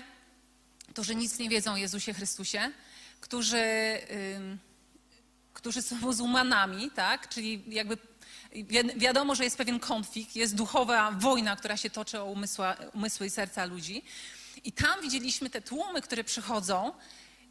którzy 0.92 1.16
nic 1.16 1.40
nie 1.40 1.50
wiedzą 1.50 1.74
o 1.74 1.78
Jezusie 1.78 2.14
Chrystusie, 2.14 2.72
którzy, 3.22 3.64
którzy 5.54 5.82
są 5.82 5.96
muzułmanami, 5.96 6.92
tak? 6.92 7.30
Czyli 7.30 7.64
jakby 7.68 7.98
wiadomo, 8.96 9.36
że 9.36 9.44
jest 9.44 9.58
pewien 9.58 9.80
konflikt, 9.80 10.36
jest 10.36 10.56
duchowa 10.56 11.12
wojna, 11.12 11.56
która 11.56 11.78
się 11.78 11.90
toczy 11.90 12.20
o 12.20 12.26
umysła, 12.26 12.76
umysły 12.94 13.28
i 13.28 13.30
serca 13.30 13.66
ludzi. 13.66 14.04
I 14.64 14.72
tam 14.72 15.02
widzieliśmy 15.02 15.50
te 15.50 15.62
tłumy, 15.62 16.02
które 16.02 16.24
przychodzą 16.24 16.92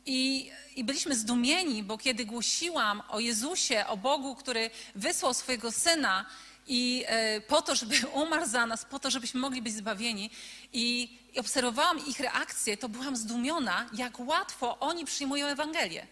i, 0.09 0.51
I, 0.77 0.85
byliśmy 0.85 1.15
zdumieni, 1.15 1.83
bo 1.83 1.99
kiedy 1.99 2.25
głosiłam 2.25 3.03
o 3.09 3.21
Jezusie, 3.21 3.85
o 3.87 3.97
Bogu, 3.97 4.35
który 4.35 4.71
wysłał 4.95 5.35
swojego 5.35 5.73
syna 5.73 6.27
i 6.67 7.05
e, 7.07 7.41
po 7.41 7.63
to, 7.63 7.75
żeby 7.75 7.95
umarł 8.23 8.47
za 8.47 8.67
nas, 8.67 8.85
po 8.85 8.99
to, 8.99 9.11
żebyśmy 9.11 9.41
mogli 9.41 9.63
być 9.63 9.75
zbawieni, 9.75 10.31
i, 10.73 11.19
i 11.35 11.41
obserwowałam 11.41 12.07
ich 12.07 12.21
reakcję, 12.21 12.77
to 12.77 12.89
byłam 12.89 13.17
zdumiona, 13.17 13.87
jak 13.93 14.21
łatwo 14.21 14.79
oni 14.79 15.05
przyjmują 15.05 15.47
Ewangelię. 15.47 16.07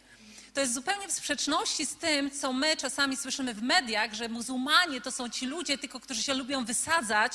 To 0.54 0.60
jest 0.60 0.74
zupełnie 0.74 1.08
w 1.08 1.12
sprzeczności 1.12 1.86
z 1.86 1.94
tym, 1.96 2.30
co 2.30 2.52
my 2.52 2.76
czasami 2.76 3.16
słyszymy 3.16 3.54
w 3.54 3.62
mediach, 3.62 4.14
że 4.14 4.28
muzułmanie 4.28 5.00
to 5.00 5.12
są 5.12 5.28
ci 5.28 5.46
ludzie 5.46 5.78
tylko, 5.78 6.00
którzy 6.00 6.22
się 6.22 6.34
lubią 6.34 6.64
wysadzać 6.64 7.32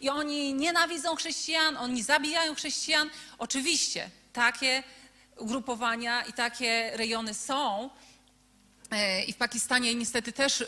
i 0.00 0.08
oni 0.08 0.54
nienawidzą 0.54 1.16
chrześcijan, 1.16 1.76
oni 1.76 2.02
zabijają 2.02 2.54
chrześcijan. 2.54 3.10
Oczywiście, 3.38 4.10
takie 4.32 4.82
ugrupowania 5.38 6.22
i 6.22 6.32
takie 6.32 6.90
rejony 6.94 7.34
są. 7.34 7.90
E, 8.90 9.24
I 9.24 9.32
w 9.32 9.36
Pakistanie 9.36 9.94
niestety 9.94 10.32
też 10.32 10.60
e, 10.60 10.64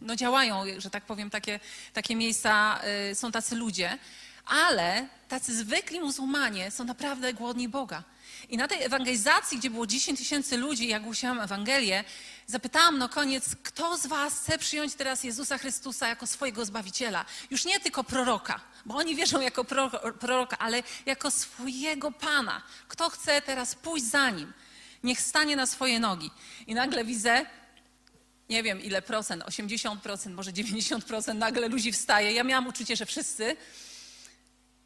no, 0.00 0.16
działają, 0.16 0.64
że 0.78 0.90
tak 0.90 1.04
powiem, 1.04 1.30
takie, 1.30 1.60
takie 1.92 2.16
miejsca, 2.16 2.80
e, 2.82 3.14
są 3.14 3.32
tacy 3.32 3.56
ludzie, 3.56 3.98
ale 4.46 5.06
tacy 5.28 5.56
zwykli 5.56 6.00
muzułmanie 6.00 6.70
są 6.70 6.84
naprawdę 6.84 7.34
głodni 7.34 7.68
Boga. 7.68 8.02
I 8.48 8.56
na 8.56 8.68
tej 8.68 8.82
ewangelizacji, 8.82 9.58
gdzie 9.58 9.70
było 9.70 9.86
10 9.86 10.18
tysięcy 10.18 10.56
ludzi, 10.56 10.88
jak 10.88 11.02
głosiłam 11.02 11.40
Ewangelię, 11.40 12.04
zapytałam 12.46 12.98
na 12.98 13.08
koniec, 13.08 13.56
kto 13.62 13.96
z 13.96 14.06
was 14.06 14.40
chce 14.40 14.58
przyjąć 14.58 14.94
teraz 14.94 15.24
Jezusa 15.24 15.58
Chrystusa 15.58 16.08
jako 16.08 16.26
swojego 16.26 16.64
Zbawiciela? 16.64 17.24
Już 17.50 17.64
nie 17.64 17.80
tylko 17.80 18.04
proroka, 18.04 18.60
bo 18.86 18.96
oni 18.96 19.16
wierzą 19.16 19.40
jako 19.40 19.64
proroka, 20.20 20.58
ale 20.58 20.82
jako 21.06 21.30
swojego 21.30 22.12
Pana. 22.12 22.62
Kto 22.88 23.10
chce 23.10 23.42
teraz 23.42 23.74
pójść 23.74 24.06
za 24.06 24.30
Nim? 24.30 24.52
Niech 25.02 25.20
stanie 25.20 25.56
na 25.56 25.66
swoje 25.66 26.00
nogi. 26.00 26.30
I 26.66 26.74
nagle 26.74 27.04
widzę, 27.04 27.46
nie 28.48 28.62
wiem 28.62 28.80
ile 28.82 29.02
procent, 29.02 29.42
80%, 29.44 30.30
może 30.30 30.52
90%, 30.52 31.34
nagle 31.34 31.68
ludzi 31.68 31.92
wstaje. 31.92 32.32
Ja 32.32 32.44
miałam 32.44 32.66
uczucie, 32.66 32.96
że 32.96 33.06
wszyscy. 33.06 33.56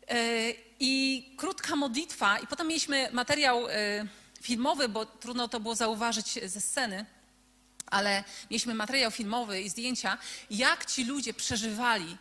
E, 0.09 0.70
I 0.81 1.25
krótka 1.37 1.77
modlitwa, 1.77 2.39
i 2.39 2.47
potem 2.47 2.67
mieliśmy 2.67 3.09
materiał 3.13 3.69
e, 3.69 3.73
filmowy, 4.43 4.89
bo 4.89 5.07
trudno 5.07 5.49
to 5.49 5.61
było 5.61 5.75
zauważyć 5.75 6.39
ze 6.51 6.61
sceny, 6.61 7.07
ale 7.87 8.25
mieliśmy 8.51 8.75
materiał 8.75 9.11
filmowy 9.11 9.63
i 9.63 9.69
zdjęcia, 9.69 10.19
jak 10.51 10.87
ci 10.87 11.05
ludzie 11.05 11.35
przeżywali 11.35 12.17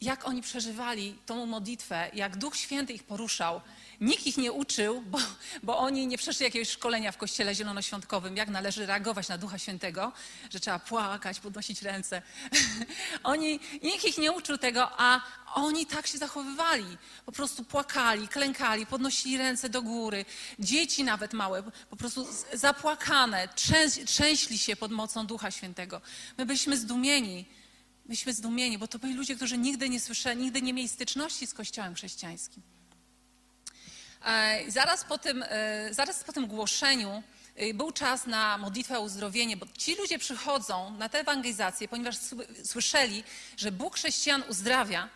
jak 0.00 0.28
oni 0.28 0.42
przeżywali 0.42 1.16
tą 1.26 1.46
modlitwę, 1.46 2.10
jak 2.14 2.36
Duch 2.36 2.56
Święty 2.56 2.92
ich 2.92 3.04
poruszał. 3.04 3.60
Nikt 4.00 4.26
ich 4.26 4.36
nie 4.36 4.52
uczył, 4.52 5.00
bo, 5.00 5.18
bo 5.62 5.78
oni 5.78 6.06
nie 6.06 6.18
przeszli 6.18 6.44
jakiegoś 6.44 6.68
szkolenia 6.68 7.12
w 7.12 7.16
kościele 7.16 7.54
zielonoświątkowym, 7.54 8.36
jak 8.36 8.48
należy 8.48 8.86
reagować 8.86 9.28
na 9.28 9.38
Ducha 9.38 9.58
Świętego, 9.58 10.12
że 10.50 10.60
trzeba 10.60 10.78
płakać, 10.78 11.40
podnosić 11.40 11.82
ręce. 11.82 12.22
oni, 13.22 13.60
nikt 13.82 14.04
ich 14.04 14.18
nie 14.18 14.32
uczył 14.32 14.58
tego, 14.58 14.88
a 15.00 15.20
oni 15.54 15.86
tak 15.86 16.06
się 16.06 16.18
zachowywali. 16.18 16.98
Po 17.26 17.32
prostu 17.32 17.64
płakali, 17.64 18.28
klękali, 18.28 18.86
podnosili 18.86 19.38
ręce 19.38 19.68
do 19.68 19.82
góry. 19.82 20.24
Dzieci 20.58 21.04
nawet 21.04 21.32
małe, 21.32 21.62
po 21.90 21.96
prostu 21.96 22.28
zapłakane, 22.52 23.48
trzęśli 24.06 24.58
się 24.58 24.76
pod 24.76 24.92
mocą 24.92 25.26
Ducha 25.26 25.50
Świętego. 25.50 26.00
My 26.38 26.46
byliśmy 26.46 26.76
zdumieni 26.76 27.46
Myśmy 28.10 28.32
zdumieni, 28.32 28.78
bo 28.78 28.88
to 28.88 28.98
byli 28.98 29.14
ludzie, 29.14 29.36
którzy 29.36 29.58
nigdy 29.58 29.88
nie 29.88 30.00
słyszeli, 30.00 30.42
nigdy 30.42 30.62
nie 30.62 30.72
mieli 30.72 30.88
styczności 30.88 31.46
z 31.46 31.54
Kościołem 31.54 31.94
chrześcijańskim. 31.94 32.62
E, 34.24 34.70
zaraz 34.70 35.04
po 35.04 35.18
tym, 35.18 35.44
e, 35.48 35.94
zaraz 35.94 36.24
po 36.24 36.32
tym 36.32 36.46
głoszeniu 36.46 37.22
e, 37.56 37.74
był 37.74 37.92
czas 37.92 38.26
na 38.26 38.58
modlitwę 38.58 38.98
o 38.98 39.02
uzdrowienie, 39.02 39.56
bo 39.56 39.66
ci 39.78 39.96
ludzie 39.96 40.18
przychodzą 40.18 40.90
na 40.90 41.08
tę 41.08 41.20
ewangelizację, 41.20 41.88
ponieważ 41.88 42.16
słyszeli, 42.64 43.24
że 43.56 43.72
Bóg 43.72 43.96
chrześcijan 43.96 44.42
uzdrawia 44.48 45.08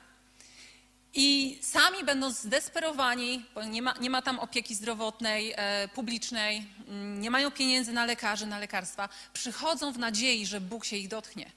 i 1.15 1.59
sami 1.63 2.05
będą 2.05 2.31
zdesperowani, 2.31 3.45
bo 3.55 3.65
nie 3.65 3.83
ma, 3.83 3.95
nie 4.01 4.11
ma 4.11 4.23
tam 4.23 4.39
opieki 4.39 4.75
zdrowotnej, 4.75 5.55
publicznej, 5.95 6.67
mm, 6.89 7.21
nie 7.21 7.31
mają 7.31 7.51
pieniędzy 7.51 7.93
na 7.93 8.05
lekarzy, 8.05 8.47
na 8.47 8.59
lekarstwa, 8.59 9.09
przychodzą 9.33 9.93
w 9.93 9.99
nadziei, 9.99 10.47
że 10.47 10.61
Bóg 10.61 10.85
się 10.85 10.97
ich 10.97 11.09
dotknie. 11.09 11.51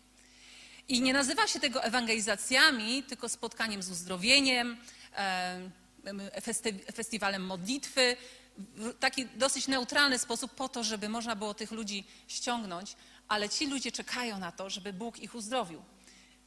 I 0.87 1.01
nie 1.01 1.13
nazywa 1.13 1.47
się 1.47 1.59
tego 1.59 1.83
ewangelizacjami, 1.83 3.03
tylko 3.03 3.29
spotkaniem 3.29 3.83
z 3.83 3.89
uzdrowieniem, 3.89 4.77
festiwalem 6.93 7.45
modlitwy, 7.45 8.17
w 8.57 8.99
taki 8.99 9.25
dosyć 9.25 9.67
neutralny 9.67 10.19
sposób 10.19 10.55
po 10.55 10.69
to, 10.69 10.83
żeby 10.83 11.09
można 11.09 11.35
było 11.35 11.53
tych 11.53 11.71
ludzi 11.71 12.07
ściągnąć, 12.27 12.95
ale 13.27 13.49
ci 13.49 13.67
ludzie 13.67 13.91
czekają 13.91 14.39
na 14.39 14.51
to, 14.51 14.69
żeby 14.69 14.93
Bóg 14.93 15.19
ich 15.19 15.35
uzdrowił. 15.35 15.81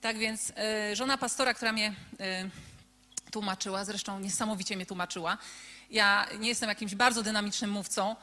Tak 0.00 0.18
więc 0.18 0.50
y, 0.50 0.96
żona 0.96 1.18
pastora, 1.18 1.54
która 1.54 1.72
mnie 1.72 1.94
y, 2.20 3.30
tłumaczyła, 3.30 3.84
zresztą 3.84 4.20
niesamowicie 4.20 4.76
mnie 4.76 4.86
tłumaczyła. 4.86 5.38
Ja 5.90 6.26
nie 6.38 6.48
jestem 6.48 6.68
jakimś 6.68 6.94
bardzo 6.94 7.22
dynamicznym 7.22 7.70
mówcą, 7.70 8.10
e, 8.10 8.16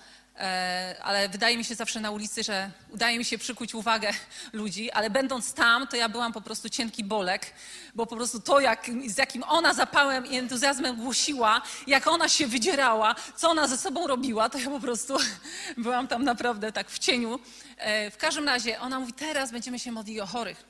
ale 1.03 1.29
wydaje 1.29 1.57
mi 1.57 1.65
się 1.65 1.75
zawsze 1.75 1.99
na 1.99 2.11
ulicy, 2.11 2.43
że 2.43 2.71
udaje 2.89 3.17
mi 3.17 3.25
się 3.25 3.37
przykuć 3.37 3.75
uwagę 3.75 4.09
ludzi, 4.53 4.91
ale 4.91 5.09
będąc 5.09 5.53
tam, 5.53 5.87
to 5.87 5.95
ja 5.95 6.09
byłam 6.09 6.33
po 6.33 6.41
prostu 6.41 6.69
cienki 6.69 7.03
bolek, 7.03 7.53
bo 7.95 8.05
po 8.05 8.15
prostu 8.15 8.39
to, 8.39 8.59
jak, 8.59 8.89
z 9.07 9.17
jakim 9.17 9.43
ona 9.43 9.73
zapałem 9.73 10.25
i 10.25 10.37
entuzjazmem 10.37 10.95
głosiła, 10.95 11.61
jak 11.87 12.07
ona 12.07 12.29
się 12.29 12.47
wydzierała, 12.47 13.15
co 13.35 13.49
ona 13.49 13.67
ze 13.67 13.77
sobą 13.77 14.07
robiła, 14.07 14.49
to 14.49 14.57
ja 14.57 14.69
po 14.69 14.79
prostu 14.79 15.17
byłam 15.77 16.07
tam 16.07 16.23
naprawdę 16.23 16.71
tak 16.71 16.89
w 16.89 16.99
cieniu. 16.99 17.39
E, 17.77 18.11
w 18.11 18.17
każdym 18.17 18.45
razie 18.45 18.79
ona 18.79 18.99
mówi, 18.99 19.13
teraz 19.13 19.51
będziemy 19.51 19.79
się 19.79 19.91
modlić 19.91 20.19
o 20.19 20.25
chorych. 20.25 20.65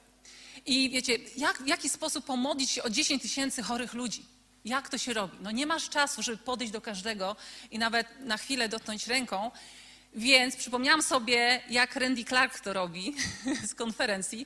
I 0.66 0.90
wiecie, 0.90 1.18
jak, 1.38 1.58
w 1.58 1.68
jaki 1.68 1.90
sposób 1.90 2.26
pomodlić 2.26 2.72
się 2.72 2.84
o 2.84 2.90
10 2.90 3.22
tysięcy 3.22 3.64
chorych 3.64 3.94
ludzi? 3.94 4.37
Jak 4.68 4.90
to 4.90 4.98
się 4.98 5.14
robi? 5.14 5.38
No 5.42 5.52
nie 5.52 5.66
masz 5.66 5.90
czasu, 5.90 6.24
żeby 6.24 6.38
podejść 6.38 6.74
do 6.74 6.82
każdego 6.82 7.36
i 7.72 7.80
nawet 7.80 8.08
na 8.20 8.38
chwilę 8.38 8.70
dotknąć 8.70 9.08
ręką, 9.08 9.52
więc 10.16 10.56
przypomniałam 10.56 11.02
sobie, 11.02 11.62
jak 11.70 11.96
Randy 11.96 12.24
Clark 12.24 12.60
to 12.60 12.74
robi 12.74 13.16
z 13.70 13.76
konferencji 13.76 14.46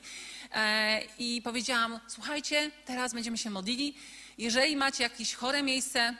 e, 0.54 1.02
i 1.18 1.42
powiedziałam, 1.44 2.00
słuchajcie, 2.08 2.70
teraz 2.84 3.14
będziemy 3.14 3.38
się 3.38 3.50
modlili. 3.50 3.94
Jeżeli 4.38 4.76
macie 4.76 5.02
jakieś 5.02 5.34
chore 5.34 5.62
miejsce, 5.62 6.14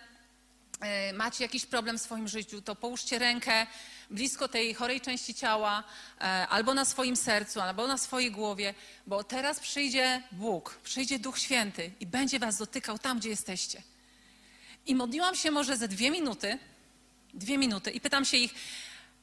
e, 0.81 1.13
macie 1.13 1.45
jakiś 1.45 1.67
problem 1.67 1.99
w 1.99 2.03
swoim 2.03 2.29
życiu, 2.29 2.63
to 2.63 2.77
połóżcie 2.77 3.19
rękę 3.19 3.67
blisko 4.11 4.49
tej 4.49 4.75
chorej 4.75 5.01
części 5.01 5.35
ciała, 5.35 5.85
e, 6.21 6.23
albo 6.49 6.75
na 6.75 6.85
swoim 6.85 7.17
sercu, 7.17 7.61
albo 7.61 7.87
na 7.87 7.99
swojej 7.99 8.31
głowie, 8.31 8.75
bo 9.07 9.25
teraz 9.25 9.61
przyjdzie 9.61 10.23
Bóg, 10.33 10.79
przyjdzie 10.85 11.19
Duch 11.19 11.39
Święty 11.39 11.91
i 12.01 12.07
będzie 12.07 12.39
was 12.39 12.59
dotykał 12.59 12.99
tam, 12.99 13.19
gdzie 13.19 13.29
jesteście. 13.29 13.92
I 14.87 14.95
modliłam 14.95 15.35
się 15.35 15.51
może 15.51 15.77
ze 15.77 15.89
dwie 15.89 16.11
minuty, 16.11 16.59
dwie 17.35 17.59
minuty 17.59 17.91
i 17.91 18.01
pytam 18.01 18.25
się 18.25 18.37
ich, 18.37 18.55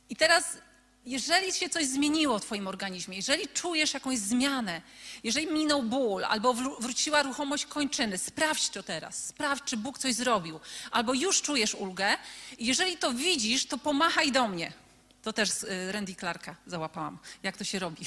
i 0.10 0.16
teraz 0.16 0.57
jeżeli 1.05 1.53
się 1.53 1.70
coś 1.70 1.86
zmieniło 1.86 2.39
w 2.39 2.41
Twoim 2.41 2.68
organizmie, 2.68 3.16
jeżeli 3.16 3.47
czujesz 3.47 3.93
jakąś 3.93 4.18
zmianę, 4.18 4.82
jeżeli 5.24 5.47
minął 5.47 5.84
ból 5.84 6.26
albo 6.26 6.53
wróciła 6.53 7.24
ruchomość 7.24 7.66
kończyny, 7.66 8.18
sprawdź 8.18 8.70
to 8.70 8.84
teraz, 8.84 9.26
sprawdź, 9.26 9.64
czy 9.64 9.78
Bóg 9.78 9.97
coś 9.97 10.14
zrobił, 10.14 10.60
albo 10.91 11.14
już 11.14 11.41
czujesz 11.41 11.76
ulgę. 11.76 12.18
Jeżeli 12.60 12.97
to 12.97 13.14
widzisz, 13.14 13.66
to 13.66 13.78
pomachaj 13.78 14.32
do 14.32 14.47
mnie. 14.47 14.74
To 15.22 15.34
też 15.34 15.49
z 15.49 15.64
y, 15.64 15.91
Randy 15.91 16.16
Clarka 16.16 16.55
załapałam, 16.68 17.18
jak 17.43 17.57
to 17.57 17.64
się 17.64 17.80
robi. 17.80 18.05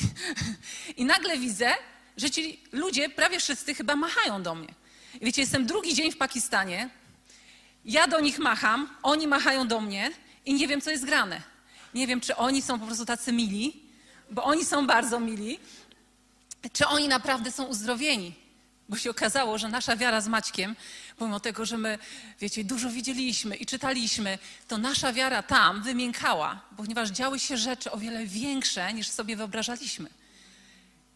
I 0.96 1.05
nagle 1.05 1.38
widzę, 1.38 1.74
że 2.16 2.30
ci 2.30 2.61
ludzie, 2.72 3.09
prawie 3.09 3.40
wszyscy 3.40 3.74
chyba 3.74 3.96
machają 3.96 4.42
do 4.42 4.55
mnie. 4.55 4.74
I 5.20 5.24
wiecie, 5.24 5.40
jestem 5.40 5.66
drugi 5.66 5.94
dzień 5.94 6.12
w 6.12 6.16
Pakistanie, 6.16 6.90
ja 7.84 8.06
do 8.06 8.20
nich 8.20 8.38
macham, 8.38 8.88
oni 9.02 9.28
machają 9.28 9.68
do 9.68 9.80
mnie 9.80 10.10
i 10.46 10.54
nie 10.54 10.68
wiem, 10.68 10.80
co 10.80 10.90
jest 10.90 11.04
grane. 11.04 11.42
Nie 11.94 12.06
wiem, 12.06 12.20
czy 12.20 12.36
oni 12.36 12.62
są 12.62 12.80
po 12.80 12.86
prostu 12.86 13.06
tacy 13.06 13.32
mili, 13.32 13.82
bo 14.30 14.44
oni 14.44 14.64
są 14.64 14.86
bardzo 14.86 15.20
mili, 15.20 15.58
czy 16.72 16.86
oni 16.86 17.08
naprawdę 17.08 17.52
są 17.52 17.64
uzdrowieni. 17.64 18.34
Bo 18.88 18.96
się 18.96 19.10
okazało, 19.10 19.58
że 19.58 19.68
nasza 19.68 19.96
wiara 19.96 20.20
z 20.20 20.28
Maćkiem, 20.28 20.76
pomimo 21.16 21.40
tego, 21.40 21.64
że 21.64 21.78
my, 21.78 21.98
wiecie, 22.40 22.64
dużo 22.64 22.90
widzieliśmy 22.90 23.56
i 23.56 23.66
czytaliśmy, 23.66 24.38
to 24.68 24.78
nasza 24.78 25.12
wiara 25.12 25.42
tam 25.42 25.82
wymiękała, 25.82 26.60
ponieważ 26.76 27.10
działy 27.10 27.38
się 27.38 27.56
rzeczy 27.56 27.90
o 27.90 27.98
wiele 27.98 28.26
większe, 28.26 28.92
niż 28.92 29.08
sobie 29.08 29.36
wyobrażaliśmy. 29.36 30.10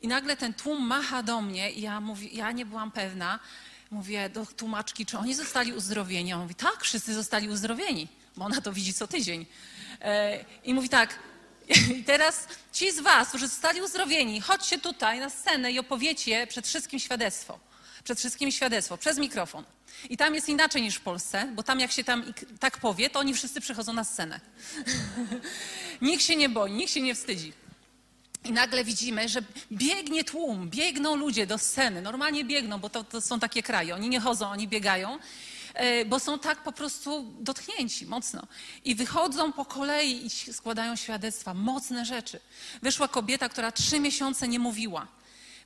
I 0.03 0.09
nagle 0.09 0.37
ten 0.37 0.55
tłum 0.55 0.87
macha 0.87 1.23
do 1.23 1.41
mnie 1.41 1.71
i 1.71 1.81
ja, 1.81 2.01
mówię, 2.01 2.29
ja 2.29 2.53
nie 2.53 2.67
byłam 2.67 2.91
pewna. 2.91 3.39
Mówię 3.91 4.29
do 4.29 4.47
tłumaczki, 4.47 5.07
czy 5.07 5.19
oni 5.19 5.35
zostali 5.35 5.73
uzdrowieni? 5.73 6.33
On 6.33 6.43
mówi, 6.43 6.55
tak, 6.55 6.85
wszyscy 6.85 7.15
zostali 7.15 7.49
uzdrowieni, 7.49 8.09
bo 8.37 8.45
ona 8.45 8.61
to 8.61 8.73
widzi 8.73 8.95
co 8.95 9.07
tydzień. 9.07 9.47
E, 10.01 10.45
I 10.65 10.75
mówi 10.75 10.89
tak, 10.89 11.19
i 11.99 12.05
teraz 12.05 12.49
ci 12.73 12.93
z 12.93 13.01
was, 13.01 13.29
którzy 13.29 13.49
zostali 13.49 13.83
uzdrowieni, 13.83 14.41
chodźcie 14.41 14.79
tutaj 14.79 15.19
na 15.19 15.31
scenę 15.31 15.73
i 15.73 15.79
opowiecie 15.79 16.47
przed 16.47 16.67
wszystkim 16.67 16.99
świadectwo. 17.01 17.59
Przed 18.05 18.19
wszystkim 18.19 18.51
świadectwo, 18.51 18.99
przez 18.99 19.19
mikrofon. 19.19 19.65
I 20.11 20.17
tam 20.17 20.35
jest 20.35 20.49
inaczej 20.49 20.83
niż 20.83 20.97
w 20.97 21.01
Polsce, 21.01 21.49
bo 21.55 21.63
tam 21.63 21.81
jak 21.81 21.93
się 21.93 22.05
tam 22.05 22.33
tak 22.61 22.79
powie, 22.79 23.11
to 23.11 23.19
oni 23.19 23.35
wszyscy 23.35 23.61
przychodzą 23.61 23.93
na 23.93 24.05
scenę. 24.05 24.41
nikt 26.03 26.23
się 26.23 26.37
nie 26.37 26.49
boi, 26.49 26.73
nikt 26.73 26.93
się 26.93 27.01
nie 27.01 27.15
wstydzi. 27.15 27.53
I 28.47 28.53
nagle 28.53 28.85
widzimy, 28.85 29.29
że 29.29 29.41
biegnie 29.73 30.25
tłum, 30.25 30.71
biegną 30.71 31.17
ludzie 31.17 31.47
do 31.47 31.59
sceny. 31.59 32.03
Normalnie 32.03 32.45
biegną, 32.45 32.79
bo 32.79 32.91
to, 32.91 33.05
to 33.05 33.21
są 33.21 33.41
takie 33.41 33.63
kraje. 33.63 33.95
Oni 33.95 34.09
nie 34.09 34.21
chodzą, 34.21 34.49
oni 34.49 34.69
biegają. 34.69 35.19
E, 35.75 36.05
bo 36.05 36.21
są 36.21 36.39
tak 36.39 36.63
po 36.63 36.73
prostu 36.73 37.33
dotknięci 37.41 38.07
mocno. 38.07 38.47
I 38.85 38.95
wychodzą 38.95 39.53
po 39.53 39.65
kolei 39.65 40.27
i 40.27 40.31
składają 40.53 40.97
świadectwa, 40.97 41.55
mocne 41.55 42.05
rzeczy. 42.05 42.41
Wyszła 42.83 43.09
kobieta, 43.09 43.49
która 43.49 43.73
trzy 43.73 44.01
miesiące 44.01 44.49
nie 44.49 44.59
mówiła. 44.59 45.07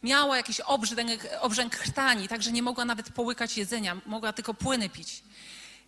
Miała 0.03 0.37
jakiś 0.37 0.61
obrzęk, 0.61 1.27
obrzęk 1.41 1.77
krtani, 1.77 2.29
także 2.29 2.53
nie 2.53 2.63
mogła 2.63 2.85
nawet 2.85 3.13
połykać 3.13 3.59
jedzenia, 3.59 4.01
mogła 4.07 4.33
tylko 4.33 4.55
płyny 4.55 4.89
pić. 4.89 5.23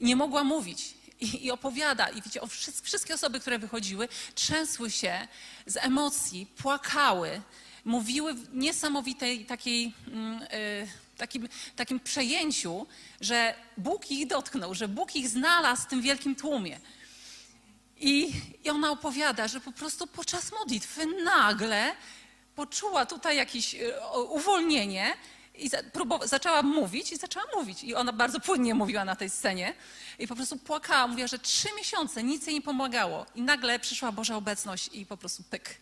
Nie 0.01 0.17
mogła 0.17 0.45
mówić. 0.45 0.95
I, 1.23 1.47
i 1.47 1.51
opowiada, 1.51 2.09
i 2.09 2.15
widzicie, 2.15 2.41
o 2.41 2.47
wszystkie 2.83 3.15
osoby, 3.15 3.41
które 3.41 3.59
wychodziły, 3.59 4.09
trzęsły 4.35 4.91
się 4.91 5.29
z 5.67 5.77
emocji, 5.77 6.47
płakały, 6.57 7.43
mówiły 7.85 8.35
w 8.35 8.55
niesamowitej 8.55 9.45
takiej. 9.45 9.85
Yy, 9.85 10.89
takim, 11.17 11.49
takim 11.77 12.01
przejęciu, 12.01 12.87
że 13.21 13.55
Bóg 13.77 14.11
ich 14.11 14.27
dotknął, 14.27 14.75
że 14.75 14.89
Bóg 14.89 15.17
ich 15.17 15.29
znalazł 15.29 15.83
w 15.83 15.87
tym 15.87 16.03
wielkim 16.03 16.35
tłumie. 16.35 16.81
I, 18.01 18.33
I 18.65 18.71
ona 18.71 18.91
opowiada, 18.91 19.49
że 19.49 19.61
po 19.61 19.73
prostu 19.73 20.07
podczas 20.07 20.53
modlitwy 20.53 21.07
nagle 21.25 21.95
poczuła 22.55 23.07
tutaj 23.07 23.37
jakieś 23.37 23.75
e, 23.75 23.79
uwolnienie 24.11 25.15
i 25.63 25.71
zaczęła 26.25 26.63
mówić 26.63 27.13
i 27.13 27.17
zaczęła 27.17 27.45
mówić. 27.55 27.85
I 27.85 27.95
ona 27.95 28.13
bardzo 28.13 28.41
płynnie 28.41 28.75
mówiła 28.75 29.05
na 29.05 29.17
tej 29.17 29.31
scenie 29.31 29.75
i 30.19 30.29
po 30.29 30.37
prostu 30.37 30.57
płakała. 30.57 31.07
Mówiła, 31.07 31.29
że 31.29 31.39
trzy 31.39 31.69
miesiące 31.77 32.23
nic 32.23 32.47
jej 32.47 32.55
nie 32.55 32.63
pomagało. 32.63 33.27
I 33.35 33.43
nagle 33.43 33.79
przyszła 33.79 34.13
Boża 34.13 34.37
obecność 34.37 34.91
i 34.93 35.07
po 35.07 35.17
prostu 35.17 35.43
pyk. 35.43 35.81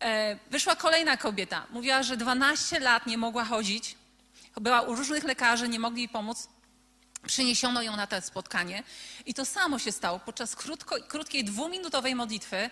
E, 0.00 0.38
wyszła 0.50 0.76
kolejna 0.76 1.16
kobieta. 1.16 1.66
Mówiła, 1.70 2.02
że 2.02 2.16
12 2.16 2.80
lat 2.80 3.06
nie 3.06 3.18
mogła 3.18 3.44
chodzić 3.44 3.96
była 4.60 4.82
u 4.82 4.94
różnych 4.94 5.24
lekarzy, 5.24 5.68
nie 5.68 5.78
mogli 5.78 6.00
jej 6.00 6.08
pomóc. 6.08 6.48
Przyniesiono 7.26 7.82
ją 7.82 7.96
na 7.96 8.06
to 8.06 8.20
spotkanie 8.20 8.82
i 9.26 9.34
to 9.34 9.44
samo 9.44 9.78
się 9.78 9.92
stało. 9.92 10.18
Podczas 10.18 10.56
krótko, 10.56 10.96
krótkiej, 11.08 11.44
dwuminutowej 11.44 12.14
modlitwy 12.14 12.70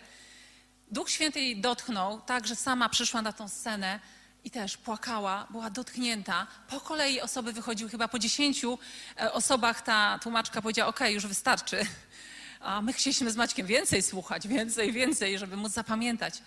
Duch 0.90 1.10
Święty 1.10 1.40
jej 1.40 1.60
dotknął, 1.60 2.20
tak, 2.20 2.46
że 2.46 2.56
sama 2.56 2.88
przyszła 2.88 3.22
na 3.22 3.32
tą 3.32 3.48
scenę 3.48 4.00
i 4.46 4.50
też 4.50 4.76
płakała, 4.76 5.46
była 5.50 5.70
dotknięta. 5.70 6.46
Po 6.68 6.80
kolei 6.80 7.20
osoby 7.20 7.52
wychodziły, 7.52 7.90
chyba 7.90 8.08
po 8.08 8.18
dziesięciu 8.18 8.78
e, 9.20 9.32
osobach 9.32 9.82
ta 9.82 10.18
tłumaczka 10.22 10.62
powiedziała, 10.62 10.88
ok, 10.90 11.00
już 11.10 11.26
wystarczy. 11.26 11.86
A 12.60 12.82
my 12.82 12.92
chcieliśmy 12.92 13.30
z 13.30 13.36
Maćkiem 13.36 13.66
więcej 13.66 14.02
słuchać, 14.02 14.48
więcej, 14.48 14.92
więcej, 14.92 15.38
żeby 15.38 15.56
móc 15.56 15.72
zapamiętać. 15.72 16.42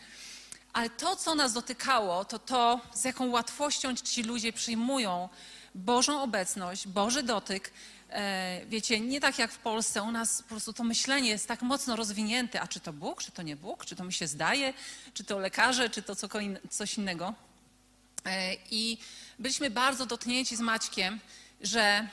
Ale 0.74 0.89
to, 0.89 1.16
co 1.16 1.36
nas 1.36 1.54
dotykało, 1.54 2.26
to 2.26 2.39
to, 2.39 2.82
z 2.93 3.04
jaką 3.04 3.30
łatwością 3.30 3.95
ci 3.95 4.24
ludzie 4.24 4.54
przyjmują 4.54 5.30
Bożą 5.76 6.22
obecność, 6.22 6.88
Boży 6.88 7.24
dotyk. 7.24 7.72
E, 8.10 8.62
wiecie, 8.66 9.00
nie 9.00 9.22
tak 9.22 9.39
jak 9.39 9.52
w 9.52 9.58
Polsce, 9.58 10.04
u 10.04 10.12
nas 10.12 10.41
po 10.41 10.50
prostu 10.50 10.74
to 10.74 10.84
myślenie 10.84 11.30
jest 11.30 11.47
tak 11.47 11.62
mocno 11.62 11.95
rozwinięte. 11.95 12.62
A 12.62 12.68
czy 12.68 12.80
to 12.80 12.93
Bóg, 12.93 13.24
czy 13.24 13.32
to 13.32 13.41
nie 13.41 13.56
Bóg, 13.56 13.86
czy 13.86 13.95
to 13.95 14.04
mi 14.04 14.14
się 14.14 14.28
zdaje, 14.28 14.74
czy 15.14 15.24
to 15.24 15.39
lekarze, 15.39 15.89
czy 15.89 16.02
to 16.02 16.16
coś 16.70 16.97
innego. 16.97 17.49
E, 18.30 18.55
I 18.71 18.97
byliśmy 19.39 19.69
bardzo 19.69 20.05
dotknięci 20.05 20.55
z 20.55 20.59
Maćkiem, 20.59 21.19
że 21.61 22.07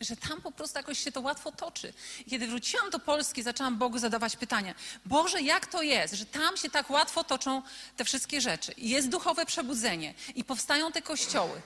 że 0.00 0.16
tam 0.16 0.40
po 0.40 0.52
prostu 0.52 0.78
jakoś 0.78 0.98
się 0.98 1.12
to 1.12 1.20
łatwo 1.20 1.52
toczy. 1.52 1.92
kiedy 2.30 2.46
wróciłam 2.46 2.90
do 2.90 2.98
Polski, 2.98 3.42
zaczęłam 3.42 3.78
Bogu 3.78 3.98
zadawać 3.98 4.36
pytania. 4.36 4.74
Boże, 5.06 5.42
jak 5.42 5.66
to 5.66 5.82
jest, 5.82 6.14
że 6.14 6.26
tam 6.26 6.56
się 6.56 6.70
tak 6.70 6.90
łatwo 6.90 7.24
toczą 7.24 7.62
te 7.96 8.04
wszystkie 8.04 8.40
rzeczy? 8.40 8.74
jest 8.76 9.08
duchowe 9.08 9.46
przebudzenie 9.46 10.14
i 10.34 10.44
powstają 10.44 10.92
te 10.92 11.02
kościoły. 11.02 11.62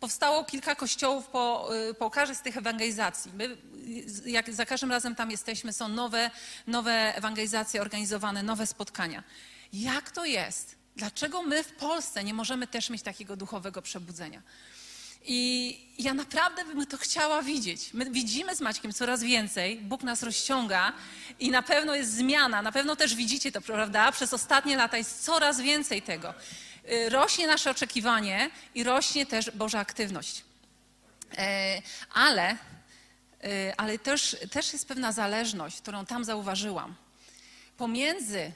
Powstało 0.00 0.44
kilka 0.44 0.74
kościołów 0.74 1.26
po, 1.26 1.68
y, 1.90 1.94
po 1.94 2.10
każdej 2.10 2.36
z 2.36 2.40
tych 2.40 2.56
ewangelizacji. 2.56 3.32
My, 3.34 3.56
jak 4.26 4.54
za 4.54 4.66
każdym 4.66 4.90
razem 4.90 5.14
tam 5.14 5.30
jesteśmy, 5.30 5.72
są 5.72 5.88
nowe, 5.88 6.30
nowe 6.66 7.16
ewangelizacje 7.16 7.80
organizowane, 7.80 8.42
nowe 8.42 8.66
spotkania. 8.66 9.22
Jak 9.72 10.10
to 10.10 10.24
jest? 10.24 10.77
Dlaczego 10.98 11.42
my 11.42 11.64
w 11.64 11.72
Polsce 11.72 12.24
nie 12.24 12.34
możemy 12.34 12.66
też 12.66 12.90
mieć 12.90 13.02
takiego 13.02 13.36
duchowego 13.36 13.82
przebudzenia? 13.82 14.42
I 15.24 15.80
ja 15.98 16.14
naprawdę 16.14 16.64
bym 16.64 16.86
to 16.86 16.96
chciała 16.98 17.42
widzieć. 17.42 17.94
My 17.94 18.10
widzimy 18.10 18.56
z 18.56 18.60
Maćkiem 18.60 18.92
coraz 18.92 19.22
więcej, 19.22 19.76
Bóg 19.76 20.02
nas 20.02 20.22
rozciąga 20.22 20.92
i 21.40 21.50
na 21.50 21.62
pewno 21.62 21.94
jest 21.94 22.14
zmiana, 22.14 22.62
na 22.62 22.72
pewno 22.72 22.96
też 22.96 23.14
widzicie 23.14 23.52
to, 23.52 23.60
prawda? 23.60 24.12
Przez 24.12 24.34
ostatnie 24.34 24.76
lata 24.76 24.96
jest 24.96 25.24
coraz 25.24 25.60
więcej 25.60 26.02
tego. 26.02 26.34
y, 26.92 27.08
rośnie 27.08 27.46
nasze 27.46 27.70
oczekiwanie 27.70 28.50
i 28.74 28.84
rośnie 28.84 29.26
też 29.26 29.50
Boża 29.50 29.78
aktywność. 29.78 30.44
E, 31.38 31.82
ale, 32.14 32.52
y, 33.44 33.72
ale 33.76 33.98
też, 33.98 34.36
też 34.50 34.72
jest 34.72 34.88
pewna 34.88 35.12
zależność, 35.12 35.80
którą 35.80 36.06
tam 36.06 36.24
zauważyłam. 36.24 36.94
Pomiędzy 37.76 38.52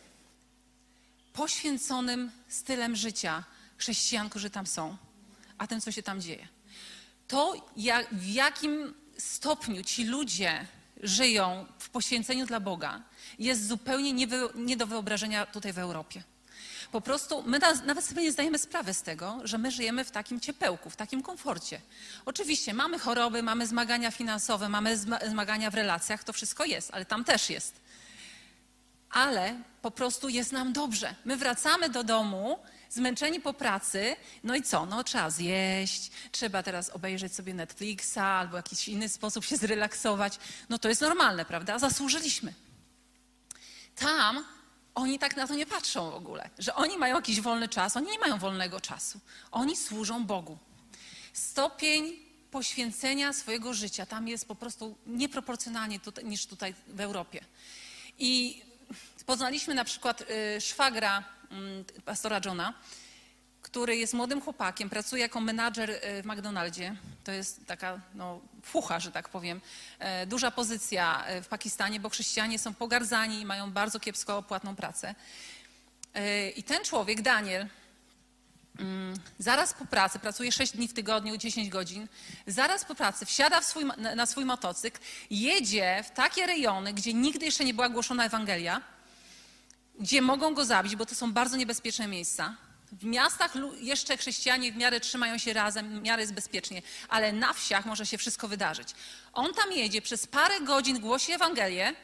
poświęconym 1.33 2.31
stylem 2.49 2.97
życia 2.97 3.45
chrześcijan, 3.77 4.31
którzy 4.31 4.51
tam 4.51 4.67
są, 4.67 4.97
a 5.59 5.67
tym, 5.67 5.81
co 5.81 5.93
się 5.93 6.03
tam 6.03 6.21
dzieje. 6.21 6.49
To, 7.29 7.71
jak, 7.77 8.15
w 8.15 8.27
jakim 8.27 8.95
stopniu 9.19 9.85
ci 9.85 10.05
ludzie 10.05 10.67
żyją 11.03 11.67
w 11.79 11.91
poświęceniu 11.91 12.47
dla 12.47 12.61
Boga, 12.61 13.03
jest 13.39 13.69
zupełnie 13.69 14.13
nie, 14.13 14.27
wy, 14.27 14.49
nie 14.55 14.77
do 14.77 14.87
wyobrażenia 14.87 15.47
tutaj 15.47 15.73
w 15.73 15.79
Europie. 15.79 16.23
Po 16.93 17.01
prostu 17.01 17.43
my 17.47 17.59
nawet 17.87 18.05
sobie 18.05 18.23
nie 18.23 18.33
zdajemy 18.33 18.59
sprawy 18.59 18.95
z 18.95 19.03
tego, 19.03 19.41
że 19.45 19.59
my 19.59 19.71
żyjemy 19.71 20.05
w 20.05 20.11
takim 20.11 20.41
ciepełku, 20.41 20.91
w 20.91 20.97
takim 20.97 21.23
komforcie. 21.23 21.81
Oczywiście 22.25 22.75
mamy 22.75 22.99
choroby, 22.99 23.43
mamy 23.43 23.67
zmagania 23.67 24.11
finansowe, 24.11 24.69
mamy 24.69 24.99
zmagania 25.31 25.71
w 25.71 25.75
relacjach, 25.75 26.25
to 26.25 26.33
wszystko 26.33 26.65
jest, 26.65 26.91
ale 26.95 27.05
tam 27.05 27.25
też 27.25 27.51
jest. 27.51 27.82
Ale 29.13 29.63
po 29.83 29.91
prostu 29.91 30.29
jest 30.29 30.53
nam 30.53 30.73
dobrze. 30.73 31.15
My 31.25 31.37
wracamy 31.37 31.89
do 31.89 32.05
domu 32.05 32.59
zmęczeni 32.91 33.41
po 33.41 33.55
pracy, 33.55 34.17
no 34.45 34.55
i 34.57 34.63
co? 34.63 34.87
No 34.87 35.05
trzeba 35.05 35.31
zjeść, 35.31 36.11
trzeba 36.33 36.63
teraz 36.63 36.91
obejrzeć 36.91 37.35
sobie 37.35 37.55
Netflixa 37.55 38.19
albo 38.19 38.57
jakiś 38.57 38.89
inny 38.89 39.09
sposób 39.09 39.45
się 39.45 39.57
zrelaksować. 39.57 40.39
No 40.69 40.79
to 40.79 40.89
jest 40.89 41.01
normalne, 41.01 41.45
prawda? 41.45 41.79
Zasłużyliśmy. 41.79 42.55
Tam 43.97 44.45
oni 44.95 45.19
tak 45.19 45.37
na 45.37 45.47
to 45.47 45.55
nie 45.55 45.67
patrzą 45.67 46.11
w 46.11 46.15
ogóle, 46.15 46.51
że 46.59 46.75
oni 46.75 46.99
mają 46.99 47.17
jakiś 47.17 47.41
wolny 47.41 47.69
czas, 47.69 47.97
oni 47.97 48.11
nie 48.11 48.19
mają 48.19 48.39
wolnego 48.39 48.81
czasu. 48.81 49.21
Oni 49.51 49.77
służą 49.77 50.27
Bogu. 50.27 50.59
Stopień 51.33 52.17
poświęcenia 52.51 53.33
swojego 53.33 53.75
życia 53.75 54.07
tam 54.07 54.29
jest 54.29 54.49
po 54.49 54.55
prostu 54.55 54.97
nieproporcjonalnie 55.07 56.01
tutaj, 56.01 56.25
niż 56.25 56.47
tutaj 56.47 56.75
w 56.89 57.01
Europie. 57.01 57.45
I 58.19 58.63
poznaliśmy 59.27 59.75
na 59.75 59.85
przykład 59.85 60.21
y, 60.21 60.61
szwagra 60.61 61.25
Mm, 61.53 61.85
pastora 62.05 62.41
Johna, 62.45 62.75
który 63.63 63.97
jest 63.97 64.15
młodym 64.15 64.41
chłopakiem, 64.41 64.91
pracuje 64.91 65.23
jako 65.23 65.41
menadżer 65.41 65.91
e, 65.91 66.23
w 66.23 66.27
McDonaldzie. 66.27 66.97
To 67.25 67.33
jest 67.33 67.67
taka 67.67 68.01
no, 68.15 68.41
fucha, 68.63 69.01
że 69.01 69.13
tak 69.13 69.29
powiem. 69.29 69.61
E, 69.99 70.27
duża 70.27 70.51
pozycja 70.51 71.27
e, 71.27 71.43
w 71.43 71.49
Pakistanie, 71.49 72.01
bo 72.01 72.09
chrześcijanie 72.09 72.59
są 72.59 72.75
pogardzani 72.75 73.41
i 73.41 73.45
mają 73.45 73.71
bardzo 73.71 74.01
kiepsko 74.01 74.39
opłatną 74.39 74.77
pracę. 74.77 75.15
I 76.57 76.63
ten 76.63 76.85
człowiek, 76.85 77.23
Daniel, 77.23 77.67
mm, 78.79 79.15
zaraz 79.39 79.75
po 79.75 79.85
pracy, 79.85 80.19
pracuje 80.19 80.53
6 80.53 80.77
dni 80.77 80.89
w 80.89 80.93
tygodniu, 80.93 81.37
10 81.37 81.69
godzin, 81.69 82.09
zaraz 82.47 82.85
po 82.85 82.95
pracy 82.95 83.27
wsiada 83.27 83.63
swój, 83.63 83.85
na 84.17 84.27
swój 84.27 84.45
motocykl, 84.45 85.01
jedzie 85.31 86.05
w 86.05 86.11
takie 86.11 86.47
rejony, 86.47 86.93
gdzie 86.93 87.15
nigdy 87.15 87.45
jeszcze 87.45 87.65
nie 87.65 87.75
była 87.75 87.89
głoszona 87.89 88.25
Ewangelia, 88.25 88.83
gdzie 90.01 90.23
mogą 90.23 90.55
go 90.55 90.65
zabić, 90.65 90.97
bo 90.97 91.07
to 91.07 91.15
są 91.15 91.33
bardzo 91.33 91.57
niebezpieczne 91.57 92.09
miejsca. 92.09 92.57
W 92.93 93.05
miastach 93.05 93.53
jeszcze 93.81 94.17
chrześcijanie 94.17 94.73
w 94.73 94.77
miarę 94.77 95.01
trzymają 95.01 95.39
się 95.39 95.53
razem, 95.53 96.01
w 96.01 96.03
miarę 96.03 96.23
jest 96.23 96.35
bezpiecznie, 96.35 96.83
ale 97.09 97.33
na 97.33 97.53
wsiach 97.53 97.87
może 97.87 98.07
się 98.07 98.19
wszystko 98.19 98.49
wydarzyć. 98.49 98.89
On 99.33 99.55
tam 99.55 99.73
jedzie, 99.73 100.03
przez 100.03 100.27
parę 100.27 100.61
godzin 100.61 101.01
głosi 101.01 101.33
Ewangelię, 101.33 101.95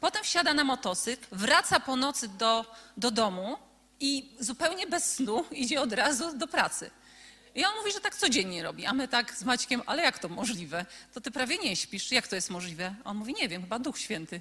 potem 0.00 0.24
wsiada 0.24 0.54
na 0.54 0.64
motocykl, 0.64 1.26
wraca 1.32 1.80
po 1.80 1.96
nocy 1.96 2.28
do, 2.28 2.74
do 2.96 3.10
domu 3.10 3.56
i 4.00 4.30
zupełnie 4.40 4.86
bez 4.86 5.14
snu 5.14 5.44
idzie 5.52 5.80
od 5.80 5.92
razu 5.92 6.38
do 6.38 6.46
pracy. 6.46 6.90
I 7.54 7.64
on 7.64 7.74
mówi, 7.78 7.92
że 7.92 8.00
tak 8.00 8.16
codziennie 8.16 8.62
robi, 8.62 8.86
a 8.86 8.92
my 8.92 9.08
tak 9.08 9.34
z 9.34 9.44
Maćkiem, 9.44 9.82
ale 9.86 10.02
jak 10.02 10.18
to 10.18 10.28
możliwe? 10.28 10.86
To 11.14 11.20
ty 11.20 11.30
prawie 11.30 11.58
nie 11.58 11.76
śpisz, 11.76 12.12
jak 12.12 12.28
to 12.28 12.34
jest 12.34 12.50
możliwe? 12.50 12.94
On 13.04 13.16
mówi, 13.16 13.34
nie 13.34 13.48
wiem, 13.48 13.62
chyba 13.62 13.78
Duch 13.78 13.98
Święty. 13.98 14.40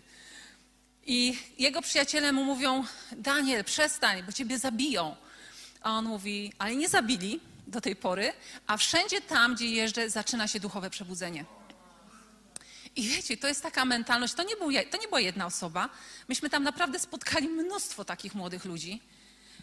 I 1.08 1.39
jego 1.58 1.82
przyjaciele 1.82 2.32
mu 2.32 2.43
mówią: 2.43 2.84
Daniel, 3.12 3.64
przestań, 3.64 4.24
bo 4.24 4.32
ciebie 4.32 4.60
zabiją. 4.60 5.16
A 5.82 5.91
on 5.91 6.05
mówi: 6.05 6.53
Ale 6.60 6.76
nie 6.76 6.89
zabili 6.89 7.39
do 7.68 7.82
tej 7.82 7.95
pory, 7.95 8.34
a 8.68 8.78
wszędzie 8.78 9.22
tam, 9.22 9.55
gdzie 9.55 9.68
jeżdżę, 9.68 10.10
zaczyna 10.10 10.47
się 10.47 10.60
duchowe 10.60 10.89
przebudzenie. 10.89 11.45
I 12.95 13.03
wiecie, 13.03 13.38
to 13.38 13.47
jest 13.47 13.64
taka 13.64 13.86
mentalność, 13.86 14.34
to 14.34 14.43
nie, 14.43 14.55
był, 14.55 14.72
to 14.91 14.97
nie 14.97 15.08
była 15.08 15.20
jedna 15.20 15.45
osoba. 15.45 15.89
Myśmy 16.28 16.49
tam 16.49 16.64
naprawdę 16.64 16.99
spotkali 16.99 17.49
mnóstwo 17.49 18.05
takich 18.05 18.36
młodych 18.36 18.66
ludzi. 18.66 19.01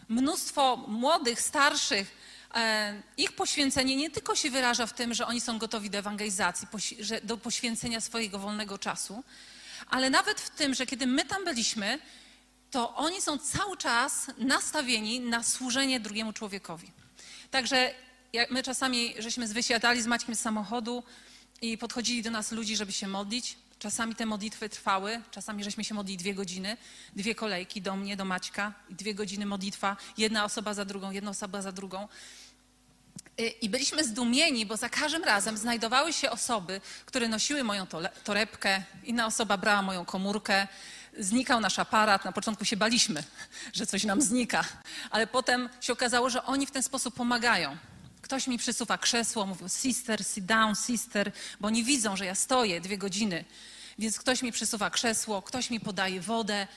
Mnóstwo 0.09 0.77
młodych, 0.87 1.41
starszych. 1.41 2.11
E, 2.55 3.01
ich 3.17 3.31
poświęcenie 3.31 3.95
nie 3.95 4.09
tylko 4.09 4.35
się 4.35 4.51
wyraża 4.51 4.85
w 4.85 4.93
tym, 4.93 5.13
że 5.13 5.27
oni 5.27 5.41
są 5.41 5.57
gotowi 5.57 5.89
do 5.89 5.97
ewangelizacji, 5.97 6.67
do 7.23 7.37
poświęcenia 7.37 8.01
swojego 8.01 8.39
wolnego 8.39 8.77
czasu, 8.77 9.23
ale 9.89 10.09
nawet 10.09 10.41
w 10.41 10.49
tym, 10.49 10.73
że 10.73 10.85
kiedy 10.85 11.07
my 11.07 11.25
tam 11.25 11.45
byliśmy, 11.45 11.99
to 12.71 12.95
oni 12.95 13.21
są 13.21 13.37
cały 13.37 13.77
czas 13.77 14.27
nastawieni 14.37 15.19
na 15.19 15.43
służenie 15.43 15.99
drugiemu 15.99 16.33
człowiekowi. 16.33 16.91
Także 17.51 17.93
my 18.49 18.63
czasami 18.63 19.13
żeśmy 19.19 19.47
wysiadali 19.47 20.01
z 20.01 20.07
Maćkiem 20.07 20.35
z 20.35 20.39
samochodu 20.39 21.03
i 21.61 21.77
podchodzili 21.77 22.23
do 22.23 22.31
nas 22.31 22.51
ludzi, 22.51 22.75
żeby 22.75 22.91
się 22.91 23.07
modlić. 23.07 23.57
Czasami 23.79 24.15
te 24.15 24.25
modlitwy 24.25 24.69
trwały, 24.69 25.21
czasami 25.31 25.63
żeśmy 25.63 25.83
się 25.83 25.93
modlili 25.93 26.17
dwie 26.17 26.33
godziny, 26.33 26.77
dwie 27.15 27.35
kolejki 27.35 27.81
do 27.81 27.95
mnie, 27.95 28.17
do 28.17 28.25
Maćka, 28.25 28.73
dwie 28.89 29.15
godziny 29.15 29.45
modlitwa, 29.45 29.97
jedna 30.17 30.45
osoba 30.45 30.73
za 30.73 30.85
drugą, 30.85 31.11
jedna 31.11 31.31
osoba 31.31 31.61
za 31.61 31.71
drugą. 31.71 32.07
Y, 33.39 33.47
I 33.47 33.69
byliśmy 33.69 34.03
zdumieni, 34.03 34.65
bo 34.65 34.77
za 34.77 34.89
każdym 34.89 35.23
razem 35.23 35.57
znajdowały 35.57 36.13
się 36.13 36.31
osoby, 36.31 36.81
które 37.05 37.27
nosiły 37.27 37.63
moją 37.63 37.87
torebkę, 38.23 38.83
inna 39.03 39.25
osoba 39.25 39.57
brała 39.57 39.81
moją 39.81 40.05
komórkę, 40.05 40.67
znikał 41.19 41.59
nasz 41.59 41.79
aparat. 41.79 42.25
Na 42.25 42.31
początku 42.31 42.65
się 42.65 42.77
baliśmy, 42.77 43.23
że 43.73 43.85
coś 43.85 44.03
nam 44.03 44.21
znika, 44.21 44.63
ale 45.09 45.27
potem 45.27 45.69
się 45.81 45.93
okazało, 45.93 46.29
że 46.29 46.43
oni 46.43 46.67
w 46.67 46.71
ten 46.71 46.83
sposób 46.83 47.15
pomagają. 47.15 47.77
Ktoś 48.21 48.47
mi 48.47 48.57
przysuwa 48.57 48.97
krzesło, 48.97 49.45
mówił 49.45 49.69
sister, 49.69 50.25
sit 50.25 50.45
down, 50.45 50.75
sister, 50.75 51.31
bo 51.59 51.67
oni 51.67 51.83
widzą, 51.83 52.15
że 52.15 52.25
ja 52.25 52.35
stoję 52.35 52.81
dwie 52.81 52.97
godziny, 52.97 53.45
więc 53.99 54.19
ktoś 54.19 54.41
mi 54.41 54.51
przysuwa 54.51 54.89
krzesło, 54.89 55.41
ktoś 55.41 55.69
mi 55.69 55.79
podaje 55.79 56.21
wodę, 56.21 56.67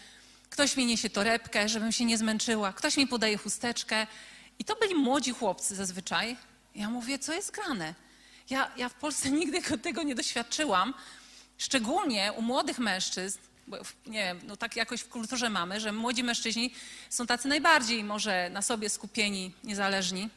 ktoś 0.51 0.77
mi 0.77 0.87
niesie 0.87 1.11
torebkę, 1.11 1.69
żebym 1.69 1.93
się 1.93 2.05
nie 2.05 2.19
zmęczyła, 2.19 2.73
ktoś 2.73 2.97
mi 2.97 3.07
podaje 3.07 3.39
chusteczkę. 3.39 4.07
I 4.59 4.65
to 4.65 4.77
byli 4.77 4.95
młodzi 4.95 5.31
chłopcy 5.31 5.77
zazwyczaj, 5.77 6.37
ja 6.75 6.91
mówię, 6.91 7.19
co 7.19 7.33
jest 7.33 7.51
grane? 7.51 7.95
Ja, 8.51 8.71
ja 8.77 8.89
w 8.89 8.95
Polsce 8.95 9.31
nigdy 9.41 9.79
tego 9.79 10.03
nie 10.03 10.15
doświadczyłam, 10.15 10.95
szczególnie 11.59 12.33
u 12.37 12.43
młodych 12.43 12.79
mężczyzn, 12.79 13.39
bo 13.67 13.77
nie 14.07 14.25
wiem, 14.25 14.41
no 14.47 14.57
tak 14.57 14.77
jakoś 14.77 15.01
w 15.01 15.09
kulturze 15.09 15.51
mamy, 15.51 15.81
że 15.81 15.93
młodzi 15.93 16.25
mężczyźni 16.25 16.75
są 17.11 17.27
tacy 17.27 17.49
najbardziej 17.49 18.05
może 18.05 18.51
na 18.51 18.63
sobie 18.63 18.91
skupieni, 18.91 19.55
niezależni. 19.65 20.31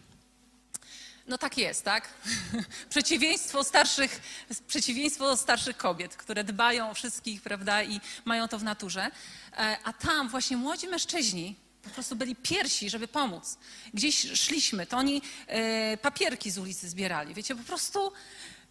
No 1.28 1.38
tak 1.38 1.58
jest, 1.58 1.84
tak? 1.84 2.10
przeciwieństwo, 2.90 3.64
starszych, 3.64 4.22
przeciwieństwo 4.68 5.38
starszych 5.38 5.78
kobiet, 5.78 6.16
które 6.16 6.44
dbają 6.44 6.90
o 6.90 6.94
wszystkich, 6.94 7.42
prawda, 7.42 7.84
i 7.84 8.02
mają 8.26 8.48
to 8.48 8.60
w 8.60 8.64
naturze. 8.64 9.12
E, 9.54 9.78
a 9.84 9.94
tam 9.94 10.30
właśnie 10.30 10.58
młodzi 10.58 10.88
mężczyźni 10.88 11.56
po 11.84 11.90
prostu 11.90 12.16
byli 12.16 12.36
piersi, 12.36 12.90
żeby 12.90 13.08
pomóc. 13.08 13.58
Gdzieś 13.94 14.32
szliśmy, 14.40 14.86
to 14.86 14.98
oni 14.98 15.22
e, 15.48 15.98
papierki 15.98 16.52
z 16.52 16.58
ulicy 16.58 16.90
zbierali. 16.90 17.34
Wiecie, 17.34 17.56
po 17.56 17.64
prostu 17.64 18.12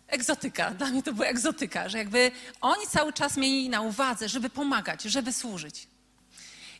egzotyka. 0.08 0.70
Dla 0.70 0.86
mnie 0.86 1.02
to 1.02 1.12
była 1.12 1.26
egzotyka, 1.26 1.88
że 1.88 1.98
jakby 1.98 2.32
oni 2.60 2.86
cały 2.86 3.12
czas 3.12 3.36
mieli 3.36 3.68
na 3.68 3.80
uwadze, 3.80 4.28
żeby 4.28 4.50
pomagać, 4.50 5.02
żeby 5.02 5.32
służyć. 5.32 5.86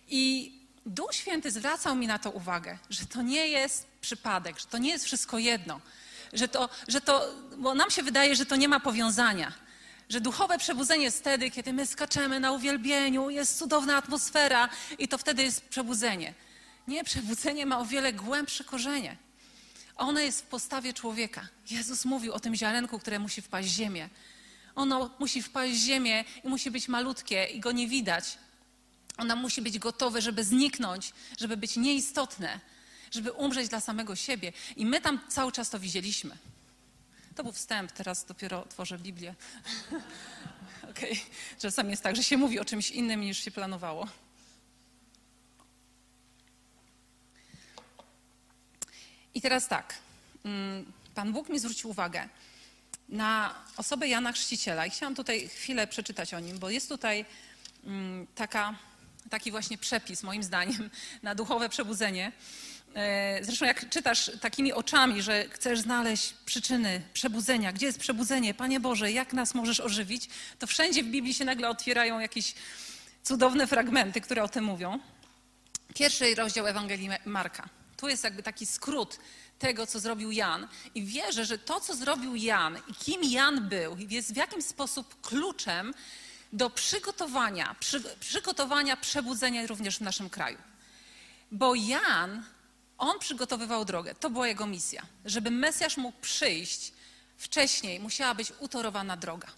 I 0.08 0.52
Duch 0.86 1.14
Święty 1.14 1.50
zwracał 1.50 1.96
mi 1.96 2.06
na 2.06 2.18
to 2.18 2.30
uwagę, 2.30 2.78
że 2.90 3.06
to 3.06 3.22
nie 3.22 3.48
jest 3.48 3.86
przypadek, 4.00 4.58
że 4.58 4.66
to 4.66 4.78
nie 4.78 4.90
jest 4.90 5.04
wszystko 5.04 5.38
jedno. 5.38 5.80
Że 6.32 6.48
to, 6.48 6.68
że 6.88 7.00
to, 7.00 7.34
bo 7.58 7.74
nam 7.74 7.90
się 7.90 8.02
wydaje, 8.02 8.36
że 8.36 8.46
to 8.46 8.56
nie 8.56 8.68
ma 8.68 8.80
powiązania 8.80 9.52
że 10.10 10.20
duchowe 10.20 10.58
przebudzenie 10.58 11.04
jest 11.04 11.18
wtedy, 11.18 11.50
kiedy 11.50 11.72
my 11.72 11.86
skaczemy 11.86 12.40
na 12.40 12.52
uwielbieniu, 12.52 13.30
jest 13.30 13.58
cudowna 13.58 13.96
atmosfera 13.96 14.68
i 14.98 15.08
to 15.08 15.18
wtedy 15.18 15.42
jest 15.42 15.68
przebudzenie. 15.68 16.34
Nie, 16.88 17.04
przebudzenie 17.04 17.66
ma 17.66 17.78
o 17.78 17.84
wiele 17.84 18.12
głębsze 18.12 18.64
korzenie. 18.64 19.16
Ono 19.96 20.20
jest 20.20 20.40
w 20.40 20.46
postawie 20.46 20.92
człowieka. 20.92 21.48
Jezus 21.70 22.04
mówił 22.04 22.32
o 22.32 22.40
tym 22.40 22.54
ziarenku, 22.54 22.98
które 22.98 23.18
musi 23.18 23.42
wpaść 23.42 23.68
w 23.68 23.72
ziemię. 23.72 24.08
Ono 24.74 25.10
musi 25.18 25.42
wpaść 25.42 25.74
w 25.74 25.86
ziemię 25.86 26.24
i 26.44 26.48
musi 26.48 26.70
być 26.70 26.88
malutkie 26.88 27.44
i 27.44 27.60
go 27.60 27.72
nie 27.72 27.88
widać. 27.88 28.38
Ono 29.16 29.36
musi 29.36 29.62
być 29.62 29.78
gotowe, 29.78 30.22
żeby 30.22 30.44
zniknąć, 30.44 31.12
żeby 31.38 31.56
być 31.56 31.76
nieistotne, 31.76 32.60
żeby 33.10 33.32
umrzeć 33.32 33.68
dla 33.68 33.80
samego 33.80 34.16
siebie. 34.16 34.52
I 34.76 34.86
my 34.86 35.00
tam 35.00 35.20
cały 35.28 35.52
czas 35.52 35.70
to 35.70 35.80
widzieliśmy. 35.80 36.36
To 37.34 37.42
był 37.42 37.52
wstęp, 37.52 37.92
teraz 37.92 38.24
dopiero 38.24 38.64
otworzę 38.64 38.98
Biblię. 38.98 39.34
okay. 40.90 41.16
Czasami 41.58 41.90
jest 41.90 42.02
tak, 42.02 42.16
że 42.16 42.24
się 42.24 42.36
mówi 42.36 42.60
o 42.60 42.64
czymś 42.64 42.90
innym 42.90 43.20
niż 43.20 43.44
się 43.44 43.50
planowało. 43.50 44.08
I 49.34 49.40
teraz 49.40 49.68
tak, 49.68 49.94
mm, 50.44 50.92
Pan 51.14 51.32
Bóg 51.32 51.48
mi 51.48 51.58
zwrócił 51.58 51.90
uwagę 51.90 52.28
na 53.08 53.54
osobę 53.76 54.08
Jana 54.08 54.32
Chrzciciela 54.32 54.86
i 54.86 54.90
chciałam 54.90 55.14
tutaj 55.14 55.48
chwilę 55.48 55.86
przeczytać 55.86 56.34
o 56.34 56.40
nim, 56.40 56.58
bo 56.58 56.70
jest 56.70 56.88
tutaj 56.88 57.24
mm, 57.84 58.26
taka, 58.34 58.74
taki 59.30 59.50
właśnie 59.50 59.78
przepis, 59.78 60.22
moim 60.22 60.42
zdaniem, 60.42 60.90
na 61.22 61.34
duchowe 61.34 61.68
przebudzenie. 61.68 62.32
E, 62.94 63.44
Zresztą 63.44 63.66
jak 63.66 63.88
czytasz 63.88 64.30
takimi 64.40 64.72
oczami, 64.72 65.22
że 65.22 65.44
chcesz 65.50 65.80
znaleźć 65.80 66.34
przyczyny 66.46 67.02
przebudzenia, 67.12 67.72
gdzie 67.72 67.86
jest 67.86 67.98
przebudzenie, 67.98 68.54
Panie 68.54 68.80
Boże, 68.80 69.12
jak 69.12 69.32
nas 69.32 69.54
możesz 69.54 69.80
ożywić, 69.80 70.28
to 70.58 70.66
wszędzie 70.66 71.02
w 71.02 71.06
Biblii 71.06 71.34
się 71.34 71.44
nagle 71.44 71.68
otwierają 71.68 72.18
jakieś 72.18 72.54
cudowne 73.22 73.66
fragmenty, 73.66 74.20
które 74.20 74.42
o 74.42 74.48
tym 74.48 74.64
mówią. 74.64 74.98
Pierwszy 75.94 76.34
rozdział 76.34 76.66
Ewangelii 76.66 77.08
Marka. 77.24 77.68
Tu 77.96 78.08
jest 78.08 78.24
jakby 78.24 78.42
taki 78.42 78.66
skrót 78.66 79.18
tego, 79.58 79.86
co 79.86 80.00
zrobił 80.00 80.32
Jan. 80.32 80.68
I 80.94 81.04
wierzę, 81.04 81.44
że 81.44 81.58
to, 81.58 81.80
co 81.80 81.94
zrobił 81.94 82.36
Jan 82.36 82.78
i 82.88 82.94
kim 82.94 83.24
Jan 83.24 83.68
był, 83.68 83.96
jest 84.08 84.32
w 84.34 84.36
jakim 84.36 84.62
sposób 84.62 85.20
kluczem 85.20 85.94
do 86.52 86.70
przygotowania, 86.70 87.76
przy, 87.80 88.02
przygotowania 88.20 88.96
przebudzenia 88.96 89.66
również 89.66 89.98
w 89.98 90.00
naszym 90.00 90.30
kraju. 90.30 90.58
Bo 91.52 91.74
Jan, 91.74 92.44
on 93.00 93.18
przygotowywał 93.18 93.84
drogę. 93.84 94.14
To 94.14 94.30
była 94.30 94.48
jego 94.48 94.66
misja. 94.66 95.02
Żeby 95.24 95.50
Mesjasz 95.50 95.96
mógł 95.96 96.20
przyjść 96.20 96.92
wcześniej, 97.36 98.00
musiała 98.00 98.34
być 98.34 98.52
utorowana 98.58 99.16
droga. 99.16 99.48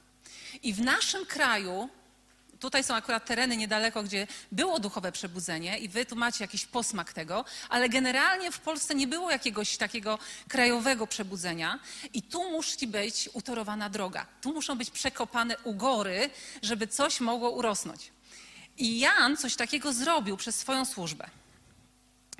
I 0.63 0.75
w 0.75 0.81
naszym 0.81 1.27
kraju 1.27 1.89
Tutaj 2.63 2.85
są 2.85 2.95
akurat 2.95 3.27
tereny 3.27 3.57
niedaleko, 3.57 4.03
gdzie 4.03 4.27
było 4.53 4.81
duchowe 4.81 5.13
przebudzenie 5.13 5.79
i 5.79 5.89
wy 5.89 6.07
tu 6.07 6.17
macie 6.17 6.45
jakiś 6.45 6.67
posmak 6.67 7.13
tego, 7.13 7.45
ale 7.69 7.89
generalnie 7.89 8.53
w 8.53 8.61
Polsce 8.61 8.95
nie 8.95 9.07
było 9.07 9.31
jakiegoś 9.31 9.77
takiego 9.77 10.19
krajowego 10.49 11.07
przebudzenia 11.07 11.79
i 12.13 12.23
tu 12.23 12.51
musi 12.51 12.87
być 12.87 13.29
utorowana 13.33 13.91
droga. 13.91 14.27
Tu 14.41 14.53
muszą 14.53 14.79
być 14.79 14.91
przekopane 14.91 15.59
ugory, 15.65 16.31
żeby 16.63 16.87
coś 16.87 17.21
mogło 17.21 17.51
urosnąć. 17.51 18.11
I 18.79 18.99
Jan 18.99 19.37
coś 19.37 19.57
takiego 19.57 19.93
zrobił 19.93 20.37
przez 20.37 20.57
swoją 20.59 20.85
służbę. 20.85 21.31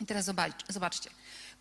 I 0.01 0.07
teraz 0.07 0.25
zobaczcie. 0.69 1.11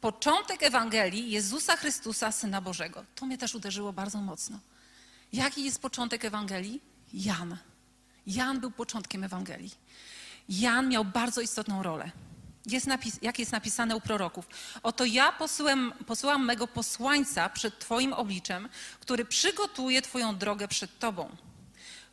Początek 0.02 0.64
Ewangelii 0.64 1.32
Jezusa 1.32 1.76
Chrystusa, 1.78 2.32
Syna 2.32 2.62
Bożego. 2.62 3.06
To 3.16 3.26
mnie 3.26 3.38
też 3.38 3.56
uderzyło 3.56 3.94
bardzo 3.94 4.22
mocno. 4.22 4.60
Jaki 5.34 5.64
jest 5.64 5.82
początek 5.82 6.26
Ewangelii? 6.26 6.82
Jan. 7.14 7.58
Jan 8.28 8.60
był 8.60 8.72
początkiem 8.72 9.24
Ewangelii. 9.24 9.72
Jan 10.50 10.90
miał 10.90 11.06
bardzo 11.06 11.42
istotną 11.42 11.84
rolę. 11.84 12.12
Jest 12.66 12.88
napis, 12.88 13.20
jak 13.22 13.40
jest 13.40 13.52
napisane 13.52 13.96
u 13.96 14.02
proroków. 14.02 14.48
Oto 14.84 15.06
ja 15.06 15.32
posyłam, 15.32 15.94
posyłam 16.08 16.46
mego 16.46 16.68
posłańca 16.68 17.50
przed 17.50 17.80
Twoim 17.80 18.14
obliczem, 18.14 18.70
który 19.00 19.26
przygotuje 19.26 20.02
Twoją 20.02 20.38
drogę 20.38 20.68
przed 20.68 21.00
Tobą. 21.00 21.36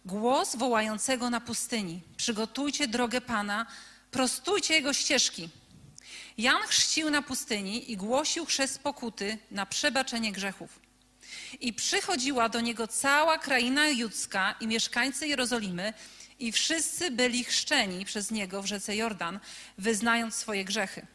Głos 0.04 0.56
wołającego 0.56 1.30
na 1.30 1.40
pustyni. 1.40 2.02
Przygotujcie 2.16 2.88
drogę 2.88 3.20
Pana, 3.20 3.66
prostujcie 4.10 4.74
Jego 4.74 4.92
ścieżki. 4.92 5.48
Jan 6.38 6.62
chrzcił 6.62 7.10
na 7.10 7.22
pustyni 7.22 7.92
i 7.92 7.96
głosił 7.96 8.44
chrzest 8.44 8.82
pokuty 8.82 9.38
na 9.50 9.66
przebaczenie 9.66 10.32
grzechów. 10.32 10.80
I 11.60 11.72
przychodziła 11.72 12.48
do 12.48 12.60
niego 12.60 12.86
cała 12.86 13.38
kraina 13.38 13.88
judzka 13.88 14.54
i 14.60 14.66
mieszkańcy 14.66 15.26
Jerozolimy, 15.26 15.92
i 16.38 16.52
wszyscy 16.52 17.10
byli 17.10 17.44
chrzczeni 17.44 18.04
przez 18.04 18.30
niego 18.30 18.62
w 18.62 18.66
rzece 18.66 18.96
Jordan, 18.96 19.40
wyznając 19.78 20.34
swoje 20.34 20.64
grzechy. 20.64 21.06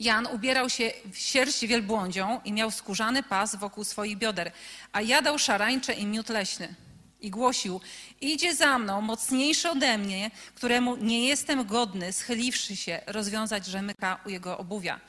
Jan 0.00 0.26
ubierał 0.26 0.70
się 0.70 0.92
w 1.12 1.18
sierść 1.18 1.66
wielbłądzią 1.66 2.40
i 2.44 2.52
miał 2.52 2.70
skórzany 2.70 3.22
pas 3.22 3.56
wokół 3.56 3.84
swoich 3.84 4.18
bioder, 4.18 4.52
a 4.92 5.00
jadał 5.00 5.38
szarańcze 5.38 5.92
i 5.92 6.06
miód 6.06 6.28
leśny. 6.28 6.74
I 7.22 7.30
głosił, 7.30 7.80
idzie 8.20 8.54
za 8.54 8.78
mną 8.78 9.00
mocniejszy 9.00 9.70
ode 9.70 9.98
mnie, 9.98 10.30
któremu 10.54 10.96
nie 10.96 11.26
jestem 11.26 11.66
godny, 11.66 12.12
schyliwszy 12.12 12.76
się, 12.76 13.00
rozwiązać 13.06 13.66
rzemyka 13.66 14.20
u 14.26 14.28
jego 14.28 14.58
obuwia. 14.58 15.00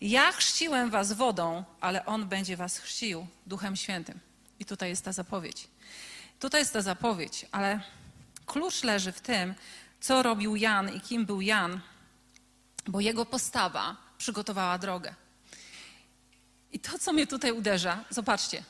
Ja 0.00 0.32
chrzciłem 0.32 0.90
was 0.90 1.12
wodą, 1.12 1.64
ale 1.80 2.06
on 2.06 2.28
będzie 2.28 2.56
was 2.56 2.78
chrzcił 2.78 3.26
Duchem 3.46 3.76
Świętym. 3.76 4.20
I 4.60 4.64
tutaj 4.64 4.88
jest 4.88 5.04
ta 5.04 5.12
zapowiedź. 5.12 5.68
Tutaj 6.40 6.60
jest 6.60 6.72
ta 6.72 6.82
zapowiedź, 6.82 7.46
ale 7.52 7.80
klucz 8.46 8.82
leży 8.82 9.12
w 9.12 9.20
tym, 9.20 9.54
co 10.00 10.22
robił 10.22 10.56
Jan 10.56 10.94
i 10.94 11.00
kim 11.00 11.26
był 11.26 11.40
Jan, 11.40 11.80
bo 12.86 13.00
jego 13.00 13.26
postawa 13.26 13.96
przygotowała 14.18 14.78
drogę. 14.78 15.14
I 16.72 16.78
to, 16.78 16.98
co 16.98 17.12
mnie 17.12 17.26
tutaj 17.26 17.52
uderza, 17.52 18.04
zobaczcie. 18.10 18.62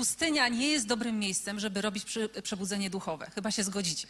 Pustynia 0.00 0.48
nie 0.48 0.68
jest 0.68 0.86
dobrym 0.86 1.18
miejscem, 1.18 1.60
żeby 1.60 1.80
robić 1.80 2.04
przebudzenie 2.42 2.90
duchowe. 2.90 3.30
Chyba 3.34 3.50
się 3.50 3.64
zgodzicie. 3.64 4.08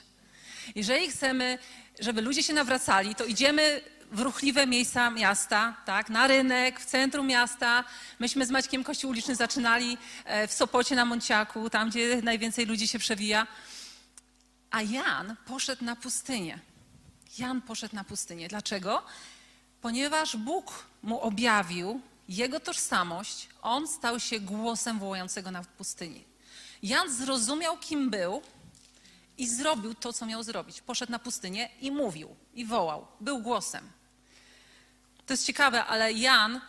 Jeżeli 0.75 1.11
chcemy, 1.11 1.59
żeby 2.01 2.21
ludzie 2.21 2.43
się 2.43 2.53
nawracali, 2.53 3.15
to 3.15 3.25
idziemy 3.25 3.81
w 4.13 4.21
ruchliwe 4.21 4.67
miejsca 4.67 5.11
miasta, 5.11 5.77
tak, 5.85 6.11
na 6.11 6.27
rynek, 6.27 6.81
w 6.81 6.85
centrum 6.85 7.27
miasta. 7.27 7.85
Myśmy 8.19 8.47
z 8.47 8.51
Maćkiem 8.51 8.85
Kościół 8.85 9.11
Uliczny 9.11 9.37
zaczynali 9.37 9.99
e, 10.25 10.49
w 10.49 10.53
Sopocie 10.53 10.95
na 10.97 11.05
Monciaku, 11.05 11.71
tam 11.71 11.91
gdzie 11.91 12.23
najwięcej 12.23 12.67
ludzi 12.67 12.89
się 12.89 12.99
przewija. 12.99 13.47
A 14.71 14.83
Jan 14.83 15.37
poszedł 15.47 15.85
na 15.85 15.97
pustynię. 15.97 16.59
Jan 17.39 17.63
poszedł 17.63 17.95
na 17.95 18.05
pustynię. 18.05 18.49
Dlaczego? 18.49 19.03
Ponieważ 19.81 20.37
Bóg 20.37 20.85
mu 21.03 21.21
objawił 21.21 22.01
jego 22.29 22.61
tożsamość, 22.61 23.49
on 23.63 23.89
stał 23.89 24.21
się 24.21 24.41
głosem 24.41 24.99
wołającego 24.99 25.51
na 25.51 25.65
pustyni. 25.65 26.25
Jan 26.83 27.13
zrozumiał, 27.13 27.79
kim 27.79 28.11
był, 28.11 28.43
i 29.41 29.47
zrobił 29.49 29.95
to, 29.95 30.13
co 30.13 30.27
miał 30.27 30.43
zrobić. 30.43 30.81
Poszedł 30.81 31.13
na 31.13 31.19
pustynię 31.19 31.69
i 31.81 31.91
mówił, 31.91 32.37
i 32.55 32.65
wołał. 32.65 33.07
Był 33.21 33.39
głosem. 33.39 33.91
To 35.27 35.33
jest 35.33 35.47
ciekawe, 35.47 35.85
ale 35.85 36.13
Jan 36.13 36.61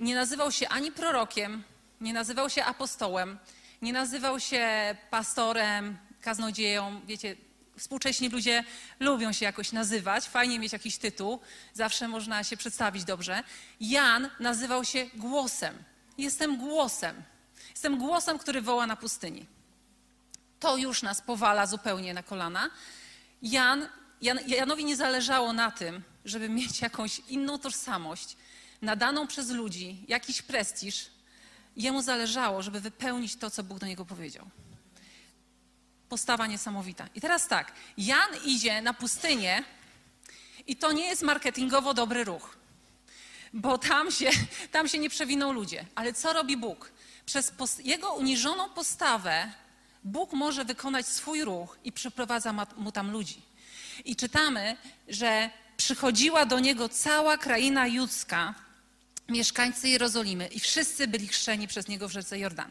nie 0.00 0.14
nazywał 0.14 0.52
się 0.52 0.68
ani 0.68 0.92
prorokiem, 0.92 1.62
nie 2.00 2.12
nazywał 2.12 2.50
się 2.50 2.64
apostołem, 2.64 3.38
nie 3.82 3.92
nazywał 3.92 4.40
się 4.40 4.96
pastorem, 5.10 5.98
kaznodzieją. 6.20 7.00
Wiecie, 7.06 7.36
współcześni 7.78 8.28
ludzie 8.28 8.64
lubią 9.00 9.32
się 9.32 9.44
jakoś 9.44 9.72
nazywać, 9.72 10.24
fajnie 10.24 10.58
mieć 10.58 10.72
jakiś 10.72 10.98
tytuł, 10.98 11.40
zawsze 11.74 12.08
można 12.08 12.44
się 12.44 12.56
przedstawić 12.56 13.04
dobrze. 13.04 13.42
Jan 13.80 14.30
nazywał 14.40 14.84
się 14.84 15.06
głosem. 15.14 15.74
Jestem 16.18 16.56
głosem. 16.56 17.22
Jestem 17.70 17.98
głosem, 17.98 18.38
który 18.38 18.62
woła 18.62 18.86
na 18.86 18.96
pustyni. 18.96 19.46
To 20.60 20.76
już 20.76 21.02
nas 21.02 21.22
powala 21.22 21.66
zupełnie 21.66 22.14
na 22.14 22.22
kolana. 22.22 22.70
Jan, 23.42 23.88
Jan, 24.22 24.38
Janowi 24.46 24.84
nie 24.84 24.96
zależało 24.96 25.52
na 25.52 25.70
tym, 25.70 26.02
żeby 26.24 26.48
mieć 26.48 26.80
jakąś 26.80 27.18
inną 27.18 27.58
tożsamość, 27.58 28.36
nadaną 28.82 29.26
przez 29.26 29.50
ludzi, 29.50 30.04
jakiś 30.08 30.42
prestiż. 30.42 31.10
Jemu 31.76 32.02
zależało, 32.02 32.62
żeby 32.62 32.80
wypełnić 32.80 33.36
to, 33.36 33.50
co 33.50 33.62
Bóg 33.62 33.78
do 33.78 33.86
niego 33.86 34.04
powiedział. 34.04 34.46
Postawa 36.08 36.46
niesamowita. 36.46 37.08
I 37.14 37.20
teraz 37.20 37.48
tak, 37.48 37.72
Jan 37.98 38.28
idzie 38.44 38.82
na 38.82 38.94
pustynię 38.94 39.64
i 40.66 40.76
to 40.76 40.92
nie 40.92 41.04
jest 41.04 41.22
marketingowo 41.22 41.94
dobry 41.94 42.24
ruch, 42.24 42.56
bo 43.56 43.78
tam 43.78 44.10
się, 44.10 44.30
tam 44.72 44.88
się 44.88 44.98
nie 44.98 45.10
przewiną 45.10 45.52
ludzie. 45.52 45.84
Ale 45.94 46.12
co 46.12 46.32
robi 46.32 46.56
Bóg? 46.56 46.92
Przez 47.26 47.52
jego 47.84 48.12
uniżoną 48.12 48.70
postawę 48.70 49.52
Bóg 50.04 50.32
może 50.32 50.64
wykonać 50.64 51.08
swój 51.08 51.44
ruch 51.44 51.78
i 51.84 51.92
przyprowadza 51.92 52.66
mu 52.76 52.92
tam 52.92 53.10
ludzi. 53.10 53.42
I 54.04 54.16
czytamy, 54.16 54.76
że 55.08 55.50
przychodziła 55.76 56.46
do 56.46 56.58
niego 56.60 56.88
cała 56.88 57.38
kraina 57.38 57.86
judzka, 57.86 58.54
mieszkańcy 59.28 59.88
Jerozolimy 59.88 60.46
i 60.46 60.60
wszyscy 60.60 61.08
byli 61.08 61.28
chrzczeni 61.28 61.68
przez 61.68 61.88
niego 61.88 62.08
w 62.08 62.12
rzece 62.12 62.38
Jordan. 62.38 62.70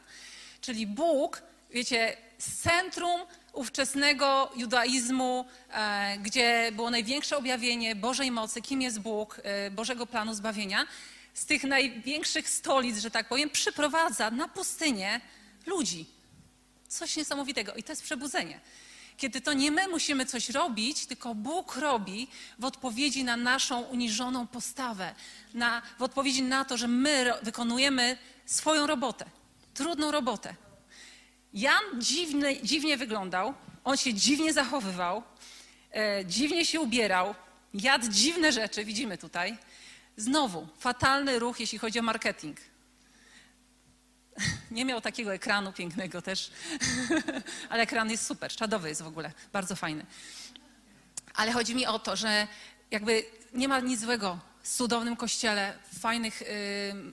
Czyli 0.61 0.87
Bóg, 0.87 1.41
wiecie, 1.71 2.17
z 2.37 2.61
centrum 2.61 3.21
ówczesnego 3.55 4.51
judaizmu, 4.55 5.45
e, 5.73 6.17
gdzie 6.17 6.71
było 6.71 6.89
największe 6.89 7.37
objawienie 7.37 7.95
Bożej 7.95 8.31
mocy, 8.31 8.61
kim 8.61 8.81
jest 8.81 8.99
Bóg, 8.99 9.41
e, 9.43 9.71
Bożego 9.71 10.05
planu 10.05 10.33
zbawienia, 10.33 10.87
z 11.33 11.45
tych 11.45 11.63
największych 11.63 12.49
stolic, 12.49 12.99
że 12.99 13.11
tak 13.11 13.27
powiem, 13.27 13.49
przyprowadza 13.49 14.31
na 14.31 14.47
pustynię 14.47 15.21
ludzi. 15.65 16.05
Coś 16.87 17.15
niesamowitego. 17.15 17.73
I 17.73 17.83
to 17.83 17.91
jest 17.91 18.03
przebudzenie 18.03 18.59
kiedy 19.17 19.41
to 19.41 19.53
nie 19.53 19.71
my 19.71 19.87
musimy 19.87 20.25
coś 20.25 20.49
robić, 20.49 21.05
tylko 21.05 21.35
Bóg 21.35 21.75
robi 21.75 22.27
w 22.59 22.65
odpowiedzi 22.65 23.23
na 23.23 23.37
naszą 23.37 23.81
uniżoną 23.81 24.47
postawę, 24.47 25.15
na, 25.53 25.81
w 25.99 26.03
odpowiedzi 26.03 26.43
na 26.43 26.65
to, 26.65 26.77
że 26.77 26.87
my 26.87 27.33
wykonujemy 27.41 28.17
swoją 28.45 28.87
robotę, 28.87 29.25
trudną 29.73 30.11
robotę. 30.11 30.55
Jan 31.55 31.83
dziwnie 32.63 32.97
wyglądał, 32.97 33.53
on 33.83 33.97
się 33.97 34.13
dziwnie 34.13 34.53
zachowywał, 34.53 35.23
e, 35.91 36.25
dziwnie 36.25 36.65
się 36.65 36.81
ubierał, 36.81 37.35
jadł 37.73 38.07
dziwne 38.07 38.51
rzeczy, 38.51 38.85
widzimy 38.85 39.17
tutaj. 39.17 39.57
Znowu, 40.17 40.67
fatalny 40.79 41.39
ruch, 41.39 41.59
jeśli 41.59 41.77
chodzi 41.77 41.99
o 41.99 42.03
marketing. 42.03 42.57
Nie 44.71 44.85
miał 44.85 45.01
takiego 45.01 45.33
ekranu 45.33 45.73
pięknego 45.73 46.21
też, 46.21 46.51
ale 47.69 47.83
ekran 47.83 48.11
jest 48.11 48.25
super, 48.25 48.51
czadowy 48.51 48.89
jest 48.89 49.01
w 49.01 49.07
ogóle, 49.07 49.31
bardzo 49.53 49.75
fajny. 49.75 50.05
Ale 51.35 51.51
chodzi 51.51 51.75
mi 51.75 51.85
o 51.85 51.99
to, 51.99 52.15
że 52.15 52.47
jakby 52.91 53.25
nie 53.53 53.67
ma 53.67 53.79
nic 53.79 53.99
złego 53.99 54.39
cudownym 54.69 55.15
kościele, 55.15 55.77
w 55.91 55.99
fajnych 55.99 56.41
y, 56.41 56.45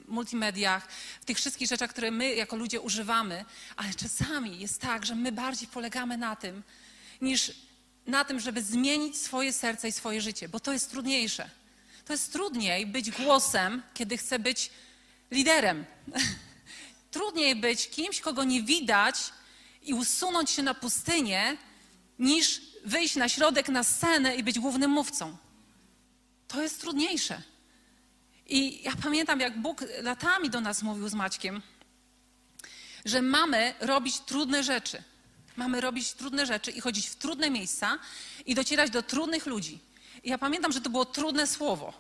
multimediach, 0.09 0.89
w 1.21 1.25
tych 1.25 1.37
wszystkich 1.37 1.69
rzeczach, 1.69 1.91
które 1.91 2.11
my 2.11 2.35
jako 2.35 2.57
ludzie 2.57 2.81
używamy, 2.81 3.45
ale 3.77 3.95
czasami 3.95 4.61
jest 4.61 4.81
tak, 4.81 5.07
że 5.07 5.15
my 5.15 5.33
bardziej 5.33 5.69
polegamy 5.69 6.17
na 6.17 6.37
tym, 6.37 6.63
niż 7.21 7.53
na 8.07 8.25
tym, 8.25 8.41
żeby 8.41 8.63
zmienić 8.63 9.17
swoje 9.17 9.53
serce 9.53 9.89
i 9.89 9.93
swoje 9.93 10.21
życie, 10.21 10.49
bo 10.49 10.61
to 10.61 10.73
jest 10.73 10.91
trudniejsze. 10.91 11.51
To 12.05 12.13
jest 12.13 12.33
trudniej 12.33 12.87
być 12.87 13.11
głosem, 13.11 13.83
kiedy 13.95 14.17
chcę 14.17 14.39
być 14.39 14.71
liderem. 15.31 15.85
Trudniej 17.11 17.57
być 17.57 17.89
kimś, 17.89 18.21
kogo 18.21 18.45
nie 18.45 18.63
widać 18.63 19.17
i 19.83 19.95
usunąć 19.95 20.51
się 20.51 20.63
na 20.63 20.75
pustynię, 20.75 21.57
niż 22.19 22.61
wyjść 22.85 23.17
na 23.17 23.29
środek, 23.29 23.69
na 23.69 23.85
scenę 23.85 24.37
i 24.37 24.43
być 24.43 24.59
głównym 24.59 24.91
mówcą. 24.91 25.37
To 26.53 26.63
jest 26.63 26.81
trudniejsze. 26.81 27.43
I 28.47 28.83
ja 28.83 28.93
pamiętam, 29.03 29.41
jak 29.41 29.61
Bóg 29.61 29.85
latami 30.03 30.51
do 30.51 30.61
nas 30.61 30.83
mówił 30.83 31.09
z 31.09 31.15
Maćkiem, 31.15 31.63
że 33.05 33.23
mamy 33.23 33.75
robić 33.81 34.21
trudne 34.21 34.65
rzeczy. 34.65 35.03
Mamy 35.57 35.81
robić 35.81 36.13
trudne 36.13 36.47
rzeczy 36.47 36.71
i 36.71 36.81
chodzić 36.81 37.07
w 37.07 37.17
trudne 37.17 37.51
miejsca 37.51 37.99
i 38.47 38.55
docierać 38.55 38.91
do 38.91 39.03
trudnych 39.03 39.47
ludzi. 39.47 39.79
I 40.23 40.31
ja 40.31 40.39
pamiętam, 40.39 40.73
że 40.73 40.81
to 40.81 40.91
było 40.91 41.05
trudne 41.05 41.47
słowo. 41.47 41.93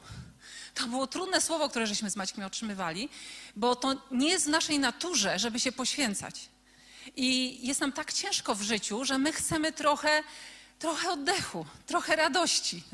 To 0.74 0.86
było 0.86 1.06
trudne 1.06 1.40
słowo, 1.40 1.68
które 1.68 1.86
żeśmy 1.86 2.10
z 2.10 2.16
Maćkiem 2.16 2.44
otrzymywali, 2.44 3.08
bo 3.56 3.76
to 3.76 3.94
nie 4.10 4.28
jest 4.28 4.46
w 4.46 4.48
naszej 4.48 4.78
naturze, 4.78 5.38
żeby 5.38 5.60
się 5.60 5.72
poświęcać. 5.72 6.48
I 7.16 7.58
jest 7.66 7.80
nam 7.80 7.92
tak 7.92 8.12
ciężko 8.12 8.54
w 8.54 8.62
życiu, 8.62 9.04
że 9.04 9.18
my 9.18 9.32
chcemy 9.32 9.72
trochę, 9.72 10.22
trochę 10.82 11.10
oddechu, 11.10 11.66
trochę 11.86 12.16
radości. 12.16 12.84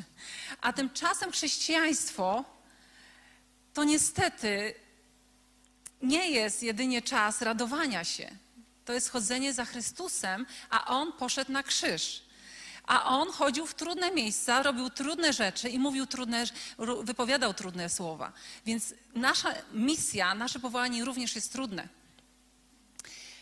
A 0.60 0.72
tymczasem 0.72 1.32
chrześcijaństwo 1.32 2.44
to 3.74 3.84
niestety 3.84 4.74
nie 6.02 6.30
jest 6.30 6.62
jedynie 6.62 7.02
czas 7.02 7.42
radowania 7.42 8.04
się. 8.04 8.30
To 8.84 8.92
jest 8.92 9.10
chodzenie 9.10 9.52
za 9.52 9.64
Chrystusem, 9.64 10.46
a 10.70 10.86
On 10.86 11.12
poszedł 11.12 11.52
na 11.52 11.62
krzyż. 11.62 12.22
A 12.86 13.04
on 13.04 13.32
chodził 13.32 13.66
w 13.66 13.74
trudne 13.74 14.10
miejsca, 14.10 14.62
robił 14.62 14.90
trudne 14.90 15.32
rzeczy 15.32 15.68
i 15.68 15.78
mówił 15.78 16.06
trudne, 16.06 16.44
wypowiadał 17.02 17.54
trudne 17.54 17.88
słowa. 17.88 18.32
Więc 18.66 18.94
nasza 19.14 19.54
misja, 19.72 20.34
nasze 20.34 20.58
powołanie 20.58 21.04
również 21.04 21.34
jest 21.34 21.52
trudne. 21.52 21.88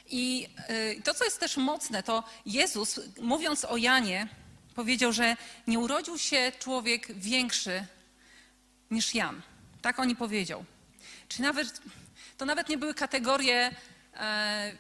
I 0.08 0.48
y, 0.70 1.02
to, 1.02 1.14
co 1.14 1.24
jest 1.24 1.40
też 1.40 1.56
mocne, 1.56 2.02
to 2.02 2.24
Jezus, 2.46 3.00
mówiąc 3.20 3.64
o 3.64 3.76
Janie, 3.76 4.28
powiedział, 4.74 5.12
że 5.12 5.36
nie 5.66 5.78
urodził 5.78 6.18
się 6.18 6.52
człowiek 6.58 7.12
większy 7.18 7.86
niż 8.90 9.14
Jan. 9.14 9.42
Tak 9.82 9.98
oni 9.98 10.16
powiedział. 10.16 10.64
Czy 11.28 11.42
nawet, 11.42 11.80
to 12.38 12.44
nawet 12.44 12.68
nie 12.68 12.78
były 12.78 12.94
kategorie 12.94 13.70
e, 14.14 14.72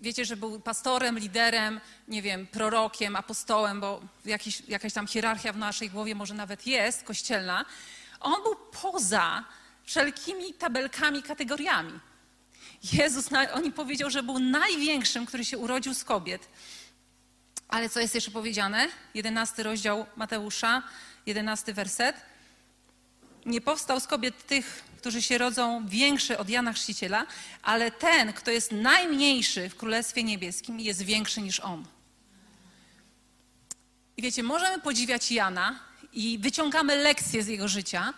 wiecie, 0.00 0.24
że 0.24 0.36
był 0.36 0.60
pastorem, 0.60 1.18
liderem, 1.18 1.80
nie 2.08 2.22
wiem, 2.22 2.46
prorokiem, 2.46 3.16
apostołem, 3.16 3.80
bo 3.80 4.00
jakiś, 4.24 4.62
jakaś 4.68 4.92
tam 4.92 5.06
hierarchia 5.06 5.52
w 5.52 5.56
naszej 5.56 5.90
głowie 5.90 6.14
może 6.14 6.34
nawet 6.34 6.66
jest, 6.66 7.02
kościelna. 7.02 7.64
On 8.20 8.42
był 8.42 8.56
poza 8.82 9.44
wszelkimi 9.84 10.54
tabelkami, 10.54 11.22
kategoriami. 11.22 12.00
Jezus, 12.92 13.28
oni 13.52 13.72
powiedział, 13.72 14.10
że 14.10 14.22
był 14.22 14.38
największym, 14.38 15.26
który 15.26 15.44
się 15.44 15.58
urodził 15.58 15.94
z 15.94 16.04
kobiet. 16.04 16.48
Ale 17.68 17.88
co 17.88 18.00
jest 18.00 18.14
jeszcze 18.14 18.30
powiedziane? 18.30 18.88
Jedenasty 19.14 19.62
rozdział 19.62 20.06
Mateusza, 20.16 20.82
jedenasty 21.26 21.74
werset. 21.74 22.16
Nie 23.46 23.60
powstał 23.60 24.00
z 24.00 24.06
kobiet 24.06 24.46
tych 24.46 24.84
którzy 25.02 25.22
się 25.22 25.38
rodzą 25.38 25.86
większy 25.86 26.38
od 26.38 26.48
Jana 26.48 26.72
Chrzciciela, 26.72 27.26
ale 27.62 27.90
ten, 27.90 28.32
kto 28.32 28.50
jest 28.50 28.72
najmniejszy 28.72 29.68
w 29.68 29.76
Królestwie 29.76 30.22
Niebieskim, 30.22 30.80
jest 30.80 31.02
większy 31.02 31.40
niż 31.42 31.60
on. 31.60 31.84
I 34.16 34.22
wiecie, 34.22 34.42
możemy 34.42 34.82
podziwiać 34.82 35.32
Jana 35.32 35.78
i 36.12 36.38
wyciągamy 36.38 36.96
lekcje 36.96 37.42
z 37.42 37.46
jego 37.46 37.68
życia, 37.68 38.14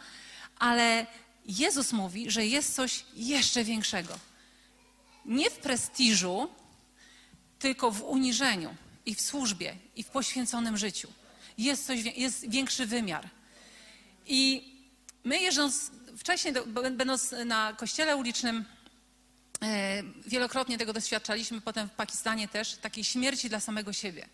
ale 0.58 1.06
Jezus 1.46 1.92
mówi, 1.92 2.30
że 2.30 2.46
jest 2.46 2.74
coś 2.74 3.04
jeszcze 3.14 3.64
większego. 3.64 4.18
Nie 5.24 5.50
w 5.50 5.58
prestiżu, 5.58 6.48
tylko 7.58 7.90
w 7.90 8.02
uniżeniu 8.02 8.74
i 9.06 9.14
w 9.14 9.20
służbie 9.20 9.76
i 9.96 10.02
w 10.02 10.08
poświęconym 10.08 10.76
życiu. 10.76 11.08
Jest, 11.58 11.86
coś, 11.86 12.04
jest 12.16 12.50
większy 12.50 12.86
wymiar. 12.86 13.28
I 14.26 14.72
my 15.24 15.40
jeżdżąc 15.40 15.90
wcześniej, 16.18 16.54
będąc 16.90 17.34
na 17.44 17.72
kościele 17.72 18.16
ulicznym, 18.16 18.64
e, 19.62 20.02
wielokrotnie 20.26 20.78
tego 20.78 20.92
doświadczaliśmy, 20.92 21.60
potem 21.60 21.88
w 21.88 21.92
Pakistanie 21.92 22.48
też, 22.48 22.76
takiej 22.76 23.04
śmierci 23.04 23.48
dla 23.48 23.60
samego 23.60 23.92
siebie. 23.92 24.28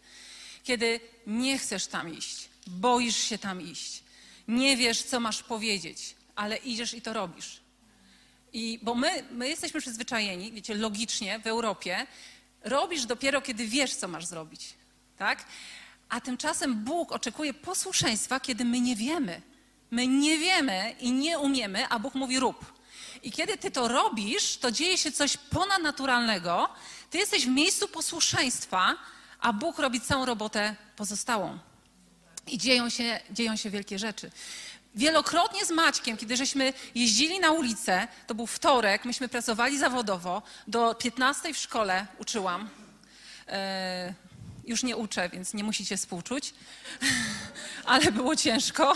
Kiedy 0.64 1.00
nie 1.26 1.58
chcesz 1.58 1.86
tam 1.86 2.14
iść, 2.14 2.48
boisz 2.66 3.16
się 3.16 3.38
tam 3.38 3.62
iść, 3.62 4.02
nie 4.48 4.76
wiesz, 4.76 5.02
co 5.02 5.20
masz 5.20 5.42
powiedzieć, 5.42 6.14
ale 6.34 6.56
idziesz 6.56 6.94
i 6.94 7.02
to 7.02 7.12
robisz. 7.12 7.59
I, 8.52 8.78
bo 8.82 8.94
my, 8.94 9.24
my 9.30 9.48
jesteśmy 9.48 9.80
przyzwyczajeni, 9.80 10.52
wiecie, 10.52 10.74
logicznie 10.74 11.38
w 11.38 11.46
Europie, 11.46 12.06
robisz 12.64 13.04
dopiero, 13.04 13.42
kiedy 13.42 13.66
wiesz, 13.66 13.94
co 13.94 14.08
masz 14.08 14.26
zrobić. 14.26 14.74
Tak? 15.18 15.44
A 16.08 16.20
tymczasem 16.20 16.74
Bóg 16.84 17.12
oczekuje 17.12 17.54
posłuszeństwa, 17.54 18.40
kiedy 18.40 18.64
my 18.64 18.80
nie 18.80 18.96
wiemy. 18.96 19.42
My 19.90 20.06
nie 20.06 20.38
wiemy 20.38 20.94
i 21.00 21.12
nie 21.12 21.38
umiemy, 21.38 21.88
a 21.88 21.98
Bóg 21.98 22.14
mówi 22.14 22.40
rób. 22.40 22.80
I 23.22 23.32
kiedy 23.32 23.58
ty 23.58 23.70
to 23.70 23.88
robisz, 23.88 24.56
to 24.56 24.70
dzieje 24.70 24.98
się 24.98 25.12
coś 25.12 25.36
ponadnaturalnego. 25.36 26.68
Ty 27.10 27.18
jesteś 27.18 27.46
w 27.46 27.48
miejscu 27.48 27.88
posłuszeństwa, 27.88 28.96
a 29.40 29.52
Bóg 29.52 29.78
robi 29.78 30.00
całą 30.00 30.24
robotę 30.24 30.76
pozostałą. 30.96 31.58
I 32.46 32.58
dzieją 32.58 32.88
się, 32.88 33.20
dzieją 33.30 33.56
się 33.56 33.70
wielkie 33.70 33.98
rzeczy. 33.98 34.30
Wielokrotnie 34.94 35.66
z 35.66 35.70
Maćkiem, 35.70 36.16
kiedy 36.16 36.36
żeśmy 36.36 36.72
jeździli 36.94 37.40
na 37.40 37.50
ulicę, 37.50 38.08
to 38.26 38.34
był 38.34 38.46
wtorek, 38.46 39.04
myśmy 39.04 39.28
pracowali 39.28 39.78
zawodowo, 39.78 40.42
do 40.66 40.94
15 40.94 41.54
w 41.54 41.58
szkole 41.58 42.06
uczyłam. 42.18 42.70
Yy, 43.46 43.52
już 44.70 44.82
nie 44.82 44.96
uczę, 44.96 45.28
więc 45.28 45.54
nie 45.54 45.64
musicie 45.64 45.96
współczuć, 45.96 46.54
ale 47.84 48.12
było 48.12 48.36
ciężko. 48.36 48.94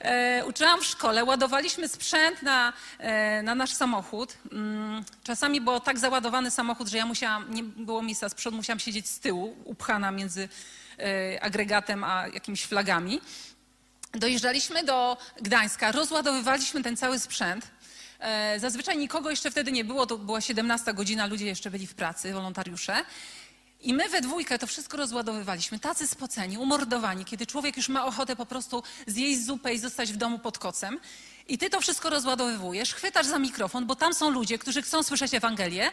E, 0.00 0.44
uczyłam 0.46 0.80
w 0.80 0.84
szkole, 0.84 1.24
ładowaliśmy 1.24 1.88
sprzęt 1.88 2.42
na, 2.42 2.72
e, 2.98 3.42
na 3.42 3.54
nasz 3.54 3.72
samochód. 3.72 4.38
Mm, 4.52 5.04
czasami 5.24 5.60
był 5.60 5.80
tak 5.80 5.98
załadowany 5.98 6.50
samochód, 6.50 6.88
że 6.88 6.96
ja 6.96 7.06
musiałam, 7.06 7.54
nie 7.54 7.62
było 7.62 8.02
miejsca 8.02 8.28
z 8.28 8.34
przodu, 8.34 8.56
musiałam 8.56 8.78
siedzieć 8.80 9.08
z 9.08 9.20
tyłu, 9.20 9.56
upchana 9.64 10.10
między 10.10 10.48
e, 10.98 11.42
agregatem 11.42 12.04
a 12.04 12.26
jakimiś 12.26 12.64
flagami. 12.64 13.20
Dojeżdżaliśmy 14.14 14.84
do 14.84 15.16
Gdańska, 15.42 15.92
rozładowywaliśmy 15.92 16.82
ten 16.82 16.96
cały 16.96 17.18
sprzęt. 17.18 17.66
E, 18.18 18.60
zazwyczaj 18.60 18.98
nikogo 18.98 19.30
jeszcze 19.30 19.50
wtedy 19.50 19.72
nie 19.72 19.84
było, 19.84 20.06
to 20.06 20.18
była 20.18 20.40
17 20.40 20.94
godzina, 20.94 21.26
ludzie 21.26 21.46
jeszcze 21.46 21.70
byli 21.70 21.86
w 21.86 21.94
pracy, 21.94 22.32
wolontariusze. 22.32 23.04
I 23.80 23.94
my 23.94 24.08
we 24.08 24.20
dwójkę 24.20 24.58
to 24.58 24.66
wszystko 24.66 24.96
rozładowywaliśmy, 24.96 25.78
tacy 25.78 26.06
spoceni, 26.06 26.58
umordowani, 26.58 27.24
kiedy 27.24 27.46
człowiek 27.46 27.76
już 27.76 27.88
ma 27.88 28.04
ochotę 28.04 28.36
po 28.36 28.46
prostu 28.46 28.82
zjeść 29.06 29.44
zupę 29.44 29.74
i 29.74 29.78
zostać 29.78 30.12
w 30.12 30.16
domu 30.16 30.38
pod 30.38 30.58
kocem. 30.58 31.00
I 31.48 31.58
ty 31.58 31.70
to 31.70 31.80
wszystko 31.80 32.10
rozładowywujesz, 32.10 32.94
chwytasz 32.94 33.26
za 33.26 33.38
mikrofon, 33.38 33.86
bo 33.86 33.96
tam 33.96 34.14
są 34.14 34.30
ludzie, 34.30 34.58
którzy 34.58 34.82
chcą 34.82 35.02
słyszeć 35.02 35.34
Ewangelię, 35.34 35.90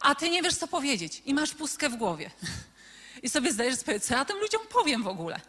a 0.00 0.14
ty 0.14 0.30
nie 0.30 0.42
wiesz, 0.42 0.54
co 0.54 0.68
powiedzieć 0.68 1.22
i 1.24 1.34
masz 1.34 1.54
pustkę 1.54 1.88
w 1.88 1.96
głowie. 1.96 2.30
I 3.22 3.28
sobie 3.28 3.52
zdajesz 3.52 3.74
sprawę, 3.78 4.00
co 4.00 4.14
ja 4.14 4.24
tym 4.24 4.38
ludziom 4.38 4.62
powiem 4.68 5.02
w 5.02 5.08
ogóle. 5.08 5.40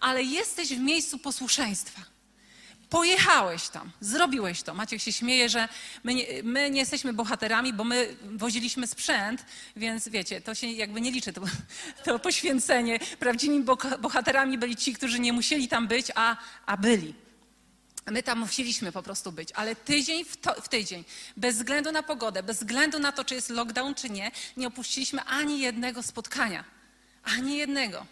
Ale 0.00 0.22
jesteś 0.22 0.68
w 0.68 0.80
miejscu 0.80 1.18
posłuszeństwa. 1.18 2.16
Pojechałeś 2.90 3.68
tam, 3.68 3.90
zrobiłeś 4.00 4.62
to. 4.62 4.74
Maciek 4.74 5.00
się 5.00 5.12
śmieje, 5.12 5.48
że 5.48 5.68
my 6.04 6.14
nie, 6.14 6.26
my 6.42 6.70
nie, 6.70 6.80
jesteśmy 6.80 7.12
bohaterami, 7.12 7.72
bo 7.72 7.84
my 7.84 8.16
woziliśmy 8.22 8.86
sprzęt, 8.86 9.44
więc 9.76 10.08
wiecie, 10.08 10.40
to 10.40 10.54
się 10.54 10.66
jakby 10.66 11.00
nie 11.00 11.10
liczy, 11.10 11.32
to, 11.32 11.42
to 12.04 12.18
poświęcenie. 12.18 12.98
Prawdziwymi 13.18 13.64
bohaterami 13.98 14.58
byli 14.58 14.76
ci, 14.76 14.94
którzy 14.94 15.20
nie 15.20 15.32
musieli 15.32 15.68
tam 15.68 15.88
być, 15.88 16.06
a, 16.14 16.36
a 16.66 16.76
byli. 16.76 17.14
My 18.10 18.22
tam 18.22 18.38
musieliśmy 18.38 18.92
po 18.92 19.02
prostu 19.02 19.32
być, 19.32 19.52
ale 19.52 19.76
tydzień 19.76 20.24
w, 20.24 20.36
to, 20.36 20.62
w, 20.62 20.68
tydzień, 20.68 21.04
bez 21.36 21.56
względu 21.56 21.92
na 21.92 22.02
pogodę, 22.02 22.42
bez 22.42 22.58
względu 22.58 22.98
na 22.98 23.12
to, 23.12 23.24
czy 23.24 23.34
jest 23.34 23.50
lockdown, 23.50 23.94
czy 23.94 24.10
nie, 24.10 24.30
nie 24.56 24.66
opuściliśmy 24.66 25.22
ani 25.22 25.60
jednego 25.60 26.02
spotkania. 26.02 26.64
Ani 27.24 27.56
jednego. 27.56 28.06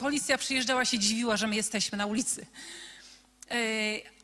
Policja 0.00 0.38
przyjeżdżała, 0.38 0.84
się 0.84 0.98
dziwiła, 0.98 1.36
że 1.36 1.46
my 1.46 1.56
jesteśmy 1.56 1.98
na 1.98 2.06
ulicy. 2.06 2.46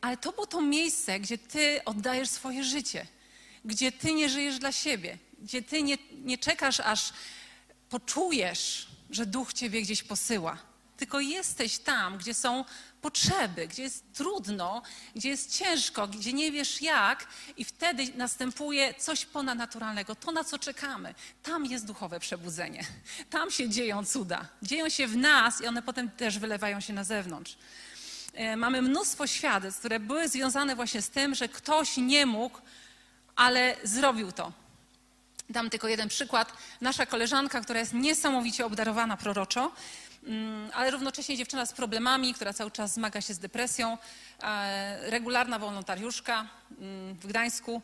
Ale 0.01 0.17
to 0.17 0.31
było 0.31 0.47
to 0.47 0.61
miejsce, 0.61 1.19
gdzie 1.19 1.37
ty 1.37 1.81
oddajesz 1.85 2.29
swoje 2.29 2.63
życie, 2.63 3.05
gdzie 3.65 3.91
ty 3.91 4.13
nie 4.13 4.29
żyjesz 4.29 4.59
dla 4.59 4.71
siebie, 4.71 5.17
gdzie 5.39 5.61
ty 5.61 5.83
nie, 5.83 5.97
nie 6.11 6.37
czekasz, 6.37 6.79
aż 6.79 7.13
poczujesz, 7.89 8.87
że 9.09 9.25
duch 9.25 9.53
ciebie 9.53 9.81
gdzieś 9.81 10.03
posyła. 10.03 10.57
Tylko 10.97 11.19
jesteś 11.19 11.77
tam, 11.77 12.17
gdzie 12.17 12.33
są 12.33 12.65
potrzeby, 13.01 13.67
gdzie 13.67 13.83
jest 13.83 14.13
trudno, 14.13 14.81
gdzie 15.15 15.29
jest 15.29 15.57
ciężko, 15.57 16.07
gdzie 16.07 16.33
nie 16.33 16.51
wiesz 16.51 16.81
jak, 16.81 17.27
i 17.57 17.65
wtedy 17.65 18.03
następuje 18.15 18.93
coś 18.93 19.25
ponadnaturalnego, 19.25 20.15
to 20.15 20.31
na 20.31 20.43
co 20.43 20.59
czekamy. 20.59 21.15
Tam 21.43 21.65
jest 21.65 21.85
duchowe 21.85 22.19
przebudzenie. 22.19 22.85
Tam 23.29 23.51
się 23.51 23.69
dzieją 23.69 24.05
cuda. 24.05 24.47
Dzieją 24.61 24.89
się 24.89 25.07
w 25.07 25.17
nas 25.17 25.61
i 25.61 25.67
one 25.67 25.81
potem 25.81 26.09
też 26.09 26.39
wylewają 26.39 26.79
się 26.79 26.93
na 26.93 27.03
zewnątrz. 27.03 27.57
E, 28.33 28.55
mamy 28.55 28.81
mnóstwo 28.81 29.27
świadectw, 29.27 29.79
które 29.79 29.99
były 29.99 30.27
związane 30.27 30.75
właśnie 30.75 31.01
z 31.01 31.09
tym, 31.09 31.35
że 31.35 31.49
ktoś 31.49 31.97
nie 31.97 32.25
mógł, 32.25 32.59
ale 33.35 33.75
zrobił 33.83 34.31
to. 34.31 34.51
Dam 35.49 35.69
tylko 35.69 35.87
jeden 35.87 36.09
przykład. 36.09 36.53
Nasza 36.81 37.05
koleżanka, 37.05 37.61
która 37.61 37.79
jest 37.79 37.93
niesamowicie 37.93 38.65
obdarowana 38.65 39.17
proroczo, 39.17 39.71
ale 40.73 40.91
równocześnie 40.91 41.37
dziewczyna 41.37 41.65
z 41.65 41.73
problemami, 41.73 42.33
która 42.33 42.53
cały 42.53 42.71
czas 42.71 42.93
zmaga 42.93 43.21
się 43.21 43.33
z 43.33 43.39
depresją, 43.39 43.97
regularna 45.01 45.59
wolontariuszka 45.59 46.47
mm, 46.79 47.15
w 47.15 47.27
Gdańsku, 47.27 47.81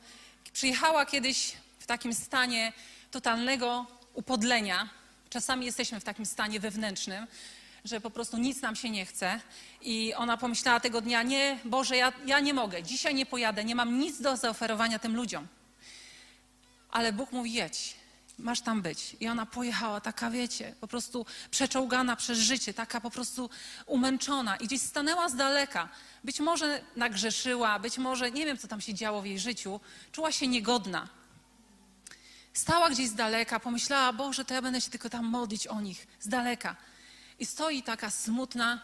przyjechała 0.54 1.06
kiedyś 1.06 1.54
w 1.80 1.86
takim 1.86 2.14
stanie 2.14 2.74
totalnego 3.12 3.86
upodlenia. 4.14 4.89
Czasami 5.30 5.66
jesteśmy 5.66 6.00
w 6.00 6.04
takim 6.04 6.26
stanie 6.26 6.60
wewnętrznym, 6.60 7.28
że 7.86 8.02
po 8.02 8.10
prostu 8.10 8.38
nic 8.38 8.62
nam 8.62 8.76
się 8.76 8.89
nie 8.89 9.06
chce. 9.06 9.39
I 9.82 10.14
ona 10.14 10.38
pomyślała 10.38 10.80
tego 10.80 11.02
dnia, 11.02 11.24
nie, 11.24 11.60
Boże, 11.66 11.98
ja, 11.98 12.14
ja 12.26 12.39
nie 12.39 12.54
mogę, 12.54 12.84
dzisiaj 12.84 13.16
nie 13.16 13.26
pojadę, 13.26 13.64
nie 13.64 13.76
mam 13.76 14.00
nic 14.00 14.22
do 14.22 14.38
zaoferowania 14.38 15.00
tym 15.00 15.16
ludziom. 15.16 15.48
Ale 16.89 17.14
Bóg 17.14 17.32
mówi, 17.32 17.54
jedź, 17.54 17.96
masz 18.38 18.62
tam 18.62 18.82
być. 18.82 19.18
I 19.20 19.28
ona 19.28 19.46
pojechała, 19.46 20.02
taka 20.02 20.30
wiecie, 20.30 20.76
po 20.82 20.88
prostu 20.88 21.26
przeczołgana 21.52 22.16
przez 22.16 22.40
życie, 22.40 22.74
taka 22.74 23.02
po 23.02 23.12
prostu 23.12 23.50
umęczona 23.86 24.56
i 24.56 24.66
gdzieś 24.68 24.82
stanęła 24.82 25.30
z 25.30 25.36
daleka. 25.36 25.90
Być 26.24 26.40
może 26.40 26.82
nagrzeszyła, 26.96 27.80
być 27.80 27.98
może 27.98 28.32
nie 28.32 28.46
wiem, 28.46 28.58
co 28.58 28.68
tam 28.68 28.82
się 28.82 28.94
działo 28.94 29.22
w 29.22 29.26
jej 29.26 29.40
życiu, 29.40 29.80
czuła 30.12 30.32
się 30.32 30.48
niegodna. 30.48 31.08
Stała 32.54 32.90
gdzieś 32.90 33.10
z 33.10 33.16
daleka, 33.16 33.60
pomyślała, 33.60 34.14
Boże, 34.14 34.46
to 34.46 34.54
ja 34.54 34.62
będę 34.62 34.82
się 34.82 34.92
tylko 34.92 35.10
tam 35.10 35.26
modlić 35.26 35.68
o 35.68 35.82
nich, 35.82 36.08
z 36.20 36.28
daleka. 36.28 36.76
I 37.40 37.46
stoi 37.46 37.84
taka 37.84 38.10
smutna, 38.10 38.82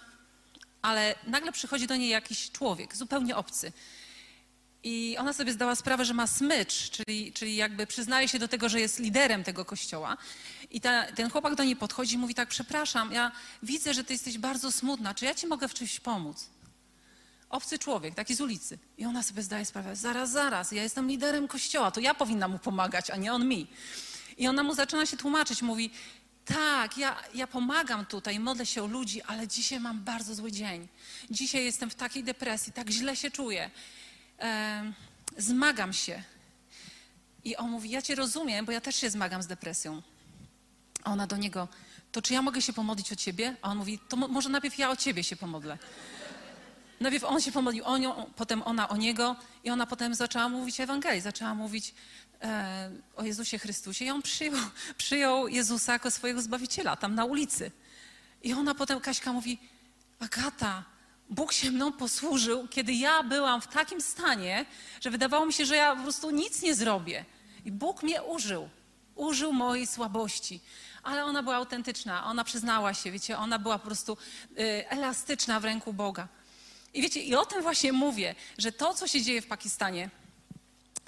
ale 0.82 1.16
nagle 1.28 1.52
przychodzi 1.52 1.88
do 1.88 1.96
niej 1.96 2.10
jakiś 2.10 2.52
człowiek, 2.52 2.96
zupełnie 2.96 3.36
obcy. 3.36 3.72
I 4.84 5.16
ona 5.20 5.34
sobie 5.34 5.54
zdała 5.54 5.76
sprawę, 5.76 6.06
że 6.06 6.14
ma 6.14 6.28
smycz, 6.28 6.90
czyli, 6.90 7.34
czyli 7.34 7.56
jakby 7.56 7.88
przyznaje 7.88 8.28
się 8.28 8.40
do 8.40 8.48
tego, 8.48 8.70
że 8.70 8.80
jest 8.80 9.00
liderem 9.00 9.44
tego 9.44 9.66
kościoła. 9.66 10.18
I 10.72 10.82
ta, 10.82 11.12
ten 11.12 11.30
chłopak 11.30 11.56
do 11.56 11.64
niej 11.64 11.76
podchodzi 11.76 12.16
i 12.16 12.18
mówi 12.18 12.36
tak, 12.36 12.50
przepraszam, 12.50 13.12
ja 13.12 13.32
widzę, 13.64 13.94
że 13.94 14.04
ty 14.04 14.14
jesteś 14.14 14.38
bardzo 14.38 14.72
smutna, 14.72 15.14
czy 15.14 15.26
ja 15.26 15.34
ci 15.34 15.48
mogę 15.48 15.68
w 15.68 15.74
czymś 15.74 16.00
pomóc? 16.00 16.50
Obcy 17.50 17.80
człowiek, 17.80 18.16
taki 18.16 18.36
z 18.36 18.42
ulicy. 18.42 18.80
I 18.98 19.06
ona 19.06 19.24
sobie 19.24 19.44
zdaje 19.44 19.66
sprawę, 19.66 19.96
zaraz, 19.96 20.32
zaraz, 20.32 20.72
ja 20.72 20.84
jestem 20.84 21.08
liderem 21.08 21.48
kościoła, 21.48 21.92
to 21.92 22.00
ja 22.00 22.14
powinna 22.14 22.48
mu 22.48 22.60
pomagać, 22.60 23.10
a 23.10 23.16
nie 23.16 23.34
on 23.34 23.48
mi. 23.48 23.68
I 24.38 24.48
ona 24.48 24.64
mu 24.64 24.76
zaczyna 24.76 25.06
się 25.06 25.18
tłumaczyć, 25.18 25.62
mówi, 25.62 25.92
tak, 26.46 26.98
ja, 26.98 27.16
ja 27.34 27.48
pomagam 27.48 28.06
tutaj, 28.06 28.40
modlę 28.40 28.66
się 28.66 28.84
o 28.84 28.88
ludzi, 28.88 29.22
ale 29.22 29.48
dzisiaj 29.48 29.80
mam 29.80 30.00
bardzo 30.04 30.36
zły 30.36 30.52
dzień. 30.52 30.88
Dzisiaj 31.32 31.66
jestem 31.66 31.90
w 31.90 31.96
takiej 31.96 32.24
depresji, 32.24 32.74
tak 32.74 32.90
źle 32.90 33.16
się 33.16 33.32
czuję. 33.32 33.72
E, 34.42 34.94
zmagam 35.38 35.94
się. 35.94 36.24
I 37.44 37.56
on 37.56 37.72
mówi, 37.72 37.90
ja 37.90 38.02
cię 38.02 38.16
rozumiem, 38.16 38.66
bo 38.66 38.72
ja 38.72 38.82
też 38.82 38.96
się 38.96 39.10
zmagam 39.10 39.44
z 39.44 39.48
depresją. 39.48 40.02
A 41.04 41.12
ona 41.12 41.28
do 41.28 41.38
niego, 41.38 41.68
to 42.12 42.22
czy 42.22 42.34
ja 42.34 42.42
mogę 42.42 42.62
się 42.62 42.74
pomodlić 42.74 43.12
o 43.12 43.16
ciebie? 43.16 43.56
A 43.62 43.70
on 43.70 43.78
mówi, 43.78 44.00
to 44.10 44.18
może 44.18 44.50
najpierw 44.50 44.78
ja 44.78 44.90
o 44.90 44.96
ciebie 44.96 45.24
się 45.24 45.36
pomodlę. 45.36 45.78
Najpierw 47.00 47.24
on 47.24 47.42
się 47.42 47.52
pomodlił 47.52 47.86
o 47.86 47.98
nią, 47.98 48.32
potem 48.36 48.62
ona 48.62 48.90
o 48.90 48.98
niego 48.98 49.36
i 49.64 49.70
ona 49.70 49.86
potem 49.86 50.16
zaczęła 50.16 50.50
mówić 50.50 50.80
Ewangelii, 50.80 51.22
zaczęła 51.22 51.56
mówić 51.56 51.94
e, 52.42 52.92
o 53.16 53.24
Jezusie 53.24 53.60
Chrystusie 53.60 54.06
i 54.06 54.10
on 54.10 54.22
przyjął, 54.22 54.56
przyjął 54.98 55.48
Jezusa 55.48 55.94
jako 55.94 56.12
swojego 56.12 56.42
Zbawiciela 56.42 56.96
tam 56.96 57.16
na 57.16 57.26
ulicy. 57.26 57.72
I 58.44 58.54
ona 58.54 58.76
potem, 58.76 59.00
Kaśka 59.00 59.34
mówi, 59.34 59.60
Agata, 60.20 60.84
Bóg 61.30 61.54
się 61.54 61.72
mną 61.72 61.92
posłużył, 61.92 62.68
kiedy 62.68 62.94
ja 62.94 63.24
byłam 63.24 63.62
w 63.62 63.68
takim 63.68 64.02
stanie, 64.02 64.66
że 65.02 65.10
wydawało 65.12 65.46
mi 65.46 65.54
się, 65.54 65.66
że 65.66 65.76
ja 65.76 65.96
po 65.96 66.04
prostu 66.04 66.32
nic 66.32 66.62
nie 66.62 66.76
zrobię. 66.76 67.26
I 67.66 67.72
Bóg 67.72 68.04
mnie 68.04 68.24
użył, 68.24 68.70
użył 69.16 69.54
mojej 69.54 69.88
słabości. 69.88 70.62
Ale 71.04 71.26
ona 71.26 71.44
była 71.44 71.56
autentyczna, 71.56 72.26
ona 72.26 72.44
przyznała 72.44 72.94
się, 72.94 73.12
wiecie, 73.12 73.38
ona 73.38 73.60
była 73.60 73.80
po 73.80 73.86
prostu 73.86 74.18
y, 74.60 74.90
elastyczna 74.90 75.60
w 75.60 75.66
ręku 75.66 75.94
Boga. 75.94 76.28
I 76.94 77.02
wiecie, 77.02 77.22
i 77.22 77.36
o 77.36 77.46
tym 77.46 77.62
właśnie 77.62 77.94
mówię, 77.94 78.36
że 78.58 78.72
to, 78.72 78.94
co 78.94 79.08
się 79.08 79.22
dzieje 79.22 79.42
w 79.42 79.48
Pakistanie, 79.48 80.10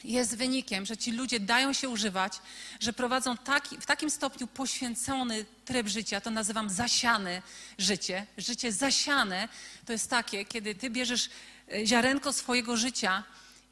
jest 0.04 0.38
wynikiem, 0.38 0.86
że 0.86 0.98
ci 0.98 1.12
ludzie 1.12 1.40
dają 1.40 1.74
się 1.74 1.90
używać, 1.90 2.34
że 2.80 2.94
prowadzą 2.94 3.38
taki, 3.38 3.78
w 3.78 3.86
takim 3.86 4.10
stopniu 4.10 4.48
poświęcony 4.48 5.46
tryb 5.66 5.88
życia, 5.88 6.22
to 6.22 6.30
nazywam 6.30 6.70
zasiane 6.70 7.42
życie. 7.78 8.26
Życie 8.38 8.72
zasiane 8.72 9.50
to 9.86 9.92
jest 9.94 10.10
takie, 10.10 10.46
kiedy 10.46 10.76
ty 10.76 10.90
bierzesz 10.90 11.30
e, 11.74 11.86
ziarenko 11.86 12.34
swojego 12.34 12.78
życia 12.78 13.24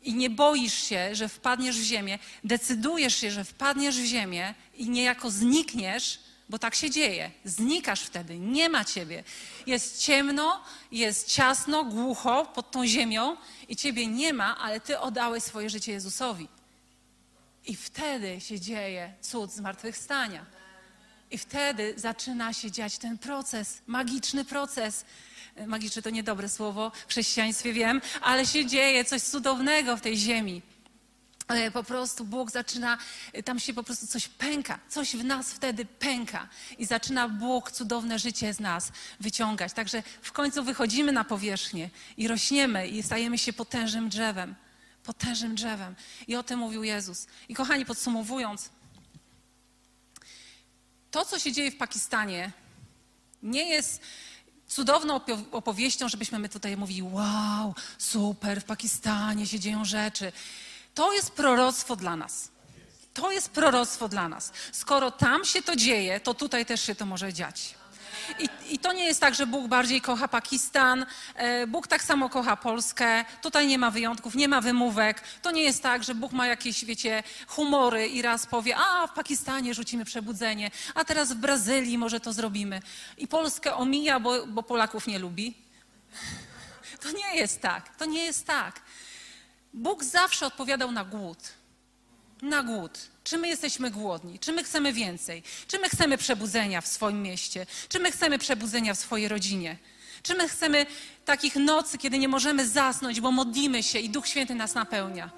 i 0.04 0.14
nie 0.14 0.30
boisz 0.30 0.74
się, 0.74 1.16
że 1.16 1.30
wpadniesz 1.30 1.80
w 1.80 1.84
ziemię, 1.84 2.20
decydujesz 2.44 3.16
się, 3.16 3.32
że 3.32 3.44
wpadniesz 3.44 4.00
w 4.00 4.06
ziemię 4.06 4.54
i 4.74 4.90
niejako 4.90 5.32
znikniesz, 5.32 6.20
bo 6.50 6.60
tak 6.60 6.76
się 6.76 6.90
dzieje. 6.90 7.32
Znikasz 7.46 8.02
wtedy, 8.02 8.40
nie 8.40 8.70
ma 8.70 8.86
ciebie. 8.86 9.24
Jest 9.68 10.02
ciemno, 10.02 10.64
jest 10.92 11.28
ciasno, 11.28 11.84
głucho 11.84 12.46
pod 12.46 12.72
tą 12.72 12.88
ziemią 12.88 13.38
i 13.68 13.76
ciebie 13.76 14.08
nie 14.08 14.34
ma, 14.34 14.58
ale 14.58 14.80
ty 14.80 15.00
oddałeś 15.00 15.44
swoje 15.44 15.70
życie 15.70 15.92
Jezusowi. 15.92 16.48
I 17.66 17.76
wtedy 17.76 18.42
się 18.42 18.60
dzieje 18.60 19.14
cud 19.22 19.52
zmartwychwstania. 19.52 20.46
I 21.32 21.38
wtedy 21.38 21.94
zaczyna 21.98 22.54
się 22.54 22.72
dziać 22.72 22.98
ten 22.98 23.18
proces, 23.18 23.82
magiczny 23.88 24.46
proces. 24.46 25.06
Magiczny 25.68 26.02
to 26.02 26.10
niedobre 26.10 26.50
słowo 26.50 26.92
w 27.08 27.12
chrześcijaństwie, 27.12 27.74
wiem, 27.74 28.02
ale 28.22 28.46
się 28.46 28.66
dzieje 28.66 29.06
coś 29.06 29.22
cudownego 29.22 29.98
w 29.98 30.02
tej 30.02 30.18
ziemi 30.18 30.62
po 31.74 31.84
prostu 31.84 32.26
Bóg 32.26 32.52
zaczyna, 32.52 32.98
tam 33.46 33.60
się 33.60 33.74
po 33.74 33.84
prostu 33.84 34.08
coś 34.08 34.28
pęka, 34.28 34.80
coś 34.90 35.16
w 35.16 35.24
nas 35.24 35.54
wtedy 35.54 35.86
pęka 35.86 36.48
i 36.78 36.86
zaczyna 36.86 37.30
Bóg 37.30 37.72
cudowne 37.72 38.20
życie 38.20 38.54
z 38.54 38.60
nas 38.60 38.92
wyciągać. 39.20 39.74
Także 39.74 40.04
w 40.22 40.32
końcu 40.32 40.64
wychodzimy 40.64 41.12
na 41.12 41.24
powierzchnię 41.24 41.90
i 42.18 42.28
rośniemy 42.28 42.88
i 42.88 43.04
stajemy 43.04 43.38
się 43.38 43.54
potężnym 43.54 44.10
drzewem. 44.10 44.56
Potężnym 45.04 45.56
drzewem. 45.56 45.96
I 46.28 46.36
o 46.36 46.44
tym 46.44 46.60
mówił 46.60 46.84
Jezus. 46.84 47.28
I 47.50 47.56
kochani, 47.56 47.86
podsumowując, 47.86 48.70
to, 51.12 51.26
co 51.26 51.40
się 51.40 51.52
dzieje 51.52 51.72
w 51.72 51.78
Pakistanie, 51.78 52.52
nie 53.44 53.70
jest 53.70 54.02
cudowną 54.68 55.22
opowieścią, 55.52 56.10
żebyśmy 56.10 56.40
my 56.40 56.50
tutaj 56.50 56.78
mówili, 56.78 57.04
wow, 57.04 57.76
super, 57.98 58.62
w 58.62 58.64
Pakistanie 58.66 59.48
się 59.48 59.60
dzieją 59.60 59.86
rzeczy. 59.86 60.32
To 60.94 61.14
jest 61.14 61.32
proroctwo 61.32 61.96
dla 61.96 62.16
nas. 62.16 62.50
To 63.14 63.32
jest 63.32 63.50
proroctwo 63.50 64.08
dla 64.08 64.30
nas. 64.30 64.52
Skoro 64.72 65.12
tam 65.12 65.46
się 65.46 65.62
to 65.62 65.76
dzieje, 65.76 66.20
to 66.20 66.34
tutaj 66.34 66.66
też 66.66 66.82
się 66.82 66.96
to 66.96 67.06
może 67.06 67.34
dziać. 67.34 67.80
I, 68.40 68.74
I, 68.74 68.80
to 68.80 68.94
nie 68.94 69.04
jest 69.06 69.22
tak, 69.22 69.36
że 69.36 69.48
Bóg 69.48 69.68
bardziej 69.68 70.02
kocha 70.02 70.28
Pakistan, 70.28 71.06
e, 71.36 71.68
Bóg 71.68 71.88
tak 71.88 72.04
samo 72.04 72.30
kocha 72.30 72.56
Polskę, 72.56 73.26
tutaj 73.42 73.68
nie 73.68 73.78
ma 73.78 73.92
wyjątków, 73.92 74.36
nie 74.36 74.48
ma 74.48 74.62
wymówek. 74.62 75.24
To 75.42 75.52
nie 75.52 75.64
jest 75.64 75.84
tak, 75.84 76.04
że 76.04 76.16
Bóg 76.16 76.32
ma 76.32 76.48
jakieś, 76.48 76.86
wiecie, 76.86 77.24
humory 77.48 78.08
i 78.08 78.22
raz 78.22 78.46
powie, 78.46 78.76
a 78.78 79.08
w 79.08 79.14
Pakistanie 79.14 79.74
rzucimy 79.74 80.06
przebudzenie, 80.06 80.72
a 80.96 81.06
teraz 81.06 81.34
w 81.34 81.36
Brazylii 81.36 81.98
może 81.98 82.20
to 82.20 82.34
zrobimy. 82.34 82.82
I 83.18 83.28
Polskę 83.28 83.76
omija, 83.76 84.20
bo, 84.20 84.48
bo 84.48 84.64
Polaków 84.64 85.08
nie 85.08 85.20
lubi. 85.20 85.58
To 87.02 87.12
nie 87.12 87.36
jest 87.36 87.62
tak, 87.62 87.96
to 87.96 88.06
nie 88.06 88.26
jest 88.26 88.46
tak. 88.46 88.82
Bóg 89.74 90.04
zawsze 90.04 90.46
odpowiadał 90.46 90.92
na 90.92 91.06
głód. 91.06 91.38
Na 92.42 92.64
głód. 92.64 93.00
Czy 93.24 93.38
my 93.38 93.48
jesteśmy 93.48 93.92
głodni? 93.92 94.40
Czy 94.40 94.52
my 94.52 94.64
chcemy 94.64 94.94
więcej? 94.94 95.44
Czy 95.68 95.80
my 95.80 95.90
chcemy 95.90 96.18
przebudzenia 96.18 96.82
w 96.82 96.88
swoim 96.88 97.22
mieście? 97.22 97.66
Czy 97.90 98.00
my 98.00 98.12
chcemy 98.12 98.40
przebudzenia 98.40 98.94
w 98.94 99.00
swojej 99.00 99.28
rodzinie? 99.28 99.78
Czy 100.24 100.36
my 100.36 100.50
chcemy 100.50 100.86
takich 101.26 101.56
nocy, 101.56 101.98
kiedy 101.98 102.20
nie 102.20 102.28
możemy 102.28 102.68
zasnąć, 102.68 103.22
bo 103.22 103.32
modlimy 103.32 103.84
się 103.84 104.00
i 104.00 104.10
Duch 104.10 104.28
Święty 104.28 104.56
nas 104.56 104.74
napełnia? 104.76 105.30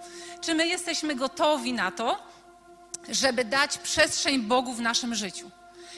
Czy 0.42 0.54
my 0.56 0.68
jesteśmy 0.68 1.16
gotowi 1.16 1.74
na 1.74 1.92
to, 1.92 2.24
żeby 3.10 3.46
dać 3.46 3.78
przestrzeń 3.78 4.42
Bogu 4.42 4.74
w 4.74 4.82
naszym 4.82 5.16
życiu 5.16 5.52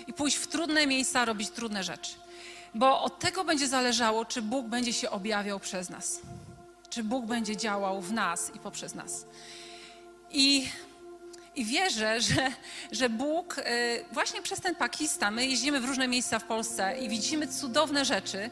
i 0.07 0.13
pójść 0.13 0.37
w 0.37 0.47
trudne 0.47 0.87
miejsca, 0.87 1.25
robić 1.25 1.49
trudne 1.49 1.83
rzeczy? 1.83 2.11
Bo 2.75 3.01
od 3.01 3.19
tego 3.19 3.43
będzie 3.43 3.67
zależało, 3.67 4.25
czy 4.25 4.41
Bóg 4.41 4.67
będzie 4.67 4.93
się 4.93 5.09
objawiał 5.09 5.59
przez 5.59 5.89
nas. 5.89 6.19
Czy 6.93 7.03
Bóg 7.03 7.25
będzie 7.25 7.57
działał 7.57 8.01
w 8.01 8.11
nas 8.11 8.51
i 8.55 8.59
poprzez 8.59 8.95
nas. 8.95 9.25
I, 10.31 10.67
i 11.55 11.65
wierzę, 11.65 12.21
że, 12.27 12.51
że 12.91 13.09
Bóg 13.09 13.57
y, 13.57 13.63
właśnie 14.11 14.41
przez 14.41 14.59
ten 14.59 14.75
Pakistan, 14.75 15.33
my 15.33 15.45
jeździmy 15.45 15.79
w 15.81 15.85
różne 15.85 16.07
miejsca 16.07 16.39
w 16.39 16.43
Polsce 16.43 16.97
i 16.97 17.09
widzimy 17.09 17.47
cudowne 17.47 18.05
rzeczy, 18.05 18.49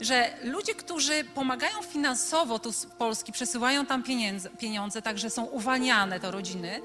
że 0.00 0.30
ludzie, 0.44 0.74
którzy 0.74 1.24
pomagają 1.34 1.82
finansowo 1.82 2.58
tu 2.58 2.72
z 2.72 2.86
Polski, 2.86 3.32
przesyłają 3.32 3.86
tam 3.86 4.02
pieniądze, 4.02 4.50
pieniądze 4.50 5.02
także 5.02 5.30
są 5.30 5.44
uwalniane 5.44 6.20
te 6.20 6.30
rodziny, 6.30 6.80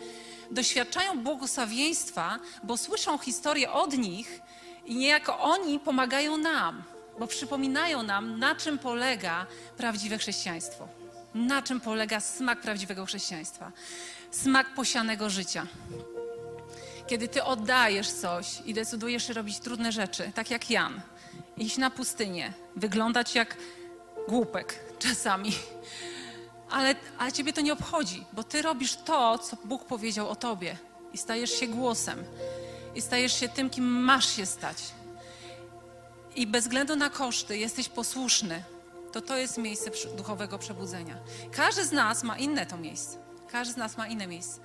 doświadczają 0.51 1.19
błogosławieństwa, 1.19 2.39
bo 2.63 2.77
słyszą 2.77 3.17
historię 3.17 3.71
od 3.71 3.97
nich 3.97 4.41
i 4.85 4.95
niejako 4.95 5.39
oni 5.39 5.79
pomagają 5.79 6.37
nam, 6.37 6.83
bo 7.19 7.27
przypominają 7.27 8.03
nam, 8.03 8.39
na 8.39 8.55
czym 8.55 8.79
polega 8.79 9.45
prawdziwe 9.77 10.17
chrześcijaństwo. 10.17 10.87
Na 11.35 11.61
czym 11.61 11.81
polega 11.81 12.19
smak 12.19 12.61
prawdziwego 12.61 13.05
chrześcijaństwa. 13.05 13.71
Smak 14.31 14.73
posianego 14.73 15.29
życia. 15.29 15.67
Kiedy 17.07 17.27
ty 17.27 17.43
oddajesz 17.43 18.11
coś 18.11 18.61
i 18.65 18.73
decydujesz 18.73 19.27
się 19.27 19.33
robić 19.33 19.59
trudne 19.59 19.91
rzeczy, 19.91 20.31
tak 20.35 20.51
jak 20.51 20.69
Jan, 20.69 21.01
iść 21.57 21.77
na 21.77 21.89
pustynię, 21.89 22.53
wyglądać 22.75 23.35
jak 23.35 23.57
głupek 24.27 24.79
czasami, 24.99 25.51
ale, 26.69 26.95
ale 27.17 27.31
ciebie 27.31 27.53
to 27.53 27.61
nie 27.61 27.73
obchodzi, 27.73 28.25
bo 28.33 28.43
ty 28.43 28.61
robisz 28.61 28.95
to, 28.95 29.37
co 29.37 29.57
Bóg 29.65 29.85
powiedział 29.85 30.29
o 30.29 30.35
tobie 30.35 30.77
i 31.13 31.17
stajesz 31.17 31.51
się 31.51 31.67
głosem 31.67 32.23
i 32.95 33.01
stajesz 33.01 33.39
się 33.39 33.49
tym, 33.49 33.69
kim 33.69 33.85
masz 33.85 34.35
się 34.35 34.45
stać. 34.45 34.77
I 36.35 36.47
bez 36.47 36.63
względu 36.63 36.95
na 36.95 37.09
koszty 37.09 37.57
jesteś 37.57 37.89
posłuszny, 37.89 38.63
to 39.11 39.21
to 39.21 39.37
jest 39.37 39.57
miejsce 39.57 39.91
duchowego 40.17 40.59
przebudzenia. 40.59 41.17
Każdy 41.51 41.85
z 41.85 41.91
nas 41.91 42.23
ma 42.23 42.37
inne 42.37 42.65
to 42.65 42.77
miejsce. 42.77 43.17
Każdy 43.51 43.73
z 43.73 43.77
nas 43.77 43.97
ma 43.97 44.07
inne 44.07 44.27
miejsce. 44.27 44.59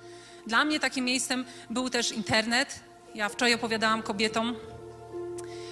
Dla 0.47 0.65
mnie 0.65 0.79
takim 0.79 1.05
miejscem 1.05 1.45
był 1.69 1.89
też 1.89 2.11
internet. 2.11 2.79
Ja 3.15 3.29
wczoraj 3.29 3.53
opowiadałam 3.53 4.01
kobietom, 4.01 4.55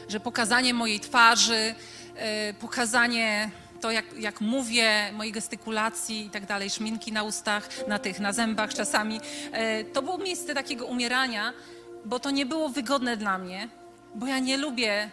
że 0.08 0.20
pokazanie 0.20 0.74
mojej 0.74 1.00
twarzy, 1.00 1.76
yy, 2.16 2.54
pokazanie 2.54 3.52
to, 3.82 3.92
jak, 3.92 4.06
jak 4.20 4.42
mówię, 4.42 5.12
mojej 5.14 5.34
gestykulacji 5.34 6.26
i 6.26 6.30
tak 6.30 6.46
dalej, 6.46 6.70
szminki 6.70 7.12
na 7.12 7.24
ustach, 7.24 7.88
na 7.88 8.00
tych, 8.00 8.20
na 8.20 8.34
zębach 8.34 8.74
czasami, 8.74 9.16
yy, 9.16 9.22
to 9.94 10.02
było 10.02 10.18
miejsce 10.18 10.54
takiego 10.54 10.86
umierania, 10.86 11.54
bo 12.06 12.20
to 12.20 12.32
nie 12.32 12.46
było 12.46 12.70
wygodne 12.70 13.18
dla 13.18 13.38
mnie, 13.38 13.70
bo 14.16 14.28
ja 14.28 14.40
nie 14.40 14.58
lubię 14.58 15.10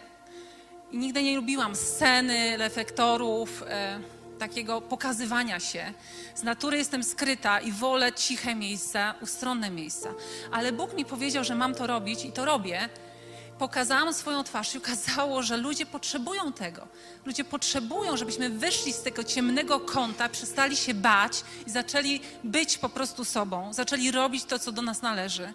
i 0.95 0.97
nigdy 0.97 1.23
nie 1.23 1.35
lubiłam 1.35 1.75
sceny, 1.75 2.57
reflektorów, 2.57 3.63
e, 3.67 3.99
takiego 4.39 4.81
pokazywania 4.81 5.59
się. 5.59 5.93
Z 6.35 6.43
natury 6.43 6.77
jestem 6.77 7.03
skryta 7.03 7.59
i 7.59 7.71
wolę 7.71 8.13
ciche 8.13 8.55
miejsca, 8.55 9.13
ustronne 9.21 9.69
miejsca. 9.69 10.09
Ale 10.51 10.71
Bóg 10.71 10.93
mi 10.93 11.05
powiedział, 11.05 11.43
że 11.43 11.55
mam 11.55 11.75
to 11.75 11.87
robić 11.87 12.25
i 12.25 12.31
to 12.31 12.45
robię. 12.45 12.89
Pokazałam 13.59 14.13
swoją 14.13 14.43
twarz 14.43 14.75
i 14.75 14.77
okazało, 14.77 15.43
że 15.43 15.57
ludzie 15.57 15.85
potrzebują 15.85 16.53
tego. 16.53 16.87
Ludzie 17.25 17.43
potrzebują, 17.43 18.17
żebyśmy 18.17 18.49
wyszli 18.49 18.93
z 18.93 19.01
tego 19.01 19.23
ciemnego 19.23 19.79
kąta, 19.79 20.29
przestali 20.29 20.77
się 20.77 20.93
bać 20.93 21.43
i 21.67 21.69
zaczęli 21.69 22.19
być 22.43 22.77
po 22.77 22.89
prostu 22.89 23.25
sobą, 23.25 23.73
zaczęli 23.73 24.11
robić 24.11 24.45
to, 24.45 24.59
co 24.59 24.71
do 24.71 24.81
nas 24.81 25.01
należy. 25.01 25.53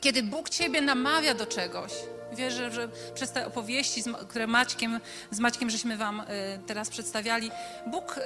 Kiedy 0.00 0.22
Bóg 0.22 0.48
Ciebie 0.48 0.80
namawia 0.80 1.34
do 1.34 1.46
czegoś, 1.46 1.92
wierzę, 2.32 2.70
że 2.70 2.88
przez 3.14 3.32
te 3.32 3.46
opowieści, 3.46 4.02
które 4.28 4.46
Maćkiem, 4.46 5.00
z 5.30 5.38
Maćkiem 5.38 5.70
żeśmy 5.70 5.96
Wam 5.96 6.20
y, 6.20 6.24
teraz 6.66 6.88
przedstawiali, 6.88 7.50
Bóg, 7.86 8.18
y, 8.18 8.20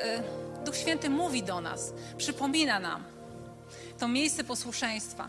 Duch 0.65 0.77
Święty 0.77 1.11
mówi 1.11 1.43
do 1.43 1.61
nas, 1.61 1.93
przypomina 2.17 2.81
nam 2.81 3.05
to 3.99 4.09
miejsce 4.09 4.45
posłuszeństwa. 4.45 5.29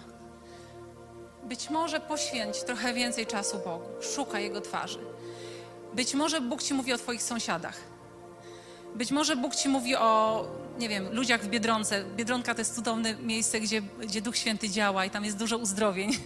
Być 1.44 1.70
może 1.70 2.00
poświęć 2.00 2.64
trochę 2.64 2.94
więcej 2.94 3.26
czasu 3.26 3.60
Bogu, 3.66 3.86
szukaj 4.16 4.44
Jego 4.44 4.62
twarzy. 4.62 5.00
Być 5.94 6.14
może 6.14 6.42
Bóg 6.42 6.64
Ci 6.64 6.74
mówi 6.74 6.94
o 6.94 6.98
Twoich 6.98 7.24
sąsiadach. 7.24 7.97
Być 8.96 9.12
może 9.12 9.36
Bóg 9.36 9.56
Ci 9.56 9.70
mówi 9.70 9.96
o 9.96 10.44
nie 10.80 10.90
wiem, 10.90 11.16
ludziach 11.16 11.42
w 11.42 11.48
Biedronce. 11.48 12.04
Biedronka 12.16 12.54
to 12.54 12.62
jest 12.62 12.76
cudowne 12.76 13.16
miejsce, 13.16 13.60
gdzie, 13.60 13.82
gdzie 13.82 14.22
Duch 14.22 14.38
Święty 14.38 14.70
działa 14.70 15.06
i 15.06 15.10
tam 15.10 15.26
jest 15.26 15.38
dużo 15.38 15.58
uzdrowień. 15.58 16.18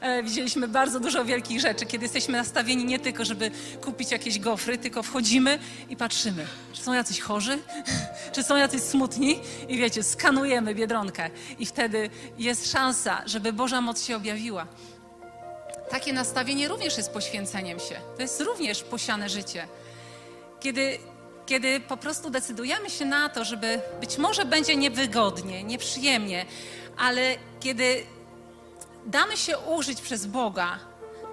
E, 0.00 0.22
widzieliśmy 0.22 0.68
bardzo 0.68 1.00
dużo 1.00 1.24
wielkich 1.24 1.60
rzeczy, 1.60 1.86
kiedy 1.86 2.04
jesteśmy 2.04 2.38
nastawieni 2.38 2.84
nie 2.84 2.98
tylko, 2.98 3.24
żeby 3.24 3.50
kupić 3.80 4.10
jakieś 4.10 4.38
gofry, 4.38 4.78
tylko 4.78 5.02
wchodzimy 5.02 5.58
i 5.88 5.96
patrzymy, 5.96 6.46
czy 6.72 6.82
są 6.82 6.92
jacyś 6.92 7.20
chorzy, 7.20 7.58
czy 8.34 8.42
są 8.42 8.56
jacyś 8.56 8.82
smutni 8.82 9.40
i 9.68 9.78
wiecie, 9.78 10.02
skanujemy 10.02 10.74
Biedronkę 10.74 11.30
i 11.58 11.66
wtedy 11.66 12.10
jest 12.38 12.72
szansa, 12.72 13.22
żeby 13.26 13.52
Boża 13.52 13.80
moc 13.80 14.04
się 14.04 14.16
objawiła. 14.16 14.66
Takie 15.90 16.12
nastawienie 16.12 16.68
również 16.68 16.96
jest 16.96 17.10
poświęceniem 17.10 17.78
się. 17.78 17.94
To 18.16 18.22
jest 18.22 18.40
również 18.40 18.82
posiane 18.82 19.28
życie. 19.28 19.68
Kiedy 20.60 20.98
kiedy 21.46 21.80
po 21.80 21.96
prostu 21.96 22.30
decydujemy 22.30 22.90
się 22.90 23.04
na 23.04 23.28
to, 23.28 23.44
żeby 23.44 23.80
być 24.00 24.18
może 24.18 24.44
będzie 24.44 24.76
niewygodnie, 24.76 25.64
nieprzyjemnie, 25.64 26.46
ale 26.96 27.36
kiedy 27.60 28.02
damy 29.06 29.36
się 29.36 29.58
użyć 29.58 30.00
przez 30.00 30.26
Boga, 30.26 30.78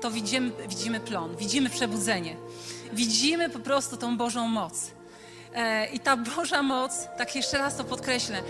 to 0.01 0.11
widzimy, 0.11 0.51
widzimy 0.67 0.99
plon, 0.99 1.35
widzimy 1.35 1.69
przebudzenie, 1.69 2.35
widzimy 2.93 3.49
po 3.49 3.59
prostu 3.59 3.97
tą 3.97 4.17
Bożą 4.17 4.47
moc. 4.47 4.91
E, 5.55 5.85
I 5.85 5.99
ta 5.99 6.17
Boża 6.17 6.63
moc, 6.63 7.07
tak 7.17 7.35
jeszcze 7.35 7.57
raz 7.57 7.75
to 7.75 7.83
podkreślę, 7.83 8.41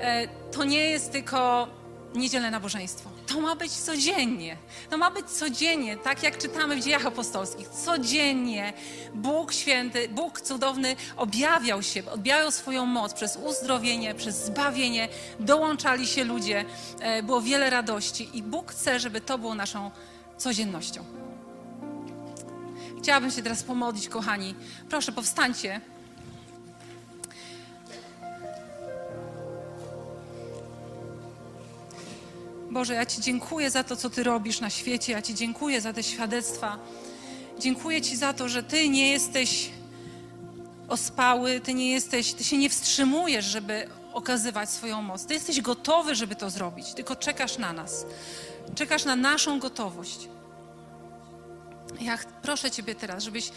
e, 0.00 0.28
to 0.52 0.64
nie 0.64 0.90
jest 0.90 1.12
tylko 1.12 1.68
niedzielne 2.14 2.50
nabożeństwo. 2.50 3.10
To 3.28 3.40
ma 3.40 3.56
być 3.56 3.72
codziennie. 3.72 4.56
To 4.90 4.98
ma 4.98 5.10
być 5.10 5.26
codziennie, 5.26 5.96
tak 5.96 6.22
jak 6.22 6.38
czytamy 6.38 6.76
w 6.76 6.84
dziejach 6.84 7.06
apostolskich. 7.06 7.68
Codziennie 7.68 8.72
Bóg 9.14 9.52
święty, 9.52 10.08
Bóg 10.08 10.40
cudowny 10.40 10.96
objawiał 11.16 11.82
się, 11.82 12.02
objawiał 12.10 12.50
swoją 12.50 12.86
moc 12.86 13.14
przez 13.14 13.36
uzdrowienie, 13.36 14.14
przez 14.14 14.44
zbawienie. 14.44 15.08
Dołączali 15.40 16.06
się 16.06 16.24
ludzie, 16.24 16.64
e, 17.00 17.22
było 17.22 17.40
wiele 17.40 17.70
radości 17.70 18.28
i 18.34 18.42
Bóg 18.42 18.72
chce, 18.72 19.00
żeby 19.00 19.20
to 19.20 19.38
było 19.38 19.54
naszą 19.54 19.90
codziennością. 20.36 21.04
Chciałabym 22.98 23.30
się 23.30 23.42
teraz 23.42 23.62
pomodlić, 23.62 24.08
kochani. 24.08 24.54
Proszę, 24.88 25.12
powstańcie. 25.12 25.80
Boże, 32.70 32.94
ja 32.94 33.06
Ci 33.06 33.20
dziękuję 33.20 33.70
za 33.70 33.84
to, 33.84 33.96
co 33.96 34.10
Ty 34.10 34.22
robisz 34.22 34.60
na 34.60 34.70
świecie. 34.70 35.12
Ja 35.12 35.22
Ci 35.22 35.34
dziękuję 35.34 35.80
za 35.80 35.92
te 35.92 36.02
świadectwa. 36.02 36.78
Dziękuję 37.58 38.02
Ci 38.02 38.16
za 38.16 38.32
to, 38.32 38.48
że 38.48 38.62
Ty 38.62 38.88
nie 38.88 39.12
jesteś 39.12 39.70
ospały, 40.88 41.60
Ty 41.60 41.74
nie 41.74 41.90
jesteś, 41.90 42.32
Ty 42.32 42.44
się 42.44 42.58
nie 42.58 42.70
wstrzymujesz, 42.70 43.44
żeby 43.44 43.88
okazywać 44.12 44.70
swoją 44.70 45.02
moc. 45.02 45.26
Ty 45.26 45.34
jesteś 45.34 45.60
gotowy, 45.60 46.14
żeby 46.14 46.36
to 46.36 46.50
zrobić, 46.50 46.94
tylko 46.94 47.16
czekasz 47.16 47.58
na 47.58 47.72
nas. 47.72 48.06
Czekasz 48.74 49.04
na 49.04 49.16
naszą 49.16 49.58
gotowość. 49.58 50.28
Ja 52.00 52.18
proszę 52.42 52.70
Ciebie 52.70 52.94
teraz, 52.94 53.24
żebyś 53.24 53.50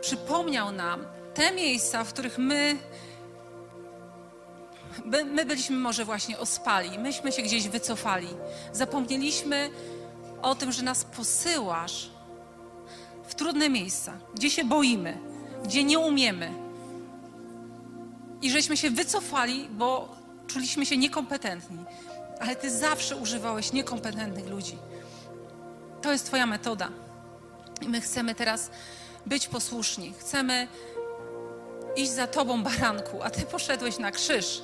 przypomniał 0.00 0.72
nam 0.72 1.04
te 1.34 1.52
miejsca, 1.52 2.04
w 2.04 2.12
których 2.12 2.38
my 2.38 2.76
my 5.04 5.44
byliśmy 5.44 5.76
może 5.76 6.04
właśnie 6.04 6.38
ospali, 6.38 6.98
myśmy 6.98 7.32
się 7.32 7.42
gdzieś 7.42 7.68
wycofali. 7.68 8.28
Zapomnieliśmy 8.72 9.70
o 10.42 10.54
tym, 10.54 10.72
że 10.72 10.82
nas 10.82 11.04
posyłasz 11.04 12.10
w 13.26 13.34
trudne 13.34 13.68
miejsca, 13.68 14.12
gdzie 14.34 14.50
się 14.50 14.64
boimy, 14.64 15.18
gdzie 15.64 15.84
nie 15.84 15.98
umiemy. 15.98 16.52
I 18.42 18.50
żeśmy 18.50 18.76
się 18.76 18.90
wycofali, 18.90 19.68
bo 19.70 20.16
czuliśmy 20.46 20.86
się 20.86 20.96
niekompetentni. 20.96 21.78
Ale 22.40 22.56
Ty 22.56 22.70
zawsze 22.70 23.16
używałeś 23.16 23.72
niekompetentnych 23.72 24.48
ludzi. 24.48 24.78
To 26.02 26.12
jest 26.12 26.26
Twoja 26.26 26.46
metoda. 26.46 26.88
I 27.80 27.88
my 27.88 28.00
chcemy 28.00 28.34
teraz 28.34 28.70
być 29.26 29.48
posłuszni. 29.48 30.14
Chcemy 30.18 30.68
iść 31.96 32.10
za 32.10 32.26
Tobą, 32.26 32.62
baranku, 32.62 33.22
a 33.22 33.30
Ty 33.30 33.42
poszedłeś 33.42 33.98
na 33.98 34.10
krzyż. 34.10 34.62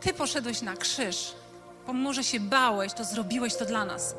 Ty 0.00 0.14
poszedłeś 0.14 0.62
na 0.62 0.76
krzyż. 0.76 1.32
Pomimo, 1.86 2.12
że 2.12 2.24
się 2.24 2.40
bałeś, 2.40 2.92
to 2.92 3.04
zrobiłeś 3.04 3.56
to 3.56 3.64
dla 3.64 3.84
nas. 3.84 4.14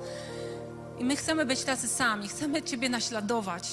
I 0.99 1.05
my 1.05 1.15
chcemy 1.15 1.45
być 1.45 1.63
tacy 1.63 1.87
sami, 1.87 2.27
chcemy 2.27 2.61
Ciebie 2.61 2.89
naśladować. 2.89 3.67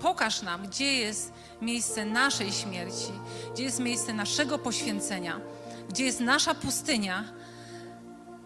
Pokaż 0.00 0.42
nam, 0.42 0.66
gdzie 0.66 0.94
jest 0.94 1.32
miejsce 1.60 2.04
naszej 2.04 2.52
śmierci, 2.52 3.12
gdzie 3.54 3.62
jest 3.62 3.80
miejsce 3.80 4.12
naszego 4.12 4.58
poświęcenia, 4.58 5.40
gdzie 5.88 6.04
jest 6.04 6.20
nasza 6.20 6.54
pustynia, 6.54 7.24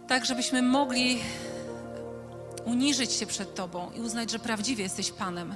tak 0.08 0.26
żebyśmy 0.26 0.62
mogli 0.62 1.20
uniżyć 2.64 3.12
się 3.12 3.26
przed 3.26 3.54
Tobą 3.54 3.90
i 3.90 4.00
uznać, 4.00 4.30
że 4.30 4.38
prawdziwie 4.38 4.82
jesteś 4.82 5.12
Panem. 5.12 5.54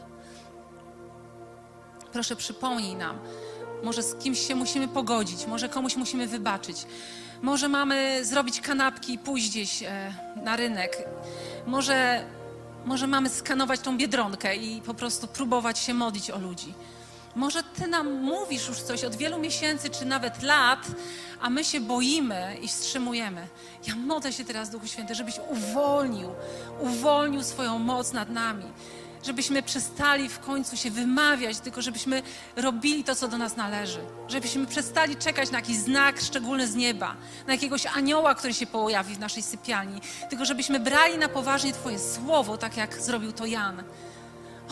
Proszę, 2.12 2.36
przypomnij 2.36 2.97
nam. 2.97 3.18
Może 3.85 4.02
z 4.02 4.15
kimś 4.15 4.47
się 4.47 4.55
musimy 4.55 4.89
pogodzić, 4.89 5.47
może 5.47 5.69
komuś 5.69 5.97
musimy 5.97 6.27
wybaczyć. 6.27 6.86
Może 7.43 7.69
mamy 7.69 8.24
zrobić 8.24 8.61
kanapki 8.61 9.12
i 9.15 9.19
pójść 9.19 9.51
gdzieś 9.51 9.82
e, 9.82 10.15
na 10.44 10.56
rynek. 10.56 11.09
Może, 11.66 12.24
może 12.85 13.06
mamy 13.06 13.28
skanować 13.28 13.81
tą 13.81 13.98
biedronkę 13.98 14.56
i 14.56 14.82
po 14.82 14.94
prostu 14.94 15.27
próbować 15.27 15.78
się 15.78 15.94
modlić 15.94 16.31
o 16.31 16.39
ludzi. 16.39 16.74
Może 17.36 17.62
Ty 17.62 17.86
nam 17.86 18.12
mówisz 18.12 18.69
już 18.69 18.78
coś 18.78 19.05
od 19.05 19.16
wielu 19.16 19.39
miesięcy 19.39 19.90
czy 19.90 20.05
nawet 20.05 20.43
lat, 20.43 20.86
a 21.40 21.51
my 21.51 21.65
się 21.65 21.81
boimy 21.81 22.56
i 22.62 22.69
wstrzymujemy. 22.69 23.47
Ja 23.86 23.97
modlę 23.97 24.32
się 24.32 24.44
teraz, 24.44 24.70
Duchu 24.70 24.86
Święty, 24.86 25.15
żebyś 25.15 25.35
uwolnił, 25.51 26.31
uwolnił 26.81 27.43
swoją 27.43 27.78
moc 27.78 28.12
nad 28.12 28.31
nami. 28.31 28.65
Żebyśmy 29.26 29.62
przestali 29.62 30.28
w 30.28 30.38
końcu 30.38 30.76
się 30.76 30.90
wymawiać, 30.90 31.59
tylko 31.59 31.82
żebyśmy 31.82 32.22
robili 32.56 33.05
to, 33.05 33.14
co 33.14 33.28
do 33.28 33.38
nas 33.38 33.56
należy. 33.56 34.01
Żebyśmy 34.28 34.66
przestali 34.66 35.16
czekać 35.16 35.51
na 35.51 35.59
jakiś 35.59 35.76
znak 35.76 36.20
szczególny 36.20 36.68
z 36.68 36.74
nieba, 36.74 37.16
na 37.46 37.52
jakiegoś 37.52 37.86
anioła, 37.86 38.34
który 38.34 38.55
się 38.55 38.66
pojawi 38.66 39.14
w 39.14 39.18
naszej 39.18 39.42
sypialni, 39.42 40.01
tylko 40.30 40.44
żebyśmy 40.44 40.80
brali 40.80 41.18
na 41.18 41.28
poważnie 41.28 41.72
Twoje 41.72 41.98
słowo, 41.98 42.59
tak 42.59 42.76
jak 42.76 43.02
zrobił 43.02 43.32
to 43.32 43.46
Jan. 43.46 43.82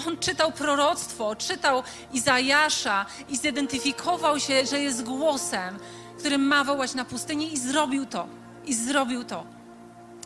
On 0.06 0.18
czytał 0.18 0.52
proroctwo, 0.52 1.36
czytał 1.36 1.82
Izajasza 2.12 3.06
i 3.28 3.36
zidentyfikował 3.36 4.40
się, 4.40 4.66
że 4.66 4.80
jest 4.80 5.02
głosem, 5.04 5.78
który 6.18 6.38
ma 6.38 6.64
wołać 6.64 6.94
na 6.94 7.04
pustyni 7.04 7.54
i 7.54 7.58
zrobił 7.58 8.06
to. 8.06 8.26
I 8.64 8.74
zrobił 8.74 9.24
to. 9.24 9.46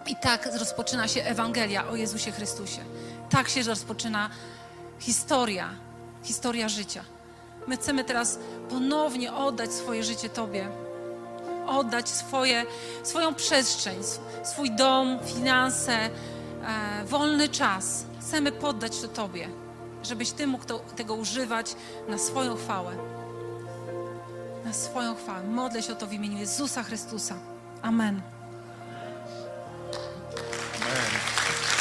I 0.06 0.16
tak 0.16 0.48
rozpoczyna 0.58 1.08
się 1.08 1.22
Ewangelia 1.22 1.88
o 1.88 1.96
Jezusie 1.96 2.32
Chrystusie 2.32 2.80
tak 3.36 3.48
się 3.48 3.62
rozpoczyna 3.62 4.30
historia, 4.98 5.70
historia 6.22 6.68
życia. 6.68 7.04
My 7.66 7.76
chcemy 7.76 8.04
teraz 8.04 8.38
ponownie 8.68 9.34
oddać 9.34 9.72
swoje 9.72 10.04
życie 10.04 10.28
Tobie, 10.28 10.68
oddać 11.66 12.08
swoje, 12.08 12.66
swoją 13.02 13.34
przestrzeń, 13.34 13.96
swój 14.44 14.70
dom, 14.70 15.18
finanse, 15.24 15.92
e, 15.92 16.10
wolny 17.04 17.48
czas. 17.48 18.04
Chcemy 18.20 18.52
poddać 18.52 19.00
to 19.00 19.08
Tobie, 19.08 19.48
żebyś 20.02 20.30
Ty 20.30 20.46
mógł 20.46 20.64
to, 20.64 20.78
tego 20.78 21.14
używać 21.14 21.76
na 22.08 22.18
swoją 22.18 22.56
chwałę. 22.56 22.96
Na 24.64 24.72
swoją 24.72 25.14
chwałę. 25.14 25.42
Modlę 25.44 25.82
się 25.82 25.92
o 25.92 25.96
to 25.96 26.06
w 26.06 26.12
imieniu 26.12 26.38
Jezusa 26.38 26.82
Chrystusa. 26.82 27.34
Amen. 27.82 28.20
Amen. 30.80 31.75